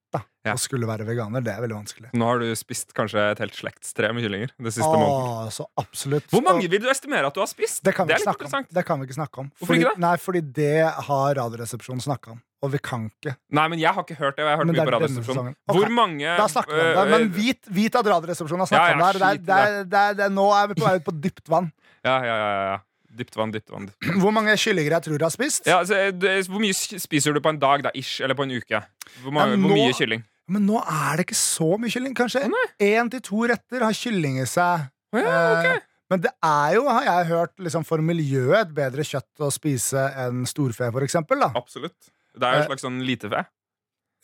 Ja. 0.47 0.53
Og 0.53 0.61
skulle 0.63 0.87
være 0.87 1.03
veganer. 1.03 1.43
Det 1.43 1.51
er 1.51 1.59
veldig 1.59 1.75
vanskelig. 1.75 2.09
Nå 2.15 2.27
har 2.29 2.39
du 2.39 2.47
spist 2.55 2.93
kanskje 2.95 3.19
et 3.33 3.41
helt 3.43 3.57
slektstre 3.57 4.13
med 4.15 4.23
kyllinger. 4.23 4.53
Det 4.55 4.71
siste 4.71 4.87
måneden. 4.87 5.25
Åh, 5.43 5.49
så 5.51 5.65
absolutt. 5.81 6.29
Hvor 6.31 6.45
mange 6.45 6.69
vil 6.71 6.81
du 6.85 6.87
estimere 6.91 7.27
at 7.27 7.35
du 7.35 7.41
har 7.43 7.49
spist? 7.51 7.81
det 7.83 7.91
kan, 7.97 8.07
vi 8.07 8.15
er 8.15 8.23
ikke 8.23 8.31
snakke 8.31 8.47
om. 8.47 8.69
det 8.77 8.85
kan 8.87 9.01
vi 9.01 9.09
ikke 9.09 9.17
snakke 9.17 9.43
om. 9.43 9.49
Hvorfor 9.57 9.73
Fordi, 9.73 9.83
ikke 9.83 9.97
det? 9.97 10.03
Nei, 10.05 10.13
fordi 10.23 10.43
det 10.61 10.71
har 11.09 11.35
Radioresepsjonen 11.41 12.05
snakka 12.05 12.37
om. 12.37 12.39
Og 12.65 12.71
vi 12.73 12.79
kan 12.81 13.03
ikke. 13.11 13.35
Nei, 13.53 13.67
men 13.69 13.77
jeg 13.79 13.93
har 13.93 14.01
ikke 14.01 14.15
hørt 14.17 14.37
det. 14.39 14.41
Jeg 14.43 14.49
har 14.49 14.57
hørt 14.63 14.71
mye 14.71 14.85
på 14.87 14.93
Radioresepsjonen. 14.95 15.53
Okay. 15.67 15.77
Hvor 15.77 15.91
mange 15.93 16.31
Da 16.39 16.47
snakker 16.49 16.73
vi 16.73 16.81
om 16.81 16.87
det. 16.87 17.03
øh, 17.03 17.11
Men 17.13 17.27
vit, 17.35 17.59
vit 17.69 17.95
at 17.99 18.09
Radioresepsjonen 18.09 18.63
har 18.65 18.69
snakket 18.71 18.87
Ja, 18.87 18.89
ja, 18.89 18.97
om 18.97 19.01
det 19.03 19.21
her. 19.21 19.57
Er, 19.57 19.77
er, 19.83 20.13
er, 20.17 20.21
er, 20.25 20.33
nå 20.33 20.45
er 20.57 20.71
vi 20.71 20.77
på 20.79 20.87
vei 20.87 20.95
ut 20.97 21.05
på 21.05 21.13
dypt 21.21 21.51
vann. 21.53 21.69
Ja, 22.07 22.15
ja, 22.25 22.37
ja, 22.41 22.63
ja. 22.71 22.77
Dypt 23.17 23.37
vann, 23.37 23.51
dypt 23.53 23.69
vann. 23.73 23.87
Hvor 24.21 24.33
mange 24.33 24.53
kyllinger 24.57 24.97
jeg 24.97 25.05
tror 25.07 25.21
du 25.21 25.25
har 25.25 25.33
spist? 25.33 25.67
Ja, 25.69 25.79
altså, 25.83 25.99
det, 26.17 26.33
Hvor 26.49 26.61
mye 26.61 26.73
spiser 26.73 27.33
du 27.37 27.41
på 27.45 27.49
en 27.53 27.61
dag, 27.61 27.85
da? 27.85 27.93
Ish, 27.97 28.21
eller 28.25 28.37
på 28.37 28.45
en 28.45 28.55
uke? 28.57 28.81
Hvor, 29.23 29.33
mange, 29.37 29.53
Ja, 29.53 29.61
hvor 29.61 29.77
mye 29.77 29.93
kylling? 29.97 30.25
Men 30.47 30.65
nå 30.65 30.79
er 30.81 31.17
det 31.19 31.27
ikke 31.27 31.37
så 31.37 31.69
mye 31.77 31.91
kylling. 31.93 32.13
Kanskje 32.17 32.45
én 32.81 33.09
til 33.11 33.21
to 33.25 33.45
retter 33.51 33.83
har 33.83 33.93
kylling 33.97 34.37
i 34.41 34.45
seg. 34.49 34.85
Oh, 35.13 35.19
ja, 35.21 35.37
okay. 35.59 35.77
Eh, 35.77 35.87
Men 36.09 36.21
det 36.23 36.31
er 36.45 36.75
jo, 36.77 36.85
har 36.87 37.03
jeg 37.03 37.25
hørt, 37.33 37.51
liksom 37.59 37.83
for 37.83 37.99
miljøet 37.99 38.61
et 38.61 38.69
bedre 38.77 39.03
kjøtt 39.03 39.43
å 39.43 39.49
spise 39.51 40.05
enn 40.23 40.45
storfe, 40.47 40.87
for 40.95 41.03
eksempel. 41.03 41.41
Da. 41.43 41.49
Absolutt. 41.59 41.97
Det 42.39 42.47
er 42.47 42.53
jo 42.57 42.65
et 42.65 42.69
slags 42.71 42.85
sånn 42.85 42.99
litefe. 43.05 43.45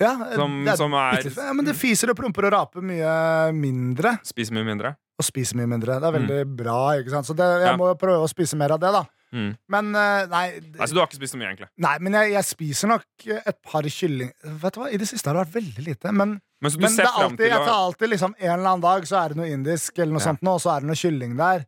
Ja, 0.02 0.14
Som- 0.36 0.64
det 0.66 0.74
er 0.74 0.78
som 0.78 0.94
er- 0.94 1.18
litefe. 1.22 1.38
ja, 1.46 1.54
men 1.54 1.66
det 1.66 1.76
fiser 1.76 2.10
og 2.10 2.18
promper 2.18 2.46
og 2.46 2.52
raper 2.54 2.82
mye 2.82 3.54
mindre. 3.54 4.20
Spiser 4.26 4.54
mye 4.54 4.66
mindre. 4.66 4.96
Og 5.20 5.26
spiser 5.26 5.56
mye 5.56 5.68
mindre. 5.70 6.00
Det 6.02 6.08
er 6.10 6.20
veldig 6.20 6.56
bra. 6.58 6.98
ikke 6.98 7.10
sant? 7.12 7.26
Så 7.28 7.36
det, 7.36 7.46
jeg 7.62 7.68
Ja. 7.70 7.78
må 7.78 7.94
prøve 7.98 8.24
å 8.26 8.28
spise 8.30 8.56
mer 8.58 8.72
av 8.72 8.80
det, 8.80 8.92
da. 8.92 9.06
Mm. 9.34 9.58
Men 9.70 9.96
eh, 9.96 10.26
nei, 10.28 10.60
så 10.86 10.94
du 10.94 11.00
har 11.00 11.08
ikke 11.08 11.18
spist 11.18 11.34
så 11.34 11.38
mye, 11.38 11.50
egentlig. 11.56 11.68
nei 11.80 11.98
men 12.00 12.14
jeg, 12.14 12.32
jeg 12.34 12.44
spiser 12.46 12.88
nok 12.88 13.04
et 13.26 13.58
par 13.64 13.82
kylling 13.82 14.32
Vet 14.44 14.74
du 14.74 14.80
hva, 14.80 14.94
I 14.94 14.98
det 14.98 15.08
siste 15.08 15.26
har 15.26 15.34
det 15.34 15.48
vært 15.48 15.64
veldig 15.64 15.86
lite. 15.88 16.12
Men, 16.14 16.40
Men 16.62 16.72
så 16.72 16.76
du 16.78 16.82
men 16.82 16.96
det 16.96 17.00
er 17.06 17.08
alltid, 17.18 17.40
jeg 17.50 17.66
tar 17.66 17.74
alltid 17.74 18.10
liksom 18.12 18.36
en 18.40 18.60
eller 18.60 18.70
annen 18.70 18.82
dag 18.82 19.02
så 19.10 19.26
er 19.26 19.30
det 19.30 19.38
noe 19.38 19.50
indisk, 19.50 19.98
eller 19.98 20.14
noe 20.14 20.20
Ja. 20.22 20.26
sånt 20.34 20.42
nå, 20.44 20.54
og 20.54 20.62
så 20.62 20.76
er 20.78 20.80
det 20.82 20.88
noe 20.88 20.96
kylling 21.02 21.36
der. 21.38 21.66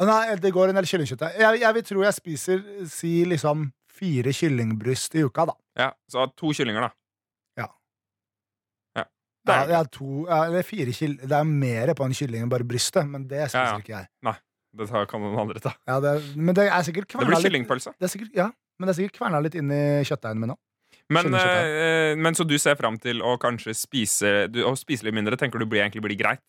Nei, 0.00 0.34
det 0.36 0.52
går 0.54 0.68
en 0.68 0.74
del 0.76 0.84
kyllingkjøtt. 0.84 1.36
Jeg, 1.36 1.60
jeg 1.60 1.74
vil 1.74 1.82
tro 1.82 2.02
jeg 2.02 2.14
spiser 2.14 2.86
si 2.88 3.24
liksom 3.24 3.72
fire 3.90 4.30
kyllingbryst 4.32 5.14
i 5.16 5.24
uka, 5.26 5.46
da. 5.46 5.52
Ja, 5.78 5.92
Så 6.10 6.26
to 6.36 6.50
kyllinger, 6.56 6.80
da. 6.88 6.90
Ja. 7.62 7.66
Ja. 8.96 9.04
Det 9.46 9.54
Ja, 9.54 9.62
er, 9.62 9.68
jeg 9.68 9.76
har 9.76 9.90
to, 9.94 10.26
eller 10.26 10.62
fire 10.66 10.92
kyll 10.92 11.16
Det 11.22 11.32
er 11.32 11.44
mer 11.44 11.94
på 11.94 12.04
en 12.04 12.12
kylling 12.16 12.42
enn 12.44 12.50
bare 12.52 12.66
brystet, 12.66 13.06
men 13.08 13.26
det 13.30 13.46
spiser 13.48 13.70
Ja, 13.74 13.78
ikke 13.78 13.94
jeg. 13.96 14.08
Nei, 14.26 14.34
det 14.76 14.88
tar- 14.90 15.06
kan 15.06 15.20
noen 15.22 15.38
andre 15.38 15.60
ta. 15.60 15.74
Ja, 15.88 16.00
det, 16.00 16.16
men 16.36 16.54
det 16.54 16.66
er 16.68 16.82
sikkert 16.86 17.08
Det 17.08 17.14
kverna 17.16 17.36
litt 17.38 17.46
kyllingpølse. 17.46 17.94
det 17.98 18.10
er 18.10 18.28
Ja, 18.36 18.50
men 18.78 18.86
det 18.88 18.96
er 18.96 19.02
sikkert 19.02 19.18
kverna 19.20 19.40
litt 19.42 19.54
inn 19.54 19.70
i 19.70 19.82
kjøttdeigen 20.04 20.38
min 20.40 20.48
nå. 20.54 20.58
Men, 21.10 21.24
Kyllingkjøtt, 21.24 21.74
eh, 21.82 22.14
men 22.16 22.34
så 22.34 22.44
du 22.46 22.56
ser 22.58 22.74
fram 22.78 22.96
til 22.98 23.20
å 23.22 23.36
kanskje 23.38 23.74
spise 23.74 24.48
du, 24.50 24.62
Å 24.66 24.76
spise 24.78 25.02
litt 25.06 25.14
mindre, 25.14 25.36
tenker 25.36 25.58
du 25.58 25.66
blir, 25.66 25.82
egentlig 25.82 26.02
blir 26.02 26.16
greit? 26.18 26.40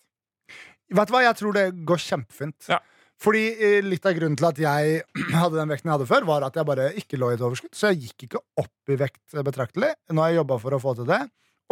Vet 0.92 1.08
du 1.08 1.14
hva, 1.14 1.22
jeg 1.24 1.36
tror 1.40 1.54
det 1.54 1.64
går 1.86 1.98
kjempefint. 1.98 2.68
Ja. 2.70 2.80
Fordi 3.22 3.44
eh, 3.54 3.80
litt 3.86 4.06
av 4.10 4.16
grunnen 4.18 4.38
til 4.40 4.50
at 4.50 4.60
jeg 4.62 5.02
hadde 5.42 5.60
den 5.60 5.72
vekten 5.72 5.92
jeg 5.92 5.98
hadde 6.00 6.10
før, 6.10 6.28
var 6.30 6.48
at 6.48 6.58
jeg 6.58 6.68
bare 6.68 6.90
ikke 6.98 7.20
lå 7.22 7.32
i 7.32 7.38
et 7.38 7.46
overskudd. 7.46 7.74
Så 7.78 7.92
jeg 7.92 8.08
gikk 8.08 8.28
ikke 8.30 8.44
opp 8.62 8.94
i 8.94 8.98
vekt 9.00 9.36
eh, 9.36 9.46
betraktelig. 9.46 9.94
Nå 10.12 10.24
har 10.24 10.34
jeg 10.34 10.42
jobba 10.42 10.60
for 10.64 10.78
å 10.78 10.82
få 10.82 10.96
til 11.00 11.10
det. 11.12 11.22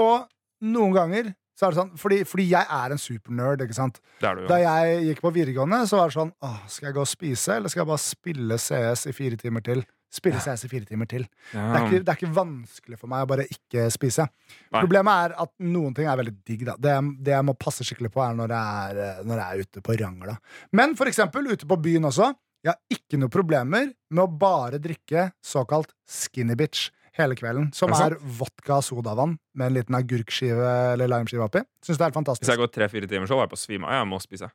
Og 0.03 0.27
noen 0.69 0.95
ganger 0.95 1.31
så 1.59 1.67
er 1.67 1.73
det 1.73 1.79
sånn 1.81 1.89
Fordi, 1.99 2.17
fordi 2.23 2.45
jeg 2.53 2.67
er 2.71 2.93
en 2.93 3.01
supernerd, 3.01 3.63
ikke 3.65 3.75
sant. 3.75 3.97
Det 4.21 4.29
du 4.37 4.45
jo. 4.45 4.49
Da 4.51 4.59
jeg 4.61 5.01
gikk 5.09 5.23
på 5.25 5.33
videregående, 5.35 5.81
så 5.89 5.99
var 5.99 6.11
det 6.11 6.15
sånn 6.15 6.31
Åh, 6.45 6.59
Skal 6.71 6.89
jeg 6.89 6.95
gå 6.95 7.03
og 7.03 7.09
spise, 7.11 7.57
eller 7.57 7.73
skal 7.73 7.83
jeg 7.83 7.89
bare 7.89 8.03
spille 8.05 8.59
CS 8.63 9.09
i 9.11 9.15
fire 9.17 9.39
timer 9.41 9.65
til? 9.65 9.83
Spille 10.09 10.41
CS 10.41 10.65
i 10.65 10.71
fire 10.71 10.87
timer 10.89 11.05
til. 11.09 11.25
Ja. 11.53 11.61
Det, 11.69 11.79
er 11.79 11.85
ikke, 11.85 12.01
det 12.01 12.13
er 12.13 12.17
ikke 12.17 12.33
vanskelig 12.33 12.97
for 12.97 13.11
meg 13.11 13.25
å 13.25 13.29
bare 13.29 13.45
ikke 13.45 13.87
spise. 13.93 14.25
Nei. 14.73 14.81
Problemet 14.81 15.25
er 15.25 15.35
at 15.45 15.53
noen 15.61 15.95
ting 15.97 16.09
er 16.09 16.19
veldig 16.19 16.35
digg. 16.49 16.65
Da. 16.65 16.75
Det, 16.81 16.95
det 17.25 17.35
jeg 17.35 17.45
må 17.45 17.55
passe 17.59 17.85
skikkelig 17.85 18.11
på, 18.15 18.23
er 18.25 18.37
når 18.39 18.55
jeg 18.55 18.85
er, 18.89 19.01
eh, 19.05 19.23
når 19.29 19.41
jeg 19.43 19.47
er 19.49 19.65
ute 19.67 19.83
på 19.85 19.97
Rangla. 20.01 20.37
Men 20.75 20.95
for 20.99 21.11
eksempel 21.11 21.51
ute 21.53 21.69
på 21.69 21.79
byen 21.89 22.09
også. 22.09 22.31
Jeg 22.59 22.73
har 22.73 22.91
ikke 22.91 23.15
noe 23.21 23.31
problemer 23.31 23.85
med 24.11 24.19
å 24.25 24.27
bare 24.27 24.81
drikke 24.83 25.29
såkalt 25.45 25.93
skinny 26.03 26.57
bitch 26.59 26.89
hele 27.19 27.37
kvelden. 27.39 27.69
Som 27.75 27.93
Er 27.95 28.15
er 28.15 28.17
vodka 28.19 28.79
og 28.79 28.83
sodavann 28.83 29.37
med 29.55 29.67
en 29.67 29.77
liten 29.77 29.95
agurkskive 29.95 30.71
eller 30.93 31.07
limeskive 31.07 31.45
oppi. 31.45 31.63
Synes 31.83 31.99
det 31.99 32.07
er 32.07 32.11
helt 32.11 32.39
Hvis 32.39 32.51
jeg 32.51 32.61
går 32.61 32.73
tre-fire 32.73 33.07
timer, 33.07 33.27
så 33.27 33.35
var 33.35 33.47
jeg 33.47 33.53
på 33.55 33.61
svima. 33.63 33.93
Jeg 33.95 34.07
må 34.07 34.19
spise. 34.19 34.51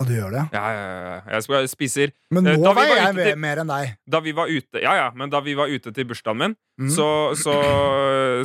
Og 0.00 0.06
du 0.08 0.12
gjør 0.16 0.30
det. 0.32 0.42
Ja, 0.56 0.62
ja, 0.72 0.84
ja. 1.28 1.40
Jeg 1.40 1.68
spiser 1.68 2.12
Men 2.32 2.46
Eh, 2.46 2.56
nå 2.56 2.64
da 2.64 2.72
var 2.72 2.86
jeg 2.88 3.14
mer, 3.14 3.24
til- 3.28 3.38
mer 3.38 3.56
enn 3.60 3.68
deg. 3.68 3.96
Da 4.08 4.20
vi 4.20 4.32
var 4.32 4.48
ute 4.48 4.80
Ja, 4.82 4.94
ja, 4.96 5.10
men 5.14 5.28
da 5.30 5.40
vi 5.40 5.54
var 5.54 5.68
ute 5.68 5.92
til 5.92 6.04
bursdagen 6.08 6.38
min, 6.38 6.56
Mm. 6.80 6.88
så, 6.88 7.08
så, 7.36 7.52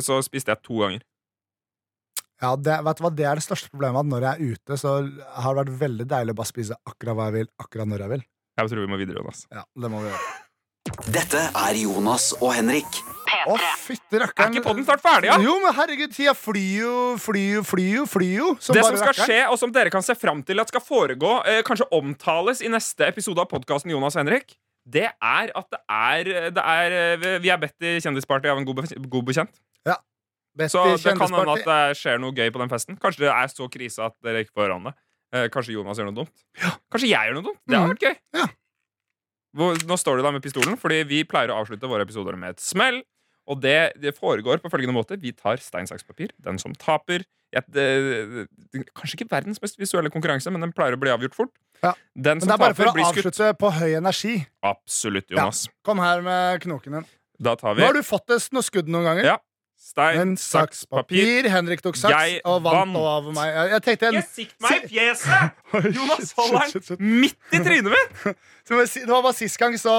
så 0.04 0.18
spiste 0.22 0.48
jeg 0.52 0.62
to 0.62 0.74
ganger. 0.82 1.00
Ja, 2.42 2.54
det, 2.54 2.76
vet 2.84 2.96
du 2.98 3.02
hva, 3.02 3.10
det 3.16 3.24
er 3.26 3.34
det 3.40 3.42
største 3.42 3.70
problemet. 3.72 3.98
At 4.04 4.06
når 4.12 4.20
jeg 4.20 4.34
er 4.36 4.52
ute, 4.54 4.76
så 4.78 4.92
har 5.42 5.54
det 5.56 5.64
vært 5.64 5.78
veldig 5.80 6.06
deilig 6.06 6.34
å 6.34 6.38
bare 6.38 6.46
spise 6.52 6.76
akkurat 6.86 7.16
hva 7.18 7.24
jeg 7.30 7.34
vil, 7.40 7.48
akkurat 7.58 7.88
når 7.90 7.98
jeg 8.04 8.08
vil. 8.12 8.22
Jeg 8.58 8.68
tror 8.70 8.80
vi 8.84 8.90
må 8.92 8.98
videre, 9.00 9.18
Jonas. 9.22 9.46
Ja, 9.50 9.64
det 9.74 9.90
må 9.90 10.02
vi 10.04 10.10
gjøre. 10.12 10.47
Dette 11.12 11.40
er 11.52 11.78
Jonas 11.78 12.30
og 12.40 12.52
Henrik. 12.56 12.98
Å, 13.28 13.54
P3. 13.56 13.66
fytti 13.82 14.18
Er 14.18 14.30
ikke 14.30 14.62
podden 14.64 14.86
snart 14.86 15.02
ferdig, 15.04 15.28
ja? 15.28 15.36
Jo, 15.42 15.58
men 15.60 15.74
herregud, 15.76 16.12
tida 16.16 16.32
flyr 16.36 16.80
jo, 16.82 16.92
flyr 17.20 17.58
jo, 17.58 17.62
flyr 17.66 17.90
jo, 17.98 18.04
Fly 18.08 18.28
jo. 18.38 18.48
som 18.60 18.76
Det 18.76 18.82
bare 18.82 18.94
som 18.96 19.00
skal 19.02 19.12
rakker. 19.12 19.28
skje, 19.28 19.40
og 19.52 19.58
som 19.60 19.72
dere 19.74 19.92
kan 19.92 20.04
se 20.04 20.16
fram 20.16 20.40
til 20.48 20.60
at 20.62 20.72
skal 20.72 20.84
foregå, 20.84 21.34
eh, 21.48 21.60
kanskje 21.66 21.88
omtales 21.92 22.62
i 22.64 22.70
neste 22.72 23.04
episode 23.08 23.42
av 23.44 23.50
podkasten 23.50 23.92
Jonas 23.92 24.16
og 24.16 24.22
Henrik, 24.24 24.56
det 24.88 25.10
er 25.12 25.52
at 25.52 25.68
det 25.74 25.80
er, 25.84 26.30
det 26.56 26.64
er 26.64 26.96
eh, 26.96 27.38
Vi 27.44 27.52
er 27.52 27.60
bedt 27.60 27.84
i 27.84 27.98
kjendisparty 28.00 28.48
av 28.48 28.60
en 28.60 28.68
god, 28.68 28.80
be 28.80 29.08
god 29.08 29.28
bekjent. 29.28 29.52
Best 30.58 30.74
Så 30.74 30.80
i 30.88 30.96
det 30.96 31.12
kan 31.14 31.30
hende 31.30 31.54
at 31.54 31.68
det 31.68 31.98
skjer 32.00 32.16
noe 32.18 32.34
gøy 32.34 32.48
på 32.50 32.58
den 32.58 32.70
festen. 32.72 32.96
Kanskje 32.98 33.28
det 33.28 33.28
er 33.30 33.52
så 33.52 33.68
krise 33.70 34.08
at 34.08 34.16
dere 34.26 34.40
ikke 34.42 34.56
får 34.58 34.72
om 34.74 34.88
det. 34.88 34.94
Eh, 35.36 35.44
kanskje 35.54 35.76
Jonas 35.76 36.00
gjør 36.00 36.08
noe 36.08 36.16
dumt. 36.24 36.32
Kanskje 36.90 37.12
jeg 37.12 37.28
gjør 37.28 37.36
noe 37.36 37.46
dumt. 37.50 37.60
Det 37.68 37.76
hadde 37.78 37.92
vært 37.92 38.06
gøy. 38.08 38.16
Mm. 38.32 38.40
Ja. 38.40 38.48
Hvor, 39.56 39.78
nå 39.88 39.96
står 39.96 40.18
du 40.18 40.26
da 40.26 40.32
med 40.34 40.44
pistolen, 40.44 40.76
fordi 40.80 41.02
vi 41.08 41.22
pleier 41.28 41.52
å 41.52 41.62
avslutte 41.62 41.88
våre 41.88 42.04
episoder 42.06 42.36
med 42.38 42.56
et 42.56 42.64
smell. 42.64 43.00
Og 43.48 43.62
det, 43.62 43.94
det 43.96 44.12
foregår 44.16 44.60
på 44.60 44.68
følgende 44.68 44.92
måte. 44.92 45.16
Vi 45.20 45.32
tar 45.32 45.60
stein, 45.62 45.88
saks, 45.88 46.04
papir. 46.04 46.34
Den 46.44 46.60
som 46.60 46.74
taper 46.76 47.24
jeg, 47.48 47.64
det, 47.72 47.84
det, 48.74 48.82
Kanskje 48.92 49.16
ikke 49.16 49.30
verdens 49.30 49.60
mest 49.62 49.78
visuelle 49.80 50.12
konkurranse, 50.12 50.52
men 50.52 50.66
den 50.66 50.74
pleier 50.76 50.98
å 50.98 51.00
bli 51.00 51.12
avgjort 51.14 51.36
fort. 51.36 51.54
Ja. 51.80 51.94
Den 52.12 52.42
Men 52.42 52.50
det 52.50 52.56
er 52.58 52.60
bare 52.60 52.76
for 52.76 52.90
å 52.90 53.06
avslutte 53.06 53.32
skutt. 53.38 53.60
på 53.62 53.70
høy 53.78 53.94
energi. 53.96 54.34
Absolutt, 54.66 55.30
Jonas. 55.32 55.64
Kom 55.86 56.02
her 56.02 56.20
med 56.26 56.60
knoken 56.66 56.98
din. 56.98 57.08
Da 57.40 57.54
tar 57.56 57.78
vi 57.78 57.84
Nå 57.84 57.92
har 57.92 57.96
du 57.96 58.04
fått 58.04 58.34
noe 58.52 58.66
skudd 58.66 58.90
noen 58.90 59.06
ganger. 59.06 59.30
Ja. 59.32 59.38
Stein, 59.78 60.36
saks, 60.36 60.84
papir. 60.90 61.48
Henrik 61.50 61.82
tok 61.84 61.96
saks 61.98 62.14
Jeg 62.14 62.40
og 62.48 62.62
vant 62.66 62.92
nå 62.92 63.02
av 63.08 63.28
meg. 63.32 63.50
Jeg, 63.52 63.70
jeg 63.74 63.84
tenkte 63.86 64.08
en 64.10 64.18
Jeg 64.18 64.26
sikt 64.32 64.56
meg 64.64 64.84
i 64.84 64.90
fjeset! 64.92 65.60
Jonas 65.96 66.34
den 66.90 67.14
midt 67.22 67.54
i 67.54 67.62
trynet 67.62 67.92
mitt! 67.94 68.24
Det 68.68 69.06
var 69.08 69.22
bare 69.22 69.36
Sist 69.38 69.58
gang 69.60 69.78
så 69.80 69.94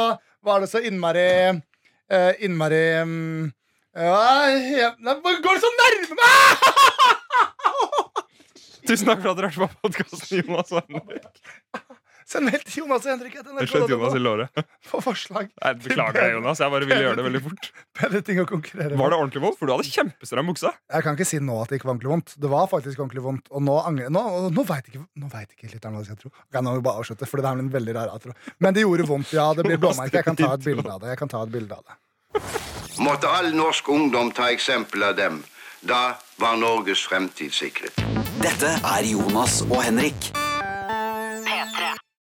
var 0.46 0.62
det 0.62 0.70
så 0.72 0.82
innmari 0.86 1.30
uh, 1.56 2.34
Innmari 2.46 2.84
um, 3.02 3.48
ja, 3.98 4.20
jeg, 4.46 4.92
går 5.02 5.58
det 5.58 5.62
så 5.64 5.72
nærme 5.80 6.18
meg?! 6.20 6.68
Tusen 8.90 9.10
takk 9.10 9.24
for 9.24 9.32
at 9.32 9.38
dere 9.40 9.50
hørte 9.50 9.66
på 9.66 9.82
podkasten, 9.84 10.44
Jonas 10.44 10.72
og 10.74 10.86
Henrik. 10.86 11.26
Send 12.30 12.46
mail 12.46 12.62
til 12.62 12.84
Jonas 12.84 13.06
og 13.08 13.10
Henrik 13.10 13.40
etter 13.40 14.20
låret. 14.22 14.60
Få 14.86 15.00
forslag. 15.02 15.48
Nei, 15.64 15.72
Beklager 15.82 16.36
Jonas. 16.36 16.60
Jeg 16.62 16.74
bare 16.76 16.86
ville 16.86 17.00
gjøre 17.08 17.18
det 17.18 17.26
veldig 17.26 17.42
fort. 17.48 17.70
Bedre 17.98 18.22
ting 18.28 18.42
å 18.44 18.46
konkurrere 18.50 19.00
Var 19.00 19.14
det 19.14 19.18
ordentlig 19.18 19.42
vondt? 19.48 19.58
For 19.58 19.66
du 19.70 19.74
hadde 19.74 19.90
kjempestram 19.90 20.52
buksa. 20.52 20.72
Jeg 20.94 21.06
kan 21.08 21.18
ikke 21.18 21.26
si 21.26 21.40
nå 21.42 21.56
at 21.64 21.72
det 21.74 21.80
ikke 21.80 21.90
var 21.90 21.96
ordentlig 21.96 22.12
vondt. 22.14 22.36
Det 22.38 22.52
var 22.52 22.68
faktisk 22.70 23.02
ordentlig 23.02 23.24
vondt. 23.26 23.50
Og 23.50 23.66
nå 23.66 23.80
angrer 23.82 24.14
Nå, 24.14 24.22
nå 24.54 24.66
veit 24.70 24.92
ikke, 24.92 25.02
ikke 25.10 25.72
lytteren 25.74 25.98
hva 25.98 26.04
de 26.04 26.10
skal 26.12 26.20
tro. 26.22 26.30
Okay, 26.46 26.62
nå 26.62 26.70
må 26.70 26.76
vi 26.78 26.86
bare 26.86 27.02
avslutte, 27.02 27.30
for 27.30 27.42
det 27.42 27.50
er 27.50 27.64
en 27.64 27.72
veldig 27.74 27.96
rar 27.98 28.14
outro. 28.14 28.36
Men 28.62 28.78
det 28.78 28.84
gjorde 28.86 29.08
vondt, 29.10 29.34
ja. 29.34 29.48
Det 29.58 29.66
blir 29.66 29.82
blåmerke. 29.82 30.22
Jeg 30.22 30.28
kan 30.30 30.38
ta 30.38 30.52
et 30.54 30.68
bilde 30.68 30.86
av 30.86 31.02
det. 31.02 31.10
Jeg 31.16 31.22
kan 31.24 31.34
ta 31.34 31.42
et 31.48 31.54
bilde 31.56 31.80
av 31.80 31.82
det. 31.88 31.98
Måtte 33.02 33.32
all 33.40 33.50
norsk 33.58 33.90
ungdom 33.90 34.30
ta 34.38 34.52
eksempel 34.54 35.08
av 35.10 35.18
dem. 35.18 35.42
Da 35.82 36.20
var 36.38 36.60
Norges 36.62 37.08
fremtid 37.10 37.56
sikret. 37.56 37.98
Dette 38.44 38.76
er 38.84 39.10
Jonas 39.16 39.64
og 39.70 39.80
Henrik. 39.82 40.30